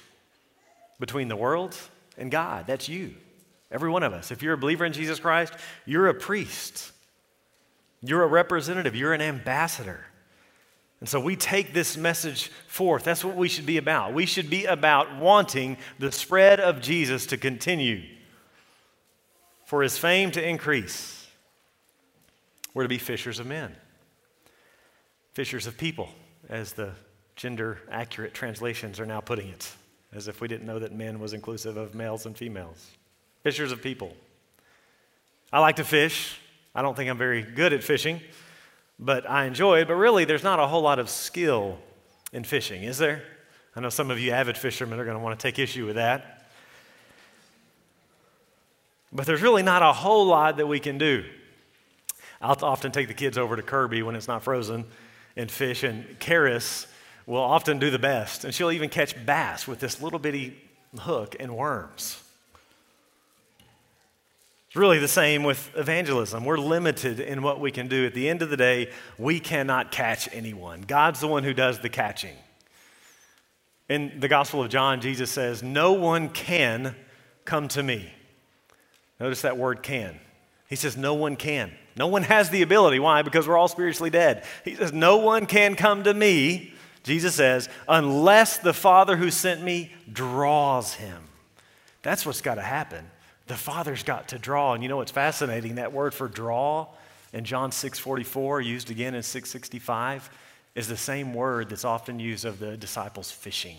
between 0.99 1.28
the 1.28 1.36
world 1.36 1.78
and 2.18 2.30
God. 2.30 2.68
That's 2.68 2.89
you, 2.89 3.14
every 3.72 3.89
one 3.89 4.03
of 4.03 4.14
us. 4.14 4.32
If 4.32 4.43
you're 4.43 4.53
a 4.53 4.57
believer 4.57 4.86
in 4.86 4.93
Jesus 4.93 5.20
Christ, 5.20 5.53
you're 5.86 6.09
a 6.09 6.14
priest, 6.14 6.91
you're 8.02 8.24
a 8.24 8.28
representative, 8.28 8.95
you're 8.95 9.14
an 9.14 9.22
ambassador. 9.22 10.06
And 10.99 11.10
so 11.10 11.20
we 11.20 11.36
take 11.36 11.74
this 11.74 11.97
message 11.97 12.52
forth. 12.68 13.04
That's 13.04 13.26
what 13.26 13.36
we 13.36 13.49
should 13.49 13.66
be 13.66 13.78
about. 13.78 14.14
We 14.14 14.26
should 14.26 14.49
be 14.49 14.66
about 14.66 15.18
wanting 15.18 15.78
the 15.97 16.12
spread 16.12 16.60
of 16.60 16.80
Jesus 16.82 17.26
to 17.28 17.38
continue, 17.38 18.04
for 19.66 19.82
his 19.82 19.97
fame 19.97 20.32
to 20.32 20.47
increase. 20.47 21.28
We're 22.74 22.84
to 22.84 22.89
be 22.89 22.99
fishers 22.99 23.39
of 23.39 23.47
men, 23.47 23.76
fishers 25.34 25.68
of 25.68 25.78
people, 25.78 26.10
as 26.49 26.74
the 26.74 26.91
gender 27.36 27.80
accurate 27.89 28.34
translations 28.34 28.99
are 28.99 29.06
now 29.06 29.22
putting 29.22 29.47
it, 29.47 29.72
as 30.14 30.28
if 30.28 30.39
we 30.39 30.47
didn't 30.47 30.68
know 30.68 30.80
that 30.80 30.93
men 30.93 31.20
was 31.20 31.34
inclusive 31.34 31.78
of 31.78 31.95
males 31.95 32.26
and 32.26 32.38
females. 32.38 32.91
Fishers 33.43 33.72
of 33.72 33.82
people. 33.82 34.14
I 35.52 35.60
like 35.60 35.78
to 35.78 35.84
fish. 35.84 36.39
I 36.74 36.82
don't 36.82 36.95
think 36.95 37.09
I'm 37.09 37.17
very 37.17 37.41
good 37.41 37.74
at 37.74 37.84
fishing 37.84 38.22
but 39.01 39.28
I 39.28 39.45
enjoy 39.45 39.82
it. 39.82 39.88
But 39.88 39.95
really, 39.95 40.24
there's 40.24 40.43
not 40.43 40.59
a 40.59 40.67
whole 40.67 40.84
lot 40.84 40.99
of 40.99 41.09
skill 41.09 41.80
in 42.32 42.43
fishing, 42.43 42.84
is 42.84 42.99
there? 42.99 43.24
I 43.76 43.80
know 43.82 43.89
some 43.89 44.11
of 44.11 44.19
you 44.19 44.32
avid 44.32 44.57
fishermen 44.57 44.99
are 44.99 45.05
going 45.05 45.17
to 45.17 45.24
want 45.24 45.38
to 45.38 45.43
take 45.43 45.59
issue 45.59 45.86
with 45.86 45.95
that. 45.95 46.45
But 49.11 49.26
there's 49.26 49.41
really 49.41 49.63
not 49.63 49.82
a 49.82 49.91
whole 49.91 50.26
lot 50.26 50.57
that 50.57 50.67
we 50.67 50.80
can 50.80 50.97
do. 50.97 51.26
I'll 52.41 52.57
often 52.61 52.91
take 52.91 53.07
the 53.07 53.13
kids 53.13 53.38
over 53.38 53.55
to 53.55 53.61
Kirby 53.61 54.03
when 54.03 54.15
it's 54.15 54.28
not 54.28 54.43
frozen 54.43 54.86
and 55.36 55.49
fish, 55.49 55.84
and 55.84 56.05
Karis 56.19 56.88
will 57.26 57.41
often 57.41 57.80
do 57.80 57.89
the 57.89 57.99
best. 57.99 58.45
And 58.45 58.53
she'll 58.53 58.72
even 58.72 58.89
catch 58.89 59.26
bass 59.26 59.67
with 59.67 59.80
this 59.80 60.01
little 60.01 60.19
bitty 60.19 60.57
hook 60.99 61.36
and 61.39 61.55
worms. 61.55 62.22
It's 64.72 64.78
really 64.78 64.99
the 64.99 65.07
same 65.09 65.43
with 65.43 65.69
evangelism. 65.76 66.45
We're 66.45 66.57
limited 66.57 67.19
in 67.19 67.41
what 67.41 67.59
we 67.59 67.72
can 67.72 67.89
do. 67.89 68.05
At 68.05 68.13
the 68.13 68.30
end 68.30 68.41
of 68.41 68.49
the 68.49 68.55
day, 68.55 68.89
we 69.17 69.38
cannot 69.38 69.91
catch 69.91 70.34
anyone. 70.34 70.84
God's 70.88 71.19
the 71.19 71.28
one 71.28 71.43
who 71.43 71.53
does 71.53 71.80
the 71.80 71.89
catching. 71.89 72.38
In 73.89 74.22
the 74.22 74.30
Gospel 74.30 74.63
of 74.63 74.69
John, 74.69 75.01
Jesus 75.01 75.30
says, 75.30 75.61
No 75.61 75.91
one 75.91 76.30
can 76.30 76.95
come 77.43 77.67
to 77.67 77.84
me. 77.84 78.13
Notice 79.19 79.41
that 79.41 79.57
word 79.57 79.84
can. 79.84 80.17
He 80.69 80.78
says, 80.78 80.95
No 80.95 81.15
one 81.15 81.36
can. 81.36 81.74
No 81.97 82.07
one 82.07 82.24
has 82.24 82.49
the 82.49 82.61
ability. 82.61 82.97
Why? 82.97 83.24
Because 83.24 83.49
we're 83.49 83.57
all 83.57 83.67
spiritually 83.67 84.09
dead. 84.09 84.45
He 84.63 84.76
says, 84.76 84.93
No 84.93 85.17
one 85.17 85.47
can 85.47 85.76
come 85.76 86.05
to 86.05 86.13
me, 86.13 86.74
Jesus 87.03 87.36
says, 87.36 87.67
unless 87.89 88.57
the 88.57 88.72
Father 88.72 89.17
who 89.17 89.32
sent 89.32 89.61
me 89.61 89.91
draws 90.09 90.93
him. 90.93 91.24
That's 92.03 92.26
what's 92.26 92.39
got 92.39 92.55
to 92.55 92.61
happen 92.61 93.11
the 93.52 93.58
Father's 93.58 94.04
got 94.04 94.30
to 94.30 94.39
draw. 94.39 94.74
And 94.74 94.82
you 94.82 94.88
know 94.88 94.95
what's 94.95 95.12
fascinating? 95.12 95.76
That 95.76 95.91
word 95.91 96.14
for 96.14 96.30
draw 96.30 96.88
in 97.34 97.43
John 97.43 97.72
6:44, 97.72 98.62
used 98.62 98.89
again 98.89 99.14
in 99.14 99.24
665, 99.24 100.30
is 100.74 100.88
the 100.88 100.95
same 100.95 101.34
word 101.34 101.70
that's 101.70 101.84
often 101.84 102.18
used 102.18 102.45
of 102.45 102.60
the 102.60 102.78
disciples 102.78 103.30
fishing, 103.30 103.76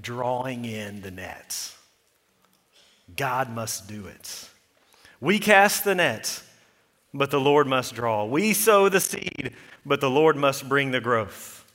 drawing 0.00 0.64
in 0.64 1.02
the 1.02 1.10
nets. 1.10 1.76
God 3.14 3.50
must 3.50 3.86
do 3.86 4.06
it. 4.06 4.48
We 5.20 5.38
cast 5.38 5.84
the 5.84 5.94
net, 5.94 6.42
but 7.12 7.30
the 7.30 7.40
Lord 7.40 7.66
must 7.66 7.94
draw. 7.94 8.24
We 8.24 8.54
sow 8.54 8.88
the 8.88 9.00
seed, 9.00 9.54
but 9.84 10.00
the 10.00 10.08
Lord 10.08 10.36
must 10.36 10.66
bring 10.70 10.90
the 10.90 11.02
growth. 11.02 11.70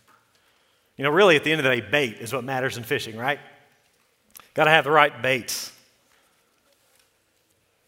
You 0.98 1.04
know, 1.04 1.12
really, 1.12 1.36
at 1.36 1.44
the 1.44 1.52
end 1.52 1.60
of 1.60 1.66
the 1.66 1.82
day, 1.82 1.88
bait 1.88 2.18
is 2.20 2.34
what 2.34 2.44
matters 2.44 2.78
in 2.78 2.84
fishing, 2.84 3.16
right? 3.16 3.40
Got 4.56 4.64
to 4.64 4.72
have 4.72 4.86
the 4.86 4.92
right 4.92 5.22
baits. 5.22 5.72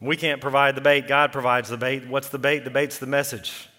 We 0.01 0.15
can't 0.15 0.39
provide 0.39 0.75
the 0.75 0.81
bait, 0.81 1.07
God 1.07 1.31
provides 1.31 1.69
the 1.69 1.77
bait. 1.77 2.07
What's 2.07 2.29
the 2.29 2.39
bait? 2.39 2.63
The 2.63 2.69
bait's 2.69 2.99
the 2.99 3.07
message. 3.07 3.69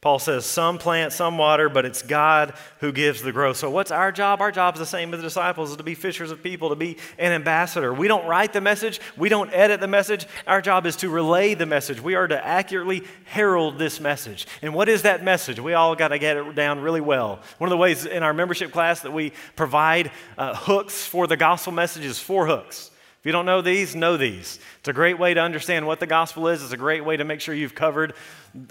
Paul 0.00 0.20
says, 0.20 0.46
some 0.46 0.78
plant, 0.78 1.12
some 1.12 1.38
water, 1.38 1.68
but 1.68 1.84
it's 1.84 2.02
God 2.02 2.54
who 2.78 2.92
gives 2.92 3.20
the 3.20 3.32
growth. 3.32 3.56
So, 3.56 3.68
what's 3.68 3.90
our 3.90 4.12
job? 4.12 4.40
Our 4.40 4.52
job 4.52 4.76
is 4.76 4.78
the 4.78 4.86
same 4.86 5.12
as 5.12 5.18
the 5.18 5.26
disciples, 5.26 5.70
is 5.70 5.76
to 5.76 5.82
be 5.82 5.96
fishers 5.96 6.30
of 6.30 6.40
people, 6.40 6.68
to 6.68 6.76
be 6.76 6.98
an 7.18 7.32
ambassador. 7.32 7.92
We 7.92 8.06
don't 8.06 8.24
write 8.24 8.52
the 8.52 8.60
message, 8.60 9.00
we 9.16 9.28
don't 9.28 9.52
edit 9.52 9.80
the 9.80 9.88
message. 9.88 10.24
Our 10.46 10.60
job 10.60 10.86
is 10.86 10.94
to 10.96 11.10
relay 11.10 11.54
the 11.54 11.66
message. 11.66 12.00
We 12.00 12.14
are 12.14 12.28
to 12.28 12.46
accurately 12.46 13.02
herald 13.24 13.80
this 13.80 13.98
message. 13.98 14.46
And 14.62 14.72
what 14.72 14.88
is 14.88 15.02
that 15.02 15.24
message? 15.24 15.58
We 15.58 15.74
all 15.74 15.96
got 15.96 16.08
to 16.08 16.18
get 16.20 16.36
it 16.36 16.54
down 16.54 16.78
really 16.78 17.00
well. 17.00 17.40
One 17.58 17.66
of 17.66 17.72
the 17.72 17.76
ways 17.76 18.06
in 18.06 18.22
our 18.22 18.32
membership 18.32 18.70
class 18.70 19.00
that 19.00 19.12
we 19.12 19.32
provide 19.56 20.12
uh, 20.36 20.54
hooks 20.54 21.06
for 21.06 21.26
the 21.26 21.36
gospel 21.36 21.72
message 21.72 22.04
is 22.04 22.20
four 22.20 22.46
hooks. 22.46 22.87
If 23.20 23.26
you 23.26 23.32
don't 23.32 23.46
know 23.46 23.62
these, 23.62 23.96
know 23.96 24.16
these. 24.16 24.60
It's 24.78 24.88
a 24.88 24.92
great 24.92 25.18
way 25.18 25.34
to 25.34 25.40
understand 25.40 25.88
what 25.88 25.98
the 25.98 26.06
gospel 26.06 26.46
is. 26.46 26.62
It's 26.62 26.72
a 26.72 26.76
great 26.76 27.04
way 27.04 27.16
to 27.16 27.24
make 27.24 27.40
sure 27.40 27.52
you've 27.52 27.74
covered 27.74 28.14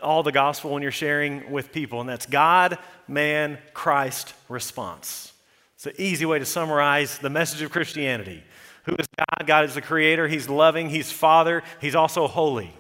all 0.02 0.24
the 0.24 0.32
gospel 0.32 0.72
when 0.72 0.82
you're 0.82 0.92
sharing 0.92 1.52
with 1.52 1.74
people. 1.74 2.00
And 2.00 2.08
that's 2.08 2.26
God, 2.26 2.78
man, 3.10 3.58
Christ 3.74 4.34
response. 4.48 5.34
It's 5.76 5.86
an 5.88 5.94
easy 5.98 6.26
way 6.26 6.40
to 6.40 6.46
summarize 6.46 7.18
the 7.18 7.30
message 7.30 7.62
of 7.62 7.72
Christianity. 7.72 8.42
Who 8.86 8.96
is 8.96 9.06
God? 9.18 9.46
God 9.46 9.66
is 9.66 9.76
the 9.76 9.82
creator. 9.82 10.30
He's 10.30 10.48
loving. 10.48 10.90
He's 10.90 11.12
Father. 11.12 11.62
He's 11.82 11.94
also 11.94 12.26
holy. 12.28 12.72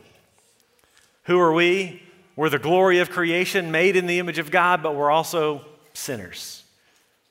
Who 1.23 1.37
are 1.37 1.51
we? 1.51 2.01
We're 2.37 2.49
the 2.49 2.59
glory 2.59 2.99
of 2.99 3.09
creation, 3.09 3.71
made 3.71 3.97
in 3.97 4.07
the 4.07 4.19
image 4.19 4.39
of 4.39 4.51
God, 4.51 4.81
but 4.81 4.95
we're 4.95 5.11
also 5.11 5.65
sinners, 5.93 6.63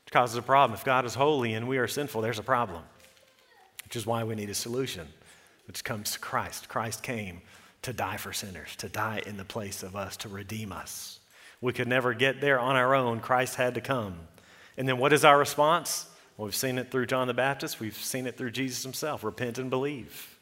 which 0.04 0.12
causes 0.12 0.36
a 0.36 0.42
problem. 0.42 0.76
If 0.76 0.84
God 0.84 1.06
is 1.06 1.14
holy 1.14 1.54
and 1.54 1.66
we 1.66 1.78
are 1.78 1.88
sinful, 1.88 2.20
there's 2.20 2.38
a 2.38 2.42
problem 2.42 2.82
which 3.86 3.94
is 3.94 4.04
why 4.04 4.24
we 4.24 4.34
need 4.34 4.50
a 4.50 4.54
solution, 4.54 5.06
which 5.68 5.84
comes 5.84 6.10
to 6.10 6.18
Christ. 6.18 6.68
Christ 6.68 7.04
came 7.04 7.40
to 7.82 7.92
die 7.92 8.16
for 8.16 8.32
sinners, 8.32 8.74
to 8.78 8.88
die 8.88 9.22
in 9.24 9.36
the 9.36 9.44
place 9.44 9.84
of 9.84 9.94
us, 9.94 10.16
to 10.18 10.28
redeem 10.28 10.72
us. 10.72 11.20
We 11.60 11.72
could 11.72 11.86
never 11.86 12.12
get 12.12 12.40
there 12.40 12.58
on 12.58 12.74
our 12.74 12.96
own. 12.96 13.20
Christ 13.20 13.54
had 13.54 13.74
to 13.74 13.80
come. 13.80 14.18
And 14.76 14.88
then 14.88 14.98
what 14.98 15.12
is 15.12 15.24
our 15.24 15.38
response? 15.38 16.06
Well, 16.36 16.46
we've 16.46 16.54
seen 16.54 16.78
it 16.78 16.90
through 16.90 17.06
John 17.06 17.28
the 17.28 17.34
Baptist, 17.34 17.78
we've 17.78 17.96
seen 17.96 18.26
it 18.26 18.36
through 18.36 18.50
Jesus 18.50 18.82
himself 18.82 19.22
repent 19.22 19.56
and 19.56 19.70
believe. 19.70 20.36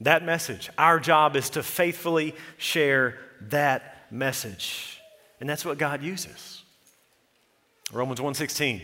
That 0.00 0.24
message, 0.24 0.70
our 0.78 0.98
job 0.98 1.36
is 1.36 1.50
to 1.50 1.62
faithfully 1.62 2.34
share 2.56 3.18
that 3.42 4.10
message. 4.10 4.98
And 5.40 5.48
that's 5.48 5.64
what 5.64 5.76
God 5.76 6.02
uses. 6.02 6.62
Romans 7.92 8.18
1:16 8.18 8.80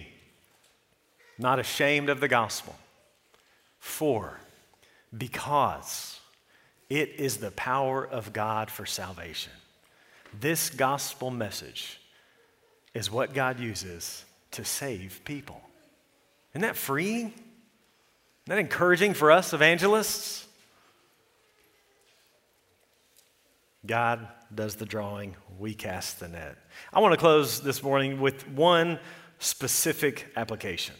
not 1.38 1.58
ashamed 1.58 2.10
of 2.10 2.20
the 2.20 2.28
gospel 2.28 2.76
for, 3.78 4.38
because 5.16 6.20
it 6.88 7.10
is 7.18 7.38
the 7.38 7.50
power 7.52 8.06
of 8.06 8.32
God 8.32 8.70
for 8.70 8.86
salvation. 8.86 9.52
This 10.38 10.70
gospel 10.70 11.30
message 11.30 12.00
is 12.94 13.10
what 13.10 13.34
God 13.34 13.60
uses 13.60 14.24
to 14.52 14.64
save 14.64 15.20
people. 15.24 15.60
Isn't 16.52 16.62
that 16.62 16.76
freeing? 16.76 17.26
Isn't 17.26 17.34
that 18.46 18.58
encouraging 18.58 19.14
for 19.14 19.30
us 19.30 19.52
evangelists? 19.52 20.46
God 23.86 24.26
does 24.54 24.76
the 24.76 24.86
drawing, 24.86 25.36
we 25.58 25.74
cast 25.74 26.20
the 26.20 26.28
net. 26.28 26.56
I 26.92 27.00
want 27.00 27.12
to 27.12 27.18
close 27.18 27.60
this 27.60 27.82
morning 27.82 28.20
with 28.20 28.48
one 28.48 28.98
specific 29.38 30.26
application. 30.36 30.94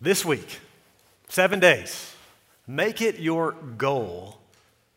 This 0.00 0.24
week, 0.24 0.60
seven 1.28 1.58
days, 1.58 2.14
make 2.66 3.00
it 3.00 3.18
your 3.18 3.52
goal 3.52 4.38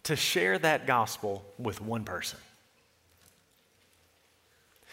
to 0.03 0.15
share 0.15 0.57
that 0.59 0.85
gospel 0.85 1.45
with 1.57 1.81
one 1.81 2.03
person. 2.03 2.39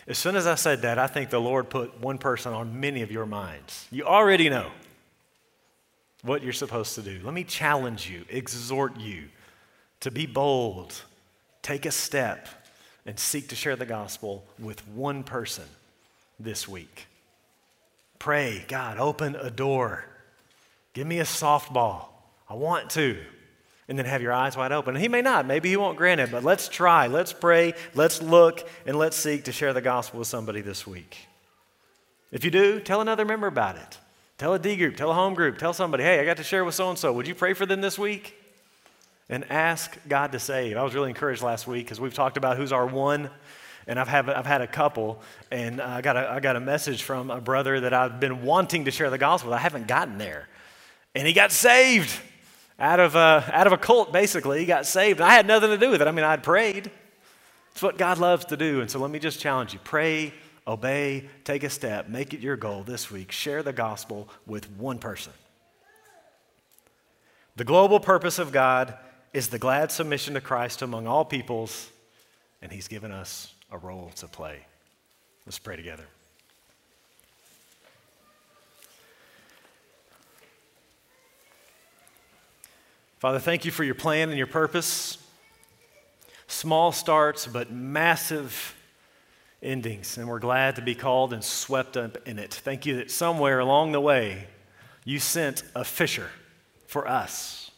As 0.07 0.19
soon 0.19 0.37
as 0.37 0.47
I 0.47 0.55
said 0.55 0.83
that, 0.83 0.99
I 0.99 1.09
think 1.09 1.31
the 1.31 1.41
Lord 1.41 1.69
put 1.69 2.01
one 2.01 2.19
person 2.19 2.53
on 2.53 2.79
many 2.79 3.03
of 3.03 3.11
your 3.11 3.27
minds. 3.27 3.89
You 3.91 4.05
already 4.05 4.49
know 4.49 4.71
what 6.23 6.45
you're 6.45 6.53
supposed 6.53 6.95
to 6.95 7.03
do. 7.03 7.21
Let 7.25 7.35
me 7.35 7.43
challenge 7.43 8.09
you, 8.09 8.25
exhort 8.29 9.01
you 9.01 9.25
to 10.01 10.13
be 10.13 10.27
bold, 10.27 10.95
take 11.63 11.87
a 11.87 11.91
step, 11.91 12.49
and 13.05 13.19
seek 13.19 13.49
to 13.49 13.57
share 13.57 13.75
the 13.75 13.87
gospel 13.87 14.45
with 14.59 14.87
one 14.89 15.25
person 15.25 15.65
this 16.39 16.69
week. 16.69 17.07
Pray, 18.19 18.65
God, 18.69 18.99
open 18.99 19.37
a 19.37 19.51
door. 19.51 20.05
Give 20.93 21.07
me 21.07 21.21
a 21.21 21.25
softball. 21.25 22.07
I 22.49 22.55
want 22.55 22.91
to. 22.91 23.19
And 23.89 23.99
then 23.99 24.07
have 24.07 24.23
your 24.23 24.33
eyes 24.33 24.57
wide 24.57 24.73
open. 24.73 24.97
And 24.97 25.03
he 25.03 25.09
may 25.09 25.23
not. 25.23 25.47
Maybe 25.47 25.69
he 25.69 25.77
won't 25.77 25.97
grant 25.97 26.21
it, 26.21 26.31
but 26.31 26.43
let's 26.43 26.69
try. 26.69 27.07
Let's 27.07 27.33
pray. 27.33 27.75
Let's 27.95 28.21
look. 28.21 28.67
And 28.85 28.99
let's 28.99 29.17
seek 29.17 29.45
to 29.45 29.53
share 29.53 29.73
the 29.73 29.81
gospel 29.81 30.19
with 30.19 30.29
somebody 30.29 30.61
this 30.61 30.87
week. 30.87 31.29
If 32.33 32.45
you 32.45 32.51
do, 32.51 32.81
tell 32.81 33.01
another 33.01 33.25
member 33.25 33.47
about 33.47 33.77
it. 33.77 33.99
Tell 34.39 34.55
a 34.55 34.59
D 34.59 34.77
group, 34.77 34.97
tell 34.97 35.11
a 35.11 35.15
home 35.15 35.35
group, 35.35 35.57
tell 35.57 35.73
somebody, 35.73 36.03
hey, 36.03 36.21
I 36.21 36.25
got 36.27 36.37
to 36.37 36.43
share 36.43 36.65
with 36.65 36.75
so 36.75 36.91
and 36.91 36.99
so. 36.99 37.13
Would 37.13 37.27
you 37.27 37.35
pray 37.35 37.55
for 37.55 37.65
them 37.65 37.81
this 37.81 37.99
week? 37.99 38.35
and 39.29 39.45
ask 39.51 39.97
God 40.09 40.33
to 40.33 40.39
save. 40.39 40.77
I 40.77 40.83
was 40.83 40.95
really 40.95 41.11
encouraged 41.11 41.43
last 41.43 41.67
week 41.67 41.85
because 41.85 42.01
we've 42.01 42.15
talked 42.15 42.37
about 42.37 42.57
who's 42.57 42.73
our 42.73 42.87
one, 42.87 43.31
and 43.87 44.01
I've, 44.01 44.09
have, 44.09 44.29
I've 44.29 44.47
had 44.47 44.63
a 44.63 44.67
couple, 44.67 45.21
and 45.51 45.81
I 45.81 46.01
got 46.01 46.17
a, 46.17 46.31
I 46.31 46.41
got 46.41 46.57
a 46.57 46.61
message 46.61 47.03
from 47.03 47.31
a 47.31 47.41
brother 47.41 47.81
that 47.81 47.95
I've 47.95 48.19
been 48.19 48.43
wanting 48.43 48.87
to 48.87 48.91
share 48.91 49.11
the 49.11 49.19
gospel 49.19 49.51
with. 49.51 49.59
I 49.59 49.63
haven't 49.63 49.87
gotten 49.87 50.19
there. 50.19 50.49
And 51.15 51.27
he 51.27 51.33
got 51.33 51.53
saved 51.53 52.13
out 52.79 53.01
of, 53.01 53.15
a, 53.15 53.49
out 53.53 53.67
of 53.67 53.73
a 53.73 53.79
cult, 53.79 54.13
basically. 54.13 54.59
He 54.59 54.67
got 54.67 54.87
saved. 54.87 55.21
I 55.21 55.33
had 55.33 55.47
nothing 55.47 55.71
to 55.71 55.79
do 55.79 55.91
with 55.91 56.03
it. 56.03 56.09
I 56.09 56.11
mean, 56.11 56.25
I'd 56.25 56.43
prayed. 56.43 56.91
It's 57.73 57.83
what 57.83 57.97
God 57.97 58.19
loves 58.19 58.45
to 58.47 58.57
do. 58.57 58.81
And 58.81 58.91
so 58.91 58.99
let 58.99 59.11
me 59.11 59.19
just 59.19 59.41
challenge 59.41 59.73
you 59.73 59.79
pray, 59.85 60.33
obey, 60.67 61.29
take 61.45 61.63
a 61.63 61.71
step, 61.71 62.09
make 62.09 62.35
it 62.35 62.41
your 62.41 62.57
goal 62.57 62.83
this 62.83 63.11
week. 63.11 63.33
Share 63.33 63.63
the 63.63 63.73
gospel 63.73 64.29
with 64.47 64.71
one 64.73 64.99
person. 64.99 65.33
The 67.57 67.65
global 67.65 68.01
purpose 68.01 68.39
of 68.39 68.53
God 68.53 68.95
is 69.33 69.49
the 69.49 69.59
glad 69.59 69.93
submission 69.93 70.35
to 70.35 70.41
Christ 70.41 70.83
among 70.83 71.07
all 71.07 71.25
peoples, 71.25 71.91
and 72.61 72.71
He's 72.71 72.89
given 72.89 73.13
us 73.13 73.55
a 73.77 73.87
role 73.87 74.11
to 74.17 74.27
play. 74.27 74.61
Let's 75.45 75.59
pray 75.59 75.77
together. 75.77 76.05
Father, 83.19 83.39
thank 83.39 83.67
you 83.67 83.71
for 83.71 83.85
your 83.85 83.95
plan 83.95 84.31
and 84.31 84.39
your 84.39 84.47
purpose. 84.47 85.19
Small 86.47 86.91
starts, 86.91 87.47
but 87.47 87.71
massive 87.71 88.75
endings. 89.63 90.17
And 90.17 90.27
we're 90.27 90.39
glad 90.39 90.77
to 90.77 90.83
be 90.83 90.95
called 90.95 91.35
and 91.35 91.45
swept 91.45 91.99
up 91.99 92.27
in 92.27 92.39
it. 92.39 92.55
Thank 92.55 92.87
you 92.87 92.97
that 92.97 93.11
somewhere 93.11 93.59
along 93.59 93.93
the 93.93 94.01
way, 94.01 94.47
you 95.05 95.19
sent 95.19 95.65
a 95.75 95.85
fisher 95.85 96.31
for 96.87 97.07
us. 97.07 97.71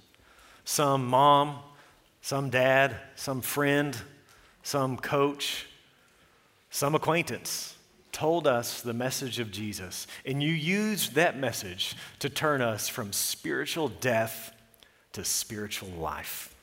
Some 0.64 1.08
mom, 1.08 1.58
some 2.20 2.50
dad, 2.50 2.94
some 3.16 3.40
friend, 3.40 3.96
some 4.62 4.96
coach, 4.96 5.67
some 6.70 6.94
acquaintance 6.94 7.76
told 8.12 8.46
us 8.46 8.82
the 8.82 8.92
message 8.92 9.38
of 9.38 9.50
Jesus. 9.50 10.06
And 10.26 10.42
you 10.42 10.52
used 10.52 11.14
that 11.14 11.38
message 11.38 11.94
to 12.18 12.28
turn 12.28 12.60
us 12.60 12.88
from 12.88 13.12
spiritual 13.12 13.88
death 13.88 14.52
to 15.12 15.24
spiritual 15.24 15.88
life. 15.90 16.54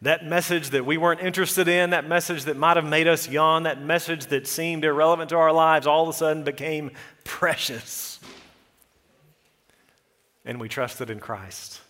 That 0.00 0.24
message 0.24 0.70
that 0.70 0.86
we 0.86 0.96
weren't 0.96 1.20
interested 1.20 1.68
in, 1.68 1.90
that 1.90 2.08
message 2.08 2.44
that 2.44 2.56
might 2.56 2.76
have 2.76 2.86
made 2.86 3.06
us 3.06 3.28
yawn, 3.28 3.64
that 3.64 3.80
message 3.80 4.26
that 4.26 4.46
seemed 4.46 4.84
irrelevant 4.84 5.30
to 5.30 5.36
our 5.36 5.52
lives, 5.52 5.86
all 5.86 6.02
of 6.04 6.08
a 6.08 6.12
sudden 6.12 6.42
became 6.42 6.90
precious. 7.24 8.18
And 10.44 10.60
we 10.60 10.68
trusted 10.68 11.10
in 11.10 11.20
Christ. 11.20 11.81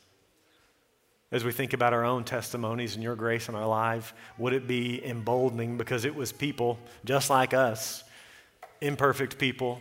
As 1.33 1.45
we 1.45 1.51
think 1.51 1.73
about 1.73 1.95
our 1.95 2.05
own 2.05 2.25
testimonies 2.25 2.95
and 2.95 3.03
your 3.03 3.17
grace 3.17 3.49
in 3.49 3.55
our 3.55 3.67
life, 3.67 4.13
would 4.37 4.53
it 4.53 4.69
be 4.69 5.05
emboldening 5.05 5.79
because 5.79 6.05
it 6.05 6.15
was 6.15 6.31
people 6.31 6.79
just 7.07 7.31
like 7.31 7.55
us, 7.55 8.05
imperfect 8.83 9.39
people, 9.39 9.81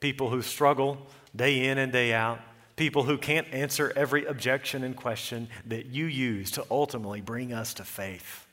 people 0.00 0.28
who 0.28 0.42
struggle 0.42 0.98
day 1.34 1.68
in 1.68 1.78
and 1.78 1.90
day 1.90 2.12
out, 2.12 2.38
people 2.76 3.02
who 3.02 3.16
can't 3.16 3.46
answer 3.52 3.92
every 3.96 4.26
objection 4.26 4.84
and 4.84 4.94
question 4.94 5.48
that 5.66 5.86
you 5.86 6.04
use 6.04 6.50
to 6.50 6.66
ultimately 6.70 7.22
bring 7.22 7.54
us 7.54 7.72
to 7.74 7.84
faith. 7.84 8.46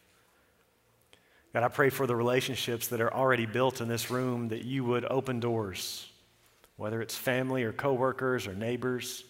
God, 1.54 1.64
I 1.64 1.68
pray 1.68 1.90
for 1.90 2.08
the 2.08 2.16
relationships 2.16 2.88
that 2.90 3.02
are 3.02 3.14
already 3.14 3.46
built 3.46 3.82
in 3.82 3.90
this 3.90 4.10
room 4.10 4.50
that 4.50 4.64
you 4.64 4.86
would 4.86 5.06
open 5.10 5.42
doors, 5.42 6.10
whether 6.78 7.02
it's 7.02 7.16
family 7.16 7.64
or 7.64 7.74
coworkers 7.74 8.48
or 8.48 8.54
neighbors. 8.54 9.26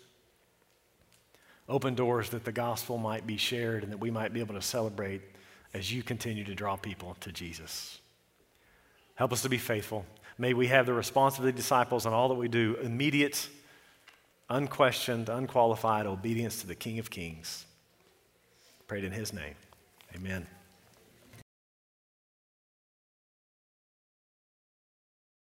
Open 1.70 1.96
doors 1.96 2.30
that 2.30 2.46
the 2.46 2.52
gospel 2.52 2.98
might 2.98 3.28
be 3.28 3.38
shared 3.38 3.84
and 3.84 3.92
that 3.92 4.00
we 4.00 4.12
might 4.12 4.34
be 4.34 4.40
able 4.40 4.56
to 4.56 4.62
celebrate 4.62 5.22
as 5.74 5.92
you 5.92 6.02
continue 6.02 6.44
to 6.46 6.56
draw 6.56 6.76
people 6.76 7.18
to 7.20 7.32
Jesus. 7.32 8.00
Help 9.16 9.34
us 9.34 9.42
to 9.42 9.50
be 9.50 9.58
faithful. 9.58 10.06
May 10.38 10.54
we 10.54 10.68
have 10.68 10.86
the 10.86 10.94
response 10.94 11.38
of 11.38 11.44
the 11.44 11.52
disciples 11.52 12.06
in 12.06 12.14
all 12.14 12.30
that 12.30 12.36
we 12.36 12.48
do, 12.48 12.78
immediate 12.82 13.50
unquestioned, 14.50 15.30
unqualified 15.30 16.06
obedience 16.06 16.62
to 16.62 16.68
the 16.68 16.76
King 16.76 17.00
of 17.00 17.10
Kings. 17.10 17.66
Prayed 18.88 19.04
in 19.04 19.12
his 19.12 19.34
name. 19.34 19.56
Amen. 20.16 20.48